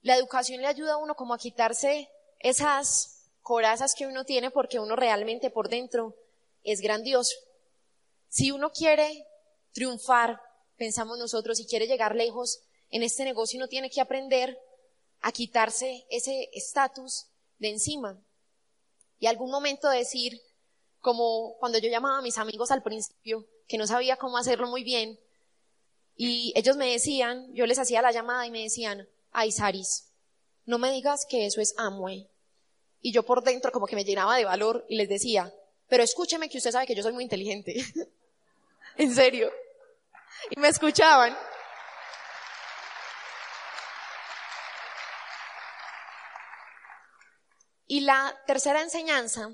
La 0.03 0.15
educación 0.15 0.61
le 0.61 0.67
ayuda 0.67 0.93
a 0.93 0.97
uno 0.97 1.15
como 1.15 1.33
a 1.33 1.39
quitarse 1.39 2.11
esas 2.37 3.20
corazas 3.51 3.95
que 3.95 4.07
uno 4.07 4.23
tiene 4.23 4.49
porque 4.49 4.79
uno 4.79 4.95
realmente 4.95 5.49
por 5.49 5.67
dentro 5.67 6.15
es 6.63 6.79
grandioso. 6.79 7.35
Si 8.29 8.49
uno 8.49 8.71
quiere 8.71 9.27
triunfar, 9.73 10.41
pensamos 10.77 11.19
nosotros, 11.19 11.57
si 11.57 11.65
quiere 11.65 11.85
llegar 11.85 12.15
lejos 12.15 12.61
en 12.91 13.03
este 13.03 13.25
negocio, 13.25 13.57
uno 13.57 13.67
tiene 13.67 13.89
que 13.89 13.99
aprender 13.99 14.57
a 15.19 15.33
quitarse 15.33 16.05
ese 16.09 16.49
estatus 16.53 17.25
de 17.59 17.71
encima. 17.71 18.17
Y 19.19 19.27
algún 19.27 19.51
momento 19.51 19.89
decir, 19.89 20.41
como 21.01 21.57
cuando 21.59 21.77
yo 21.77 21.89
llamaba 21.89 22.19
a 22.19 22.21
mis 22.21 22.37
amigos 22.37 22.71
al 22.71 22.83
principio, 22.83 23.45
que 23.67 23.77
no 23.77 23.85
sabía 23.85 24.15
cómo 24.15 24.37
hacerlo 24.37 24.69
muy 24.69 24.85
bien, 24.85 25.19
y 26.15 26.53
ellos 26.55 26.77
me 26.77 26.89
decían, 26.89 27.53
yo 27.53 27.65
les 27.65 27.79
hacía 27.79 28.01
la 28.01 28.13
llamada 28.13 28.47
y 28.47 28.51
me 28.51 28.63
decían, 28.63 29.09
ay 29.33 29.51
Saris, 29.51 30.07
no 30.65 30.77
me 30.77 30.89
digas 30.93 31.25
que 31.25 31.45
eso 31.45 31.59
es 31.59 31.75
Amway. 31.77 32.30
Y 33.01 33.11
yo 33.11 33.23
por 33.23 33.43
dentro 33.43 33.71
como 33.71 33.87
que 33.87 33.95
me 33.95 34.03
llenaba 34.03 34.37
de 34.37 34.45
valor 34.45 34.85
y 34.87 34.95
les 34.95 35.09
decía, 35.09 35.51
pero 35.87 36.03
escúcheme 36.03 36.49
que 36.49 36.57
usted 36.57 36.71
sabe 36.71 36.85
que 36.85 36.95
yo 36.95 37.03
soy 37.03 37.13
muy 37.13 37.23
inteligente. 37.23 37.75
en 38.97 39.13
serio. 39.13 39.51
Y 40.49 40.59
me 40.59 40.67
escuchaban. 40.67 41.37
Y 47.87 47.99
la 47.99 48.33
tercera 48.47 48.81
enseñanza, 48.81 49.49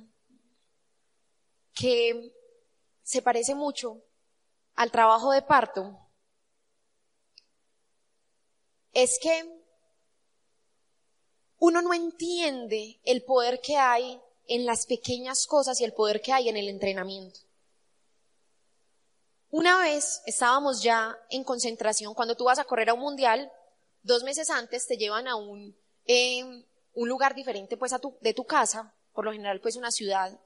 que 1.73 2.31
se 3.01 3.21
parece 3.23 3.55
mucho 3.55 4.03
al 4.75 4.91
trabajo 4.91 5.31
de 5.31 5.41
parto, 5.41 5.97
es 8.93 9.17
que 9.19 9.56
uno 11.59 11.81
no 11.81 11.93
entiende 11.93 12.99
el 13.03 13.23
poder 13.23 13.59
que 13.61 13.77
hay 13.77 14.21
en 14.47 14.65
las 14.65 14.85
pequeñas 14.85 15.45
cosas 15.47 15.81
y 15.81 15.83
el 15.83 15.93
poder 15.93 16.21
que 16.21 16.33
hay 16.33 16.49
en 16.49 16.57
el 16.57 16.67
entrenamiento. 16.67 17.39
Una 19.49 19.79
vez 19.79 20.21
estábamos 20.25 20.83
ya 20.83 21.17
en 21.29 21.43
concentración, 21.43 22.13
cuando 22.13 22.35
tú 22.35 22.45
vas 22.45 22.59
a 22.59 22.65
correr 22.65 22.89
a 22.89 22.93
un 22.93 22.99
mundial, 22.99 23.51
dos 24.03 24.23
meses 24.23 24.49
antes 24.49 24.87
te 24.87 24.97
llevan 24.97 25.27
a 25.27 25.35
un, 25.35 25.75
un 26.93 27.09
lugar 27.09 27.33
diferente 27.33 27.77
pues 27.77 27.93
de 28.21 28.33
tu 28.33 28.43
casa, 28.45 28.93
por 29.13 29.25
lo 29.25 29.31
general 29.31 29.59
pues 29.61 29.75
una 29.75 29.91
ciudad 29.91 30.37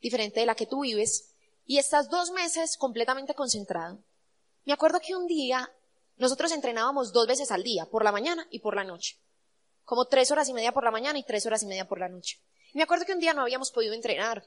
diferente 0.00 0.40
de 0.40 0.46
la 0.46 0.54
que 0.54 0.66
tú 0.66 0.80
vives, 0.80 1.32
y 1.64 1.78
estás 1.78 2.08
dos 2.08 2.30
meses 2.30 2.76
completamente 2.76 3.34
concentrado. 3.34 3.98
Me 4.64 4.72
acuerdo 4.72 5.00
que 5.00 5.14
un 5.14 5.26
día 5.26 5.70
nosotros 6.16 6.50
entrenábamos 6.52 7.12
dos 7.12 7.26
veces 7.26 7.50
al 7.50 7.62
día, 7.62 7.86
por 7.86 8.04
la 8.04 8.12
mañana 8.12 8.46
y 8.50 8.60
por 8.60 8.74
la 8.74 8.84
noche 8.84 9.18
como 9.86 10.06
tres 10.06 10.30
horas 10.32 10.48
y 10.48 10.52
media 10.52 10.72
por 10.72 10.84
la 10.84 10.90
mañana 10.90 11.18
y 11.18 11.22
tres 11.22 11.46
horas 11.46 11.62
y 11.62 11.66
media 11.66 11.88
por 11.88 12.00
la 12.00 12.08
noche. 12.08 12.38
Y 12.74 12.76
me 12.76 12.82
acuerdo 12.82 13.06
que 13.06 13.12
un 13.12 13.20
día 13.20 13.32
no 13.32 13.42
habíamos 13.42 13.70
podido 13.70 13.94
entrenar. 13.94 14.46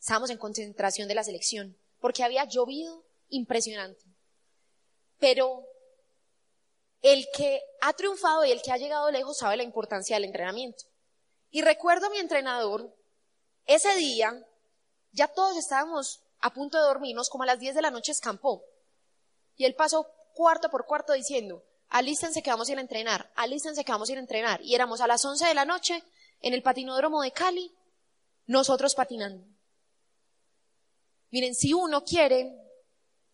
Estábamos 0.00 0.30
en 0.30 0.38
concentración 0.38 1.06
de 1.06 1.14
la 1.14 1.22
selección, 1.22 1.76
porque 2.00 2.24
había 2.24 2.44
llovido 2.46 3.04
impresionante. 3.28 4.02
Pero 5.18 5.66
el 7.02 7.28
que 7.36 7.60
ha 7.82 7.92
triunfado 7.92 8.46
y 8.46 8.52
el 8.52 8.62
que 8.62 8.72
ha 8.72 8.78
llegado 8.78 9.10
lejos 9.10 9.38
sabe 9.38 9.58
la 9.58 9.62
importancia 9.62 10.16
del 10.16 10.24
entrenamiento. 10.24 10.84
Y 11.50 11.60
recuerdo 11.60 12.06
a 12.06 12.10
mi 12.10 12.18
entrenador, 12.18 12.96
ese 13.66 13.94
día, 13.96 14.46
ya 15.12 15.28
todos 15.28 15.58
estábamos 15.58 16.22
a 16.40 16.54
punto 16.54 16.78
de 16.78 16.84
dormirnos, 16.84 17.28
como 17.28 17.42
a 17.42 17.46
las 17.46 17.58
10 17.58 17.74
de 17.74 17.82
la 17.82 17.90
noche 17.90 18.12
escampó. 18.12 18.64
Y 19.56 19.66
él 19.66 19.74
pasó 19.74 20.10
cuarto 20.32 20.70
por 20.70 20.86
cuarto 20.86 21.12
diciendo, 21.12 21.62
alístense 21.90 22.42
que 22.42 22.50
vamos 22.50 22.68
a 22.68 22.72
ir 22.72 22.78
a 22.78 22.82
entrenar, 22.82 23.30
alístense 23.34 23.84
que 23.84 23.92
vamos 23.92 24.08
a 24.08 24.12
ir 24.12 24.18
a 24.18 24.22
entrenar. 24.22 24.62
Y 24.62 24.74
éramos 24.74 25.00
a 25.00 25.06
las 25.06 25.24
11 25.24 25.46
de 25.46 25.54
la 25.54 25.64
noche 25.64 26.02
en 26.40 26.54
el 26.54 26.62
patinódromo 26.62 27.22
de 27.22 27.32
Cali, 27.32 27.74
nosotros 28.46 28.94
patinando. 28.94 29.46
Miren, 31.30 31.54
si 31.54 31.74
uno 31.74 32.04
quiere 32.04 32.52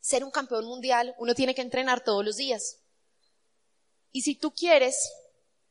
ser 0.01 0.25
un 0.25 0.31
campeón 0.31 0.67
mundial, 0.67 1.15
uno 1.19 1.35
tiene 1.35 1.55
que 1.55 1.63
entrenar 1.63 2.03
todos 2.03 2.25
los 2.25 2.37
días. 2.37 2.79
Y 4.13 4.23
si 4.23 4.35
tú 4.35 4.53
quieres 4.53 4.97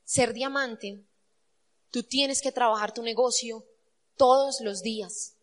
ser 0.04 0.34
diamante, 0.34 1.04
tú 1.90 2.04
tienes 2.04 2.42
que 2.42 2.52
trabajar 2.52 2.94
tu 2.94 3.02
negocio 3.02 3.66
todos 4.16 4.62
los 4.62 4.82
días, 4.82 5.36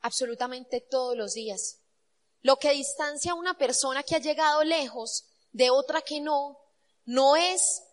absolutamente 0.00 0.80
todos 0.80 1.16
los 1.16 1.34
días. 1.34 1.80
Lo 2.40 2.56
que 2.56 2.70
distancia 2.70 3.32
a 3.32 3.34
una 3.34 3.58
persona 3.58 4.02
que 4.02 4.14
ha 4.14 4.20
llegado 4.20 4.64
lejos 4.64 5.26
de 5.52 5.70
otra 5.70 6.02
que 6.02 6.20
no, 6.20 6.58
no 7.08 7.36
es 7.36 7.84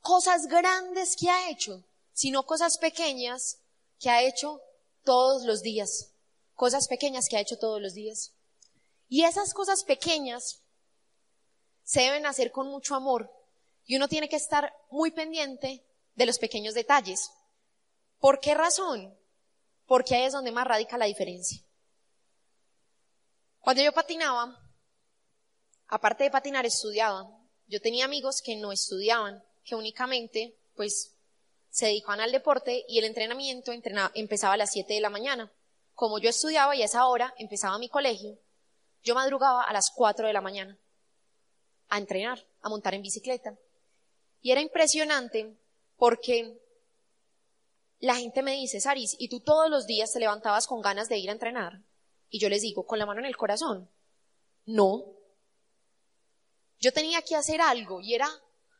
cosas 0.00 0.46
grandes 0.46 1.16
que 1.16 1.30
ha 1.30 1.48
hecho, 1.48 1.86
sino 2.12 2.44
cosas 2.44 2.76
pequeñas 2.76 3.62
que 3.98 4.10
ha 4.10 4.22
hecho 4.22 4.60
todos 5.04 5.44
los 5.44 5.62
días. 5.62 6.12
Cosas 6.52 6.86
pequeñas 6.86 7.28
que 7.30 7.38
ha 7.38 7.40
hecho 7.40 7.56
todos 7.58 7.80
los 7.80 7.94
días. 7.94 8.34
Y 9.08 9.24
esas 9.24 9.54
cosas 9.54 9.84
pequeñas 9.84 10.60
se 11.82 12.02
deben 12.02 12.26
hacer 12.26 12.52
con 12.52 12.66
mucho 12.66 12.94
amor. 12.94 13.32
Y 13.86 13.96
uno 13.96 14.06
tiene 14.06 14.28
que 14.28 14.36
estar 14.36 14.70
muy 14.90 15.12
pendiente 15.12 15.82
de 16.14 16.26
los 16.26 16.38
pequeños 16.38 16.74
detalles. 16.74 17.30
¿Por 18.18 18.38
qué 18.38 18.52
razón? 18.52 19.18
Porque 19.86 20.14
ahí 20.14 20.24
es 20.24 20.34
donde 20.34 20.52
más 20.52 20.66
radica 20.66 20.98
la 20.98 21.06
diferencia. 21.06 21.64
Cuando 23.60 23.82
yo 23.82 23.92
patinaba, 23.92 24.60
aparte 25.86 26.24
de 26.24 26.30
patinar, 26.30 26.66
estudiaba. 26.66 27.37
Yo 27.68 27.80
tenía 27.80 28.06
amigos 28.06 28.42
que 28.42 28.56
no 28.56 28.72
estudiaban, 28.72 29.44
que 29.64 29.74
únicamente, 29.74 30.56
pues, 30.74 31.14
se 31.70 31.86
dedicaban 31.86 32.20
al 32.20 32.32
deporte 32.32 32.84
y 32.88 32.98
el 32.98 33.04
entrenamiento 33.04 33.72
empezaba 33.72 34.54
a 34.54 34.56
las 34.56 34.72
7 34.72 34.94
de 34.94 35.00
la 35.00 35.10
mañana. 35.10 35.52
Como 35.94 36.18
yo 36.18 36.30
estudiaba 36.30 36.74
y 36.74 36.82
a 36.82 36.86
esa 36.86 37.06
hora 37.06 37.34
empezaba 37.38 37.78
mi 37.78 37.88
colegio, 37.88 38.38
yo 39.02 39.14
madrugaba 39.14 39.62
a 39.62 39.72
las 39.72 39.90
4 39.90 40.26
de 40.26 40.32
la 40.32 40.40
mañana 40.40 40.78
a 41.88 41.98
entrenar, 41.98 42.46
a 42.62 42.68
montar 42.68 42.94
en 42.94 43.02
bicicleta. 43.02 43.56
Y 44.40 44.50
era 44.50 44.60
impresionante 44.60 45.56
porque 45.96 46.58
la 48.00 48.14
gente 48.14 48.42
me 48.42 48.52
dice, 48.52 48.80
Saris, 48.80 49.16
¿y 49.18 49.28
tú 49.28 49.40
todos 49.40 49.68
los 49.68 49.86
días 49.86 50.12
te 50.12 50.20
levantabas 50.20 50.66
con 50.66 50.80
ganas 50.80 51.08
de 51.08 51.18
ir 51.18 51.28
a 51.28 51.32
entrenar? 51.32 51.82
Y 52.30 52.38
yo 52.38 52.48
les 52.48 52.62
digo, 52.62 52.86
con 52.86 52.98
la 52.98 53.06
mano 53.06 53.20
en 53.20 53.26
el 53.26 53.36
corazón, 53.36 53.90
no, 54.66 55.04
yo 56.80 56.92
tenía 56.92 57.22
que 57.22 57.36
hacer 57.36 57.60
algo 57.60 58.00
y 58.00 58.14
era 58.14 58.28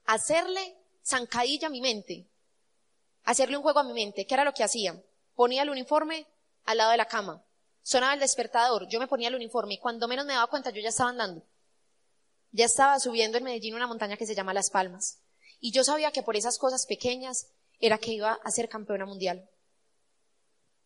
hacerle 0.05 0.76
zancadilla 1.05 1.68
a 1.68 1.70
mi 1.70 1.80
mente, 1.80 2.26
hacerle 3.24 3.57
un 3.57 3.62
juego 3.62 3.80
a 3.80 3.84
mi 3.84 3.92
mente. 3.92 4.26
¿Qué 4.26 4.34
era 4.34 4.44
lo 4.44 4.55
que 4.55 4.64
hacía? 4.64 5.01
Ponía 5.34 5.62
el 5.62 5.70
uniforme 5.70 6.26
al 6.64 6.78
lado 6.78 6.90
de 6.90 6.96
la 6.96 7.07
cama, 7.07 7.42
sonaba 7.82 8.14
el 8.14 8.20
despertador, 8.20 8.88
yo 8.88 9.01
me 9.01 9.09
ponía 9.09 9.28
el 9.28 9.34
uniforme 9.34 9.74
y 9.74 9.78
cuando 9.78 10.09
menos 10.09 10.26
me 10.26 10.34
daba 10.34 10.46
cuenta 10.49 10.70
yo 10.70 10.80
ya 10.80 10.90
estaba 10.90 11.11
andando. 11.11 11.42
Ya 12.51 12.64
estaba 12.64 12.99
subiendo 12.99 13.38
en 13.38 13.44
Medellín 13.44 13.74
una 13.74 13.86
montaña 13.86 14.16
que 14.16 14.26
se 14.26 14.34
llama 14.34 14.55
Las 14.55 14.70
Palmas. 14.70 15.18
Y 15.61 15.72
yo 15.72 15.84
sabía 15.84 16.12
que 16.12 16.22
por 16.22 16.36
esas 16.36 16.59
cosas 16.59 16.86
pequeñas 16.86 17.49
era 17.80 17.99
que 17.99 18.12
iba 18.12 18.38
a 18.42 18.51
ser 18.51 18.68
campeona 18.68 19.07
mundial. 19.07 19.49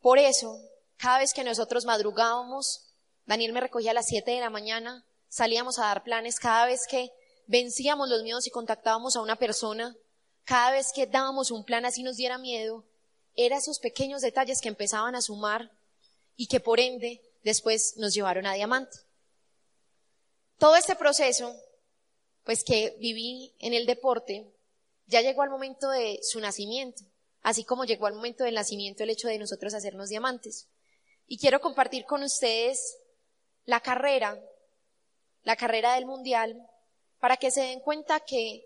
Por 0.01 0.19
eso, 0.19 0.59
cada 0.97 1.19
vez 1.19 1.33
que 1.33 1.45
nosotros 1.45 1.85
madrugábamos, 1.85 2.93
Daniel 3.27 3.53
me 3.53 3.61
recogía 3.61 3.93
a 3.93 3.95
las 3.95 4.09
7 4.09 4.31
de 4.31 4.41
la 4.41 4.51
mañana, 4.51 5.05
salíamos 5.33 5.79
a 5.79 5.87
dar 5.87 6.05
planes, 6.05 6.39
cada 6.39 6.67
vez 6.67 6.87
que 6.87 7.11
vencíamos 7.47 8.07
los 8.11 8.23
miedos 8.23 8.47
y 8.47 8.51
contactábamos 8.51 9.17
a 9.17 9.23
una 9.23 9.37
persona, 9.37 9.97
cada 10.45 10.73
vez 10.73 10.93
que 10.95 11.07
dábamos 11.07 11.51
un 11.51 11.65
plan 11.65 11.87
así 11.87 12.03
nos 12.03 12.19
diera 12.19 12.37
miedo, 12.37 12.85
eran 13.35 13.59
esos 13.59 13.79
pequeños 13.79 14.21
detalles 14.21 14.61
que 14.61 14.69
empezaban 14.69 15.15
a 15.15 15.23
sumar 15.23 15.71
y 16.37 16.49
que 16.49 16.61
por 16.61 16.81
ende 16.81 17.23
después 17.43 17.95
nos 17.97 18.13
llevaron 18.13 18.45
a 18.45 18.53
diamante. 18.53 18.99
Todo 20.59 20.77
este 20.77 20.97
proceso, 20.97 21.57
pues 22.45 22.63
que 22.63 22.95
viví 23.01 23.55
en 23.59 23.73
el 23.73 23.87
deporte, 23.87 24.53
ya 25.07 25.23
llegó 25.23 25.41
al 25.41 25.51
momento 25.51 25.89
de 25.89 26.21
su 26.23 26.41
nacimiento, 26.41 27.05
así 27.41 27.65
como 27.65 27.87
llegó 27.87 28.07
al 28.07 28.15
momento 28.15 28.45
del 28.45 28.57
nacimiento 28.57 29.03
el 29.03 29.11
hecho 29.11 29.29
de 29.29 29.39
nosotros 29.39 29.73
hacernos 29.73 30.11
diamantes. 30.11 30.69
Y 31.27 31.39
quiero 31.39 31.63
compartir 31.63 32.05
con 32.05 32.23
ustedes 32.23 32.99
la 33.65 33.81
carrera 33.81 34.39
la 35.45 35.57
carrera 35.57 35.95
del 35.95 36.07
mundial, 36.07 36.69
para 37.21 37.37
que 37.37 37.51
se 37.51 37.63
den 37.63 37.81
cuenta 37.81 38.21
que 38.21 38.65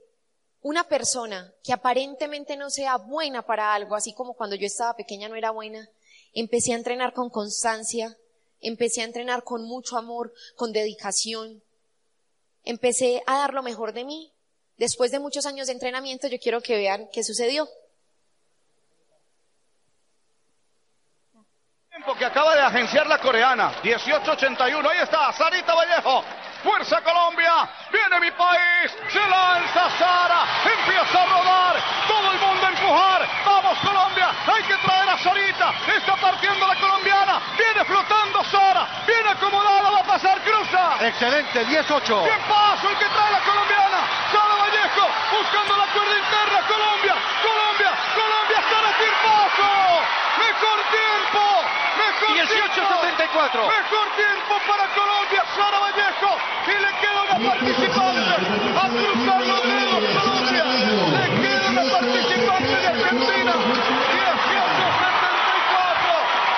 una 0.62 0.84
persona 0.84 1.52
que 1.62 1.72
aparentemente 1.72 2.56
no 2.56 2.70
sea 2.70 2.96
buena 2.96 3.42
para 3.42 3.74
algo, 3.74 3.94
así 3.94 4.12
como 4.12 4.34
cuando 4.34 4.56
yo 4.56 4.66
estaba 4.66 4.96
pequeña 4.96 5.28
no 5.28 5.36
era 5.36 5.50
buena, 5.50 5.88
empecé 6.32 6.72
a 6.72 6.76
entrenar 6.76 7.12
con 7.12 7.30
constancia, 7.30 8.16
empecé 8.60 9.02
a 9.02 9.04
entrenar 9.04 9.44
con 9.44 9.62
mucho 9.64 9.96
amor, 9.96 10.32
con 10.56 10.72
dedicación, 10.72 11.62
empecé 12.64 13.22
a 13.26 13.38
dar 13.38 13.54
lo 13.54 13.62
mejor 13.62 13.92
de 13.92 14.04
mí. 14.04 14.32
Después 14.76 15.10
de 15.10 15.20
muchos 15.20 15.46
años 15.46 15.68
de 15.68 15.72
entrenamiento, 15.72 16.28
yo 16.28 16.38
quiero 16.38 16.60
que 16.60 16.76
vean 16.76 17.08
qué 17.12 17.22
sucedió. 17.22 17.68
que 22.18 22.24
acaba 22.24 22.54
de 22.54 22.62
agenciar 22.62 23.06
la 23.06 23.18
coreana, 23.20 23.74
1881, 23.82 24.88
ahí 24.88 24.98
está, 25.02 25.32
Sarita 25.32 25.74
Vallejo, 25.74 26.24
fuerza 26.66 27.00
Colombia, 27.00 27.68
viene 27.92 28.18
mi 28.18 28.30
país, 28.32 28.90
se 29.06 29.20
lanza 29.20 29.88
Sara, 29.98 30.42
empieza 30.66 31.22
a 31.22 31.26
rodar, 31.26 31.76
todo 32.08 32.32
el 32.32 32.38
mundo 32.40 32.66
a 32.66 32.70
empujar, 32.70 33.28
vamos 33.46 33.78
Colombia, 33.78 34.28
hay 34.50 34.62
que 34.64 34.74
traer 34.82 35.08
a 35.08 35.18
Sarita, 35.18 35.72
está 35.96 36.16
partiendo 36.16 36.66
la 36.66 36.74
colombiana, 36.74 37.40
viene 37.56 37.84
flotando 37.84 38.42
Sara, 38.50 38.84
viene 39.06 39.30
acomodada, 39.30 39.90
va 39.90 40.00
a 40.00 40.10
pasar, 40.10 40.40
cruza. 40.42 41.06
Excelente, 41.06 41.64
18. 41.66 42.22
Bien 42.24 42.42
paso 42.48 42.90
el 42.90 42.96
que 42.98 43.06
trae 43.14 43.30
la 43.30 43.40
colombiana, 43.46 43.98
Sara 44.34 44.54
Vallejo, 44.58 45.06
buscando 45.38 45.76
la 45.76 45.86
cuerda 45.94 46.18
interna, 46.18 46.58
Colombia, 46.66 47.14
Colombia, 47.46 47.90
Colombia, 48.10 48.58
Sara 48.66 48.90
Tirpazo, 48.98 49.70
mejor 50.42 50.78
tiempo. 50.90 51.85
Mejor 51.96 52.36
18.74. 52.36 52.76
tiempo. 52.76 52.92
Mejor 53.68 54.06
tiempo 54.16 54.54
para 54.66 54.86
Colombia. 54.94 55.42
Sara 55.54 55.78
Vallejo. 55.80 56.30
Y 56.66 56.70
le 56.80 56.90
queda 57.00 57.22
una 57.22 57.38
participante. 57.50 58.30
A 58.76 58.88
cruzar 58.88 59.40
los 59.46 59.62
dedos 59.62 60.02
Colombia. 60.20 60.64
Le 60.64 61.26
queda 61.40 61.66
una 61.70 61.84
participante 61.90 62.74
de 62.76 62.86
Argentina. 62.86 63.52
18.74. 63.52 63.56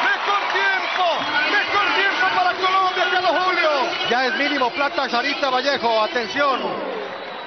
Mejor 0.09 0.41
tiempo. 0.53 1.05
Mejor 1.53 1.87
tiempo 1.95 2.25
para 2.37 2.51
Colombia, 2.55 3.05
Carlos 3.13 3.35
Julio. 3.45 3.71
Ya 4.11 4.19
es 4.27 4.35
mínimo 4.35 4.67
plata 4.71 5.09
Sarita 5.09 5.51
Vallejo. 5.51 6.03
Atención. 6.03 6.61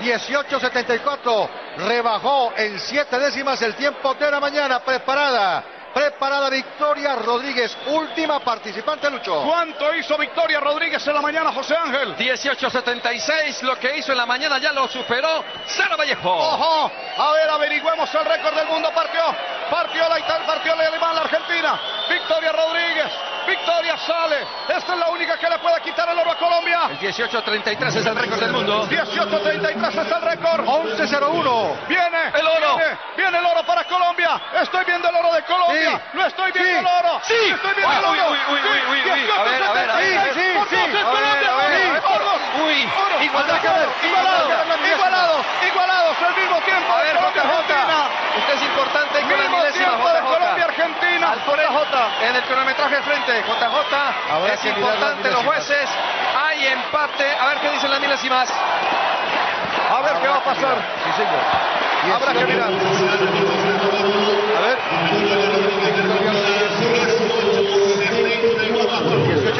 18.74. 0.01 1.49
Rebajó 1.77 2.53
en 2.57 2.79
siete 2.79 3.19
décimas 3.19 3.61
el 3.61 3.75
tiempo 3.75 4.13
de 4.15 4.31
la 4.31 4.39
mañana. 4.39 4.79
Preparada. 4.79 5.63
Preparada 5.93 6.49
Victoria 6.49 7.15
Rodríguez. 7.15 7.75
Última 7.87 8.39
participante, 8.39 9.09
Lucho. 9.09 9.43
¿Cuánto 9.43 9.93
hizo 9.95 10.17
Victoria 10.17 10.59
Rodríguez 10.59 11.05
en 11.05 11.13
la 11.13 11.21
mañana, 11.21 11.51
José 11.51 11.75
Ángel? 11.75 12.15
18.76, 12.15 13.61
lo 13.63 13.77
que 13.77 13.97
hizo 13.97 14.11
en 14.11 14.17
la 14.17 14.25
mañana 14.25 14.57
ya 14.57 14.71
lo 14.71 14.87
superó 14.87 15.43
Sara 15.65 15.95
Vallejo. 15.95 16.31
Ojo, 16.31 16.91
a 17.17 17.31
ver, 17.33 17.49
averigüemos 17.49 18.13
el 18.13 18.25
récord 18.25 18.55
del 18.55 18.67
mundo. 18.67 18.89
Partió, 18.93 19.21
partió 19.69 20.07
la 20.07 20.19
Italia, 20.19 20.47
partió 20.47 20.75
la 20.75 20.87
alemán, 20.87 21.15
la 21.15 21.21
Argentina. 21.21 21.79
Victoria 22.09 22.51
Rodríguez, 22.51 23.11
Victoria 23.47 23.97
sale. 23.97 24.41
Esta 24.69 24.93
es 24.93 24.99
la 24.99 25.09
única 25.09 25.37
que 25.37 25.49
le 25.49 25.59
puede 25.59 25.81
quitar 25.81 26.07
el 26.09 26.17
oro 26.17 26.31
a 26.31 26.37
Colombia. 26.37 26.89
El 26.91 26.99
18.33 26.99 27.95
es 27.95 28.05
el 28.05 28.15
récord 28.15 28.39
del 28.39 28.51
mundo. 28.51 28.87
18.33 28.87 29.89
es 29.89 30.11
el 30.11 30.21
récord. 30.21 30.65
11.01. 30.65 31.87
Viene 31.87 32.31
El 32.33 32.47
oro. 32.47 32.77
Viene, 32.77 32.97
viene 33.17 33.37
el 33.39 33.45
oro 33.45 33.63
para 33.65 33.83
Colombia. 33.85 34.41
Estoy 34.61 34.85
viendo 34.85 35.09
el 35.09 35.15
oro 35.15 35.33
de 35.33 35.43
Colombia. 35.43 35.50
No 36.13 36.25
estoy 36.25 36.51
viendo 36.51 36.71
Sí. 36.71 36.77
el 36.79 36.87
oro. 36.87 37.21
Sí. 37.23 37.33
Estoy 37.53 37.73
viendo 37.75 37.97
el 37.97 38.05
Uy, 38.05 38.19
oro. 38.19 38.31
uy, 38.31 38.39
uy, 38.51 38.59
Sí. 38.61 38.67
uy, 38.67 38.81
uy, 38.91 39.11
uy. 39.11 39.31
A 39.31 39.43
ver, 39.43 39.63
a 39.63 39.71
ver, 39.71 39.71
a 39.71 39.73
ver, 39.73 39.89
a 39.91 39.95
ver. 39.95 40.33
18.76. 40.33 40.57
Por 40.57 40.67
Sí, 40.69 40.75
sí. 40.75 40.81
es 40.81 41.05
A 41.05 41.09
ver, 41.11 41.21
Colombia. 41.21 41.49
a 41.51 41.55
ver, 41.55 41.71
Sí. 41.71 41.87
Uy, 42.61 42.89
igualdad. 43.25 43.55
Igualados, 43.57 43.93
igualados, 44.03 44.51
igualados, 44.91 45.45
igualados, 45.67 46.15
al 46.21 46.35
mismo 46.35 46.57
tiempo. 46.61 46.93
A 46.93 47.01
ver, 47.01 47.15
Colombia, 47.15 47.43
JJ. 47.43 47.51
Argentina. 47.51 47.99
Esto 48.37 48.51
es 48.53 48.61
importante 48.63 49.21
con 49.21 49.29
la 49.39 49.49
milésima 49.49 49.91
JJ. 49.91 50.21
Colombia, 50.21 50.65
Argentina. 50.65 51.31
Al 51.31 51.39
JJ. 51.39 52.25
En 52.27 52.35
el 52.35 52.43
cronometraje 52.43 52.95
de 52.95 53.01
frente, 53.03 53.43
JJ. 53.47 54.53
Es 54.53 54.65
importante 54.65 55.31
los 55.31 55.43
jueces. 55.45 55.89
Hay 56.43 56.67
empate. 56.67 57.37
A 57.39 57.45
ver 57.47 57.57
qué 57.59 57.69
dicen 57.71 57.89
las 57.91 57.99
milésimas. 58.01 58.49
A 59.91 60.01
ver 60.01 60.13
qué 60.21 60.27
va 60.27 60.35
a 60.37 60.43
pasar. 60.43 60.75
Sí, 61.05 61.11
señor. 61.17 62.15
Habrá 62.15 62.33
que 62.33 62.45
mirar. 62.45 62.69
A 64.57 64.61
ver. 64.61 65.60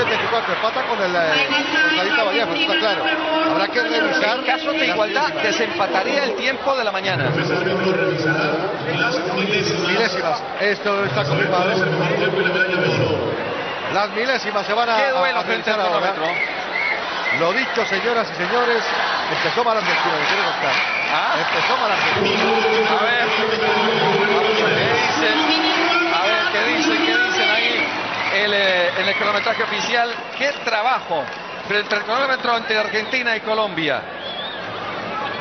18.84. 0.05 0.53
Empata 0.55 0.83
con 0.83 1.01
el 1.01 1.15
eh, 1.15 1.47
con 1.47 1.97
Sarita 1.97 2.23
Vallejo, 2.23 2.53
eso 2.53 2.61
está 2.61 2.77
claro. 2.79 3.03
Habrá 3.51 3.67
que 3.67 3.81
revisar. 3.81 4.37
En 4.39 4.45
caso 4.45 4.71
de 4.71 4.85
igualdad, 4.87 5.29
desempataría 5.43 6.23
el 6.25 6.35
tiempo 6.35 6.75
de 6.75 6.83
la 6.83 6.91
mañana. 6.91 7.29
Milésimas. 9.87 10.43
Esto 10.59 11.05
está 11.05 11.23
confirmado. 11.25 11.65
Las 13.93 14.09
milésimas 14.11 14.65
se 14.65 14.73
van 14.73 14.89
a, 14.89 14.95
Qué 14.97 15.03
a- 15.03 15.11
duelo 15.11 15.39
a 15.39 15.43
frente 15.43 15.69
al 15.71 15.81
ahora. 15.81 16.13
Lo 17.39 17.53
dicho, 17.53 17.85
señoras 17.85 18.27
y 18.31 18.35
señores, 18.35 18.83
empezó 19.31 19.63
mal 19.63 19.77
Argentina, 19.77 20.13
me 20.19 20.25
quiero 20.27 20.43
contar. 20.51 20.73
Ah. 21.13 21.35
Empezó 21.39 21.77
mal 21.77 21.91
Argentina. 21.91 22.43
A 22.91 23.03
ver. 23.03 23.27
¿Qué 24.57 25.29
dicen? 25.31 26.13
A 26.13 26.21
ver, 26.23 26.43
¿qué 26.51 26.61
dicen? 26.75 26.97
¿Qué 27.05 27.13
dicen 27.25 27.49
ahí? 27.49 27.87
El, 28.33 28.53
eh, 28.53 28.89
en 28.99 29.07
el 29.07 29.15
cronometraje 29.15 29.63
oficial, 29.63 30.09
qué 30.37 30.51
trabajo 30.63 31.23
frente 31.67 31.95
al 31.95 32.03
cronómetro 32.03 32.57
entre 32.57 32.77
Argentina 32.77 33.35
y 33.35 33.41
Colombia. 33.41 34.01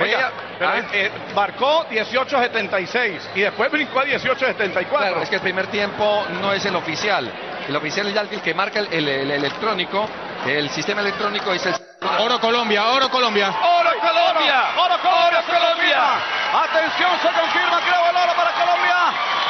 Oiga, 0.01 0.33
pero, 0.59 0.71
ah, 0.71 0.79
eh, 0.93 1.11
marcó 1.35 1.87
18.76 1.91 3.21
y 3.35 3.41
después 3.43 3.71
brincó 3.71 4.01
a 4.01 4.05
18.74. 4.07 4.89
Claro, 4.89 5.23
es 5.23 5.29
que 5.29 5.37
el 5.37 5.43
primer 5.43 5.67
tiempo 5.69 6.25
no 6.41 6.53
es 6.53 6.65
el 6.65 6.75
oficial. 6.77 7.31
El 7.69 7.77
oficial 7.77 8.07
es 8.09 8.15
ya 8.15 8.23
el 8.23 8.29
que 8.29 8.55
marca 8.55 8.81
el, 8.81 8.89
el- 8.93 9.09
el 9.09 9.31
electrónico. 9.31 10.09
El 10.47 10.71
sistema 10.71 11.03
electrónico 11.03 11.53
es 11.53 11.65
el... 11.67 11.75
Oro 12.19 12.41
Colombia, 12.41 12.87
oro 12.89 13.11
Colombia. 13.11 13.49
¡Oro 13.51 13.91
Colombia! 14.01 14.63
¡Oro 14.79 14.97
Colombia! 15.03 15.43
confirma. 15.47 16.63
Atención, 16.65 17.11
se 17.21 17.29
confirma, 17.29 17.81
creo, 17.87 18.11
el 18.11 18.17
oro 18.17 18.33
para 18.35 18.51
Colombia. 18.53 18.97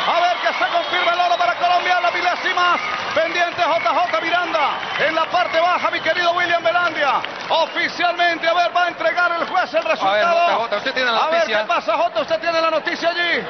A 0.06 0.20
ver 0.20 0.36
que 0.42 0.52
se 0.58 0.70
confirma 0.70 1.12
el 1.14 1.20
oro 1.20 1.36
para 1.38 1.54
Colombia, 1.54 2.00
las 2.00 2.09
milésimas. 2.20 2.80
Pendiente 3.14 3.62
JJ 3.62 4.22
Miranda. 4.22 4.70
En 4.98 5.14
la 5.14 5.24
parte 5.26 5.58
baja, 5.58 5.90
mi 5.90 6.00
querido 6.00 6.32
William 6.32 6.62
Belandia. 6.62 7.20
Oficialmente, 7.48 8.46
a 8.46 8.54
ver, 8.54 8.76
va 8.76 8.84
a 8.84 8.88
entregar 8.88 9.32
el 9.32 9.48
juez 9.48 9.74
el 9.74 9.82
resultado. 9.82 10.66
JJ, 10.66 10.76
usted 10.76 10.94
tiene 10.94 11.10
la 11.10 11.18
A 11.24 11.30
ver 11.30 11.44
qué 11.46 11.56
pasa, 11.66 11.96
J. 11.96 12.20
Usted 12.20 12.40
tiene 12.40 12.60
la 12.60 12.70
noticia 12.70 13.08
allí. 13.08 13.46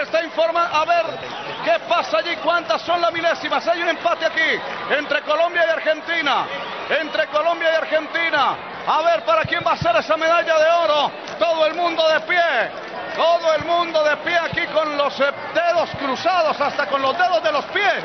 Está 0.00 0.22
informa, 0.22 0.70
a 0.72 0.84
ver, 0.84 1.04
¿qué 1.64 1.78
pasa 1.88 2.18
allí? 2.18 2.36
¿Cuántas 2.36 2.80
son 2.82 3.00
las 3.00 3.12
milésimas? 3.12 3.66
Hay 3.66 3.82
un 3.82 3.88
empate 3.88 4.26
aquí 4.26 4.60
entre 4.96 5.22
Colombia 5.22 5.64
y 5.66 5.70
Argentina. 5.70 6.46
Entre 6.88 7.26
Colombia 7.26 7.68
y 7.72 7.76
Argentina. 7.76 8.56
A 8.86 9.02
ver, 9.02 9.24
¿para 9.24 9.42
quién 9.42 9.62
va 9.66 9.72
a 9.72 9.76
ser 9.76 9.94
esa 9.96 10.16
medalla 10.16 10.58
de 10.58 10.70
oro? 10.84 11.12
Todo 11.38 11.66
el 11.66 11.74
mundo 11.74 12.08
de 12.08 12.20
pie. 12.20 12.40
Todo 13.16 13.54
el 13.54 13.64
mundo 13.64 14.02
de 14.04 14.16
pie 14.18 14.38
aquí 14.38 14.66
con 14.72 14.96
los 14.96 15.18
eh, 15.20 15.24
dedos 15.54 15.90
cruzados, 15.98 16.58
hasta 16.60 16.86
con 16.86 17.02
los 17.02 17.16
dedos 17.16 17.42
de 17.42 17.52
los 17.52 17.64
pies. 17.66 18.02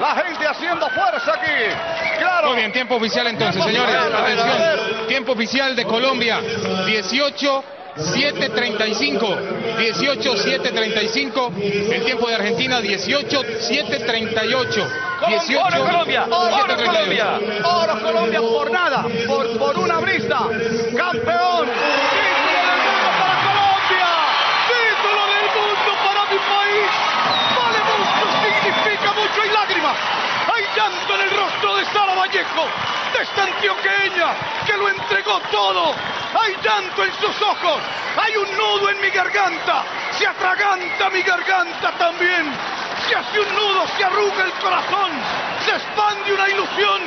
La 0.00 0.14
gente 0.14 0.46
haciendo 0.46 0.88
fuerza 0.90 1.32
aquí. 1.34 2.18
Claro. 2.18 2.48
Muy 2.48 2.56
bien, 2.56 2.72
tiempo 2.72 2.96
oficial 2.96 3.26
entonces, 3.26 3.62
Tiempo 3.62 3.70
señores. 3.86 3.96
oficial, 4.02 4.14
a 4.14 4.26
ver, 4.26 4.38
a 4.38 4.42
Atención. 4.42 5.06
Tiempo 5.08 5.32
oficial 5.32 5.76
de 5.76 5.84
Colombia. 5.84 6.40
18 6.86 7.64
7.35. 7.96 9.76
18 9.78 10.34
7.35. 10.34 11.52
El 11.92 12.04
tiempo 12.04 12.28
de 12.28 12.34
Argentina 12.34 12.80
18 12.80 13.42
7.38. 13.42 14.88
18 15.28 15.60
oro 15.64 15.84
Colombia, 15.86 16.26
oro 16.30 16.66
7.38. 16.66 16.84
Colombia, 16.84 17.26
oro 17.64 18.00
Colombia 18.02 18.40
por 18.40 18.70
nada, 18.70 19.04
por, 19.26 19.58
por 19.58 19.78
una 19.78 19.98
brisa, 19.98 20.40
campeón, 20.94 21.68
título 21.72 22.60
del 22.66 22.78
mundo 22.84 23.08
para 23.16 23.34
Colombia, 23.48 24.10
título 24.68 25.22
del 25.32 25.48
mundo 25.56 25.90
para 26.04 26.22
mi 26.28 26.38
país, 26.52 26.90
vale 27.56 27.80
mucho, 27.88 28.24
significa 28.44 29.12
mucho, 29.14 29.40
hay 29.42 29.50
lágrimas, 29.50 29.96
hay 30.54 30.64
llanto 30.76 31.14
en 31.14 31.20
el 31.22 31.30
rostro 31.30 31.76
de 31.76 31.84
Sara 31.86 32.14
Vallejo, 32.14 32.66
de 33.14 33.22
esta 33.22 33.42
antioqueña 33.44 34.28
que 34.66 34.76
lo 34.76 34.88
entregó 34.90 35.40
todo, 35.50 35.94
hay 36.38 36.54
llanto 36.62 37.02
en 37.02 37.12
sus 37.14 37.40
ojos, 37.40 37.80
hay 38.22 38.36
un 38.36 38.56
nudo 38.56 38.90
en 38.90 39.00
mi 39.00 39.08
garganta, 39.08 39.84
se 40.12 40.26
atraganta 40.26 41.08
mi 41.08 41.22
garganta 41.22 41.92
también, 41.92 42.52
se 43.08 43.16
hace 43.16 43.40
un 43.40 43.54
nudo, 43.54 43.86
se 43.96 44.04
arruga 44.04 44.44
el 44.44 44.52
corazón, 44.52 45.12
se 45.64 45.70
expande 45.70 46.34
una 46.34 46.48
ilusión, 46.48 47.00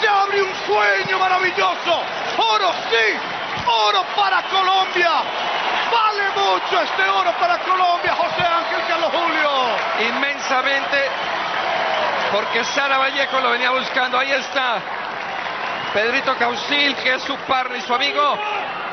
se 0.00 0.08
abre 0.08 0.42
un 0.42 0.54
sueño 0.66 1.18
maravilloso. 1.18 2.02
Oro 2.38 2.72
sí, 2.88 3.18
oro 3.66 4.02
para 4.16 4.42
Colombia. 4.44 5.10
Vale 5.92 6.30
mucho 6.36 6.80
este 6.80 7.02
oro 7.02 7.32
para 7.38 7.58
Colombia, 7.58 8.14
José 8.14 8.42
Ángel 8.42 8.80
Carlos 8.88 9.10
Julio. 9.12 10.08
Inmensamente, 10.08 11.10
porque 12.32 12.64
Sara 12.64 12.98
Vallejo 12.98 13.40
lo 13.40 13.50
venía 13.50 13.70
buscando. 13.70 14.18
Ahí 14.18 14.30
está 14.30 14.80
Pedrito 15.92 16.36
Causil, 16.36 16.94
que 16.96 17.14
es 17.14 17.22
su 17.22 17.36
partner 17.38 17.78
y 17.78 17.82
su 17.82 17.94
amigo. 17.94 18.38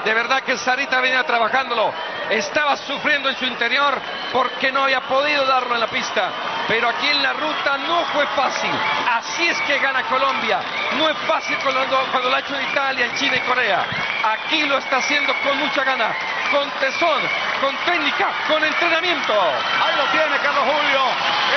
De 0.03 0.13
verdad 0.13 0.41
que 0.41 0.57
Sarita 0.57 0.99
venía 1.01 1.23
trabajándolo. 1.23 1.93
Estaba 2.29 2.75
sufriendo 2.75 3.29
en 3.29 3.37
su 3.37 3.45
interior 3.45 3.99
porque 4.33 4.71
no 4.71 4.83
había 4.83 5.01
podido 5.01 5.45
darlo 5.45 5.75
en 5.75 5.81
la 5.81 5.87
pista. 5.87 6.29
Pero 6.67 6.89
aquí 6.89 7.07
en 7.07 7.23
la 7.23 7.33
ruta 7.33 7.77
no 7.87 8.03
fue 8.13 8.27
fácil. 8.27 8.71
Así 9.09 9.47
es 9.47 9.59
que 9.61 9.79
gana 9.79 10.03
Colombia. 10.03 10.59
No 10.97 11.09
es 11.09 11.17
fácil 11.19 11.57
cuando, 11.63 11.85
cuando 12.11 12.29
lo 12.29 12.35
ha 12.35 12.39
hecho 12.39 12.55
en 12.55 12.69
Italia, 12.69 13.05
en 13.05 13.15
China 13.15 13.37
y 13.37 13.39
Corea. 13.41 13.85
Aquí 14.23 14.63
lo 14.65 14.77
está 14.77 14.97
haciendo 14.97 15.33
con 15.41 15.57
mucha 15.57 15.83
gana, 15.83 16.13
con 16.51 16.69
tesón, 16.79 17.21
con 17.61 17.75
técnica, 17.85 18.27
con 18.47 18.63
entrenamiento. 18.63 19.33
Ahí 19.33 19.95
lo 19.95 20.05
tiene 20.11 20.37
Carlos 20.43 20.65
Julio. 20.65 21.01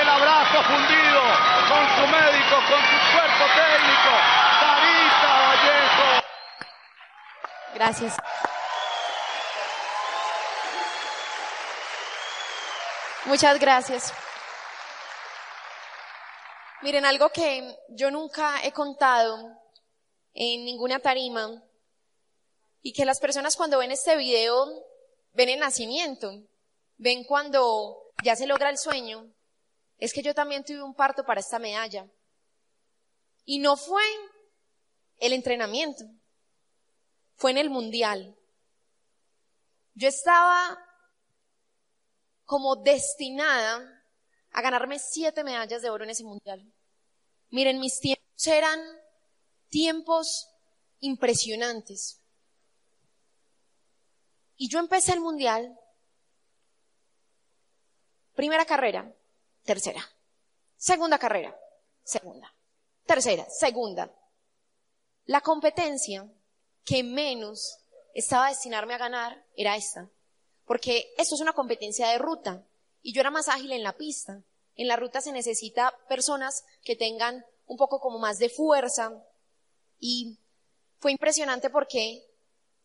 El 0.01 0.09
abrazo 0.09 0.63
fundido 0.63 1.21
con 1.67 1.83
su 1.95 2.07
médico, 2.07 2.55
con 2.69 2.79
su 2.79 3.11
cuerpo 3.11 3.45
técnico. 3.55 4.41
Vallejo. 5.51 6.23
Gracias. 7.75 8.17
Muchas 13.25 13.59
gracias. 13.59 14.11
Miren, 16.81 17.05
algo 17.05 17.29
que 17.29 17.77
yo 17.89 18.09
nunca 18.09 18.65
he 18.65 18.71
contado 18.71 19.61
en 20.33 20.65
ninguna 20.65 20.99
tarima 20.99 21.63
y 22.81 22.93
que 22.93 23.05
las 23.05 23.19
personas 23.19 23.55
cuando 23.55 23.77
ven 23.77 23.91
este 23.91 24.17
video 24.17 24.67
ven 25.33 25.49
el 25.49 25.59
nacimiento, 25.59 26.41
ven 26.97 27.23
cuando 27.23 28.11
ya 28.23 28.35
se 28.35 28.47
logra 28.47 28.71
el 28.71 28.79
sueño. 28.79 29.31
Es 29.99 30.13
que 30.13 30.23
yo 30.23 30.33
también 30.33 30.63
tuve 30.63 30.81
un 30.81 30.95
parto 30.95 31.23
para 31.23 31.41
esta 31.41 31.59
medalla. 31.59 32.09
Y 33.45 33.59
no 33.59 33.77
fue 33.77 34.03
el 35.19 35.33
entrenamiento, 35.33 36.05
fue 37.35 37.51
en 37.51 37.59
el 37.59 37.69
mundial. 37.69 38.35
Yo 39.93 40.07
estaba 40.07 40.79
como 42.51 42.75
destinada 42.75 44.03
a 44.51 44.61
ganarme 44.61 44.99
siete 44.99 45.41
medallas 45.41 45.81
de 45.81 45.89
oro 45.89 46.03
en 46.03 46.09
ese 46.09 46.25
mundial. 46.25 46.61
Miren, 47.49 47.79
mis 47.79 48.01
tiempos 48.01 48.45
eran 48.45 48.77
tiempos 49.69 50.49
impresionantes. 50.99 52.21
Y 54.57 54.67
yo 54.67 54.79
empecé 54.79 55.13
el 55.13 55.21
mundial, 55.21 55.79
primera 58.33 58.65
carrera, 58.65 59.15
tercera, 59.63 60.03
segunda 60.75 61.17
carrera, 61.17 61.57
segunda, 62.03 62.53
tercera, 63.05 63.45
segunda. 63.49 64.13
La 65.23 65.39
competencia 65.39 66.29
que 66.83 67.01
menos 67.01 67.79
estaba 68.13 68.49
destinarme 68.49 68.95
a 68.95 68.97
ganar 68.97 69.45
era 69.55 69.77
esta, 69.77 70.11
porque 70.71 71.13
esto 71.17 71.35
es 71.35 71.41
una 71.41 71.51
competencia 71.51 72.07
de 72.07 72.17
ruta 72.17 72.65
y 73.01 73.11
yo 73.11 73.19
era 73.19 73.29
más 73.29 73.49
ágil 73.49 73.73
en 73.73 73.83
la 73.83 73.97
pista. 73.97 74.41
En 74.75 74.87
la 74.87 74.95
ruta 74.95 75.19
se 75.19 75.33
necesita 75.33 75.93
personas 76.07 76.63
que 76.81 76.95
tengan 76.95 77.45
un 77.65 77.75
poco 77.75 77.99
como 77.99 78.19
más 78.19 78.39
de 78.39 78.47
fuerza 78.47 79.21
y 79.99 80.37
fue 80.99 81.11
impresionante 81.11 81.69
porque 81.69 82.25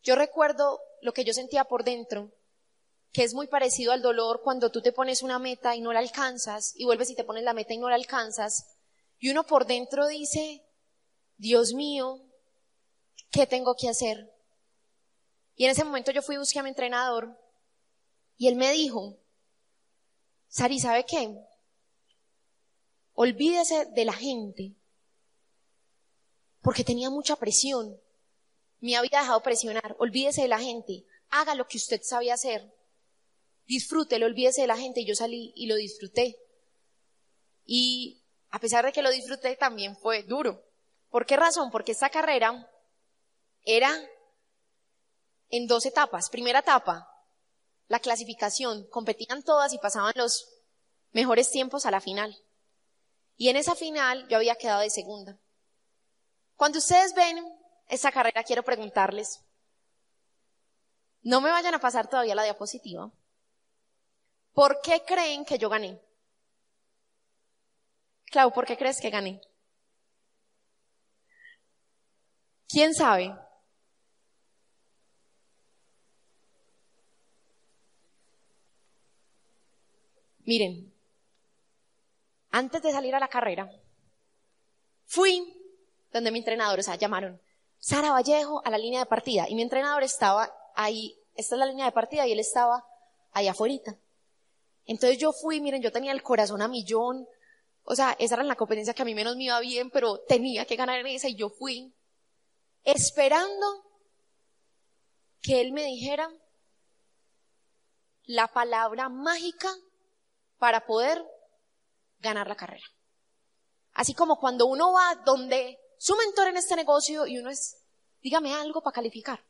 yo 0.03 0.17
recuerdo 0.17 0.81
lo 1.01 1.13
que 1.13 1.23
yo 1.23 1.33
sentía 1.33 1.63
por 1.63 1.85
dentro, 1.85 2.33
que 3.13 3.23
es 3.23 3.35
muy 3.35 3.47
parecido 3.47 3.93
al 3.93 4.03
dolor 4.03 4.41
cuando 4.43 4.73
tú 4.73 4.83
te 4.83 4.91
pones 4.91 5.23
una 5.23 5.39
meta 5.39 5.77
y 5.77 5.81
no 5.81 5.93
la 5.93 6.01
alcanzas 6.01 6.73
y 6.75 6.87
vuelves 6.87 7.11
y 7.11 7.15
te 7.15 7.23
pones 7.23 7.45
la 7.45 7.55
meta 7.55 7.73
y 7.73 7.79
no 7.79 7.89
la 7.89 7.95
alcanzas 7.95 8.67
y 9.21 9.31
uno 9.31 9.47
por 9.47 9.65
dentro 9.65 10.09
dice, 10.09 10.67
Dios 11.37 11.73
mío, 11.73 12.21
¿qué 13.31 13.47
tengo 13.47 13.77
que 13.77 13.89
hacer? 13.89 14.35
Y 15.55 15.67
en 15.67 15.71
ese 15.71 15.85
momento 15.85 16.11
yo 16.11 16.21
fui 16.21 16.35
y 16.35 16.39
busqué 16.39 16.59
a 16.59 16.65
mi 16.65 16.71
entrenador 16.71 17.46
y 18.39 18.49
él 18.49 18.57
me 18.57 18.71
dijo, 18.73 19.19
Sari, 20.49 20.79
¿sabe 20.79 21.05
qué? 21.05 21.35
Olvídese 23.15 23.87
de 23.87 24.05
la 24.05 24.13
gente, 24.13 24.75
porque 26.67 26.85
tenía 26.85 27.11
mucha 27.11 27.37
presión. 27.37 27.99
Me 28.81 28.97
había 28.97 29.21
dejado 29.21 29.41
presionar. 29.41 29.95
Olvídese 29.99 30.43
de 30.43 30.49
la 30.49 30.59
gente. 30.59 31.05
Haga 31.31 31.55
lo 31.55 31.67
que 31.67 31.79
usted 31.79 32.01
sabía 32.03 32.35
hacer. 32.35 32.75
Disfrútelo, 33.67 34.27
olvídese 34.27 34.63
de 34.63 34.67
la 34.67 34.77
gente. 34.77 35.01
Y 35.01 35.07
yo 35.07 35.15
salí 35.15 35.53
y 35.55 35.67
lo 35.67 35.77
disfruté. 35.77 36.37
Y 37.65 38.21
a 38.51 38.59
pesar 38.59 38.85
de 38.85 38.93
que 38.93 39.03
lo 39.03 39.11
disfruté, 39.11 39.55
también 39.57 39.97
fue 39.97 40.25
duro. 40.25 40.63
¿Por 41.09 41.25
qué 41.25 41.37
razón? 41.37 41.71
Porque 41.71 41.93
esta 41.93 42.11
carrera 42.11 42.69
era 43.65 43.93
en 45.51 45.67
dos 45.67 45.87
etapas. 45.87 46.29
Primera 46.31 46.59
etapa, 46.59 47.09
la 47.89 48.01
clasificación. 48.01 48.87
Competían 48.91 49.43
todas 49.43 49.73
y 49.73 49.79
pasaban 49.79 50.13
los 50.17 50.49
mejores 51.13 51.51
tiempos 51.51 51.87
a 51.87 51.91
la 51.91 52.01
final. 52.01 52.37
Y 53.37 53.49
en 53.49 53.57
esa 53.57 53.75
final 53.75 54.27
yo 54.29 54.37
había 54.37 54.57
quedado 54.57 54.81
de 54.81 54.91
segunda. 54.91 55.39
Cuando 56.57 56.79
ustedes 56.79 57.15
ven 57.15 57.39
esa 57.89 58.11
carrera, 58.11 58.43
quiero 58.43 58.63
preguntarles, 58.63 59.41
no 61.23 61.41
me 61.41 61.51
vayan 61.51 61.75
a 61.75 61.81
pasar 61.81 62.09
todavía 62.09 62.35
la 62.35 62.45
diapositiva. 62.45 63.11
¿Por 64.53 64.81
qué 64.81 65.03
creen 65.05 65.45
que 65.45 65.59
yo 65.59 65.69
gané? 65.69 66.01
Clau, 68.27 68.53
¿por 68.53 68.65
qué 68.65 68.77
crees 68.77 69.01
que 69.01 69.11
gané? 69.11 69.41
¿Quién 72.69 72.95
sabe? 72.95 73.37
Miren, 80.47 80.95
antes 82.51 82.81
de 82.81 82.93
salir 82.93 83.15
a 83.17 83.21
la 83.21 83.29
carrera, 83.29 83.69
fui 85.05 85.53
donde 86.13 86.31
mi 86.31 86.39
entrenador, 86.39 86.79
o 86.79 86.83
sea, 86.83 86.95
llamaron 86.95 87.43
Sara 87.81 88.13
Vallejo 88.13 88.63
a 88.65 88.71
la 88.71 88.79
línea 88.79 89.01
de 89.01 89.07
partida 89.07 89.49
y 89.49 89.57
mi 89.57 89.63
entrenador 89.63 90.05
estaba 90.05 90.51
ahí, 90.77 91.19
esta 91.35 91.57
es 91.57 91.59
la 91.59 91.67
línea 91.67 91.85
de 91.87 91.93
partida 91.93 92.27
y 92.27 92.33
él 92.33 92.39
estaba 92.39 92.87
ahí 93.33 93.49
afuera. 93.49 93.99
Entonces 94.87 95.19
yo 95.19 95.33
fui, 95.33 95.61
miren, 95.61 95.83
yo 95.83 95.91
tenía 95.91 96.13
el 96.13 96.23
corazón 96.23 96.63
a 96.63 96.69
millón, 96.69 97.27
o 97.83 97.97
sea, 97.97 98.17
esa 98.21 98.37
era 98.37 98.45
la 98.45 98.55
competencia 98.55 98.95
que 98.95 99.03
a 99.03 99.05
mí 99.05 99.17
menos 99.17 99.37
me 99.37 99.45
iba 99.45 99.59
bien, 99.59 99.91
pero 99.91 100.21
tenía 100.21 100.65
que 100.65 100.77
ganar 100.77 101.01
en 101.01 101.09
esa 101.09 101.29
y 101.29 101.35
yo 101.35 101.51
fui 101.51 101.93
esperando 102.85 103.67
que 105.43 105.61
él 105.61 105.73
me 105.73 105.83
dijera 105.83 106.31
la 108.27 108.47
palabra 108.47 109.09
mágica 109.09 109.77
para 110.59 110.87
poder 110.87 111.25
ganar 112.21 112.47
la 112.47 112.57
carrera. 112.57 112.87
Así 113.93 114.15
como 114.15 114.39
cuando 114.39 114.67
uno 114.67 114.93
va 114.93 115.15
donde 115.25 115.79
su 115.99 116.15
mentor 116.17 116.49
en 116.49 116.57
este 116.57 116.77
negocio 116.77 117.27
y 117.27 117.39
uno 117.39 117.51
es, 117.51 117.79
dígame 118.23 118.55
algo 118.55 118.83
para 118.83 118.95
calificar. 118.95 119.43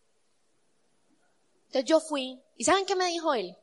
Entonces 1.67 1.85
yo 1.85 2.01
fui, 2.01 2.41
¿y 2.57 2.65
saben 2.65 2.87
qué 2.87 2.95
me 2.95 3.07
dijo 3.07 3.35
él? 3.35 3.57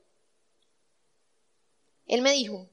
Él 2.05 2.21
me 2.21 2.31
dijo, 2.31 2.69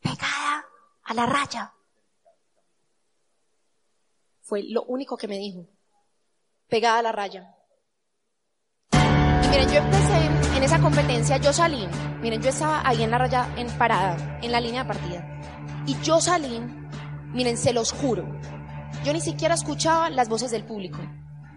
pegada 0.00 0.66
a 1.04 1.14
la 1.14 1.26
raya. 1.26 1.74
Fue 4.42 4.62
lo 4.62 4.82
único 4.82 5.16
que 5.16 5.26
me 5.26 5.38
dijo, 5.38 5.66
pegada 6.68 6.98
a 6.98 7.02
la 7.02 7.12
raya. 7.12 7.56
Y 8.92 9.48
miren, 9.48 9.70
yo 9.70 9.78
empecé 9.78 10.43
en 10.54 10.62
esa 10.62 10.80
competencia, 10.80 11.36
yo 11.38 11.52
salí, 11.52 11.86
miren, 12.20 12.40
yo 12.42 12.50
estaba 12.50 12.82
ahí 12.84 13.02
en 13.02 13.10
la 13.10 13.18
raya, 13.18 13.48
en 13.56 13.66
parada, 13.72 14.38
en 14.42 14.52
la 14.52 14.60
línea 14.60 14.82
de 14.84 14.88
partida. 14.88 15.40
Y 15.86 16.00
yo 16.00 16.20
salí 16.20 16.62
Miren, 17.34 17.56
se 17.56 17.72
los 17.72 17.90
juro. 17.90 18.24
Yo 19.02 19.12
ni 19.12 19.20
siquiera 19.20 19.54
escuchaba 19.54 20.08
las 20.08 20.28
voces 20.28 20.52
del 20.52 20.62
público. 20.62 21.00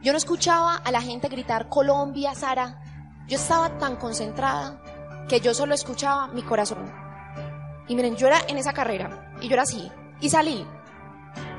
Yo 0.01 0.11
no 0.11 0.17
escuchaba 0.17 0.77
a 0.77 0.91
la 0.91 1.01
gente 1.01 1.27
gritar 1.27 1.69
Colombia, 1.69 2.33
Sara. 2.33 2.81
Yo 3.27 3.35
estaba 3.35 3.77
tan 3.77 3.95
concentrada 3.97 4.81
que 5.29 5.39
yo 5.39 5.53
solo 5.53 5.75
escuchaba 5.75 6.29
mi 6.29 6.41
corazón. 6.41 6.91
Y 7.87 7.95
miren, 7.95 8.15
yo 8.15 8.25
era 8.25 8.39
en 8.47 8.57
esa 8.57 8.73
carrera 8.73 9.35
y 9.39 9.47
yo 9.49 9.53
era 9.53 9.63
así. 9.63 9.87
Y 10.19 10.31
salí. 10.31 10.65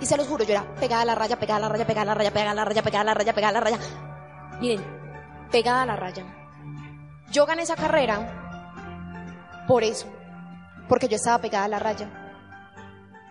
Y 0.00 0.06
se 0.06 0.16
los 0.16 0.26
juro, 0.26 0.42
yo 0.42 0.50
era 0.50 0.74
pegada 0.74 1.02
a 1.02 1.04
la 1.04 1.14
raya, 1.14 1.38
pegada 1.38 1.58
a 1.58 1.60
la 1.60 1.68
raya, 1.68 1.86
pegada 1.86 2.02
a 2.02 2.06
la 2.06 2.14
raya, 2.14 2.32
pegada 2.32 2.50
a 2.50 2.54
la 2.54 2.64
raya, 2.64 2.82
pegada 2.82 3.00
a 3.00 3.04
la 3.04 3.14
raya, 3.14 3.34
pegada 3.34 3.50
a 3.50 3.52
la 3.52 3.60
raya. 3.60 3.78
Miren, 4.60 4.84
pegada 5.52 5.82
a 5.82 5.86
la 5.86 5.94
raya. 5.94 6.24
Yo 7.30 7.44
gané 7.44 7.62
esa 7.62 7.76
carrera 7.76 8.38
por 9.68 9.84
eso. 9.84 10.06
Porque 10.88 11.08
yo 11.08 11.16
estaba 11.16 11.38
pegada 11.38 11.66
a 11.66 11.68
la 11.68 11.78
raya. 11.78 12.08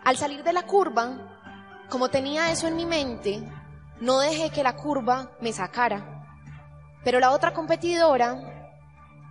Al 0.05 0.17
salir 0.17 0.43
de 0.43 0.53
la 0.53 0.63
curva, 0.63 1.17
como 1.89 2.09
tenía 2.09 2.51
eso 2.51 2.67
en 2.67 2.75
mi 2.75 2.85
mente, 2.85 3.41
no 3.99 4.19
dejé 4.19 4.51
que 4.51 4.61
la 4.63 4.75
curva 4.75 5.31
me 5.41 5.51
sacara. 5.51 6.23
Pero 7.03 7.19
la 7.19 7.31
otra 7.31 7.53
competidora 7.53 8.37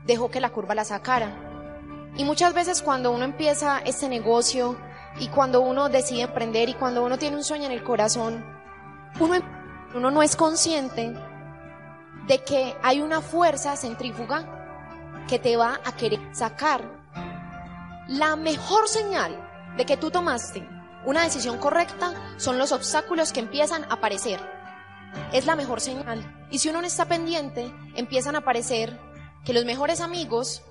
dejó 0.04 0.30
que 0.30 0.40
la 0.40 0.50
curva 0.50 0.74
la 0.74 0.84
sacara. 0.84 1.30
Y 2.16 2.24
muchas 2.24 2.52
veces 2.52 2.82
cuando 2.82 3.12
uno 3.12 3.24
empieza 3.24 3.78
este 3.78 4.08
negocio 4.08 4.76
y 5.20 5.28
cuando 5.28 5.60
uno 5.60 5.88
decide 5.88 6.22
emprender 6.22 6.68
y 6.68 6.74
cuando 6.74 7.04
uno 7.04 7.18
tiene 7.18 7.36
un 7.36 7.44
sueño 7.44 7.66
en 7.66 7.72
el 7.72 7.84
corazón, 7.84 8.44
uno, 9.20 9.34
uno 9.94 10.10
no 10.10 10.22
es 10.22 10.34
consciente 10.34 11.14
de 12.26 12.38
que 12.42 12.74
hay 12.82 13.00
una 13.00 13.20
fuerza 13.20 13.76
centrífuga 13.76 14.55
que 15.28 15.38
te 15.38 15.56
va 15.56 15.80
a 15.84 15.92
querer 15.92 16.20
sacar. 16.32 16.82
La 18.08 18.36
mejor 18.36 18.88
señal 18.88 19.36
de 19.76 19.84
que 19.84 19.96
tú 19.96 20.10
tomaste 20.10 20.66
una 21.06 21.22
decisión 21.22 21.58
correcta 21.58 22.14
son 22.36 22.58
los 22.58 22.72
obstáculos 22.72 23.32
que 23.32 23.38
empiezan 23.38 23.84
a 23.84 23.94
aparecer. 23.94 24.40
Es 25.32 25.46
la 25.46 25.54
mejor 25.54 25.80
señal. 25.80 26.48
Y 26.50 26.58
si 26.58 26.68
uno 26.68 26.80
no 26.80 26.86
está 26.86 27.04
pendiente, 27.06 27.72
empiezan 27.94 28.34
a 28.34 28.38
aparecer 28.38 28.98
que 29.44 29.52
los 29.52 29.64
mejores 29.64 30.00
amigos 30.00 30.62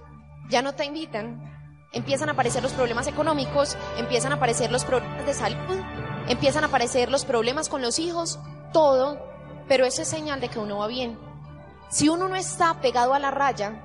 ya 0.50 0.62
no 0.62 0.76
te 0.76 0.84
invitan, 0.84 1.42
empiezan 1.94 2.28
a 2.28 2.34
aparecer 2.34 2.62
los 2.62 2.74
problemas 2.74 3.08
económicos, 3.08 3.78
empiezan 3.98 4.34
a 4.34 4.36
aparecer 4.36 4.74
los 4.74 4.84
problemas 4.84 5.26
de 5.26 5.34
salud, 5.34 5.80
empiezan 6.28 6.66
a 6.66 6.68
aparecer 6.68 7.10
los 7.10 7.24
problemas 7.24 7.70
con 7.70 7.82
los 7.82 7.98
hijos, 7.98 8.38
todo, 8.74 9.18
pero 9.70 9.86
eso 9.86 10.02
es 10.02 10.08
señal 10.10 10.42
de 10.42 10.50
que 10.50 10.60
uno 10.60 10.80
va 10.80 10.88
bien. 10.88 11.18
Si 11.90 12.10
uno 12.10 12.28
no 12.28 12.36
está 12.36 12.82
pegado 12.82 13.14
a 13.14 13.20
la 13.20 13.32
raya, 13.32 13.82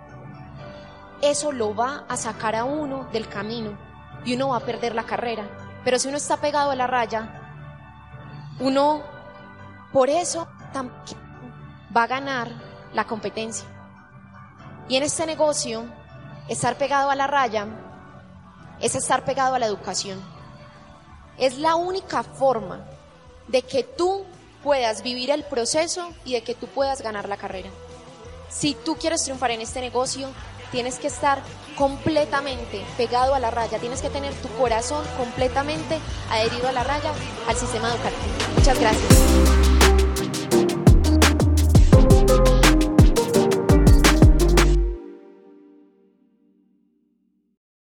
eso 1.22 1.52
lo 1.52 1.74
va 1.74 2.04
a 2.08 2.16
sacar 2.16 2.56
a 2.56 2.64
uno 2.64 3.08
del 3.12 3.28
camino 3.28 3.76
y 4.24 4.34
uno 4.34 4.48
va 4.48 4.58
a 4.58 4.66
perder 4.66 4.94
la 4.94 5.04
carrera. 5.04 5.44
Pero 5.84 5.98
si 5.98 6.08
uno 6.08 6.16
está 6.16 6.36
pegado 6.38 6.70
a 6.70 6.76
la 6.76 6.86
raya, 6.86 7.40
uno 8.58 9.02
por 9.92 10.08
eso 10.10 10.46
va 11.96 12.02
a 12.02 12.06
ganar 12.06 12.50
la 12.92 13.06
competencia. 13.06 13.66
Y 14.88 14.96
en 14.96 15.02
este 15.02 15.26
negocio, 15.26 15.84
estar 16.48 16.76
pegado 16.76 17.10
a 17.10 17.14
la 17.14 17.26
raya 17.26 17.66
es 18.80 18.94
estar 18.94 19.24
pegado 19.24 19.54
a 19.54 19.58
la 19.58 19.66
educación. 19.66 20.20
Es 21.38 21.58
la 21.58 21.76
única 21.76 22.22
forma 22.22 22.84
de 23.48 23.62
que 23.62 23.82
tú 23.82 24.24
puedas 24.62 25.02
vivir 25.02 25.30
el 25.30 25.44
proceso 25.44 26.10
y 26.24 26.34
de 26.34 26.42
que 26.42 26.54
tú 26.54 26.66
puedas 26.66 27.02
ganar 27.02 27.28
la 27.28 27.36
carrera. 27.36 27.70
Si 28.48 28.74
tú 28.74 28.96
quieres 28.96 29.22
triunfar 29.22 29.52
en 29.52 29.60
este 29.60 29.80
negocio, 29.80 30.28
tienes 30.70 30.98
que 30.98 31.06
estar 31.06 31.42
completamente 31.76 32.84
pegado 32.96 33.34
a 33.34 33.38
la 33.38 33.50
raya, 33.50 33.78
tienes 33.78 34.02
que 34.02 34.10
tener 34.10 34.34
tu 34.34 34.48
corazón 34.58 35.04
completamente 35.16 35.98
adherido 36.30 36.68
a 36.68 36.72
la 36.72 36.84
raya, 36.84 37.12
al 37.48 37.56
sistema 37.56 37.88
educativo. 37.88 38.22
Muchas 38.56 38.78
gracias. 38.78 39.69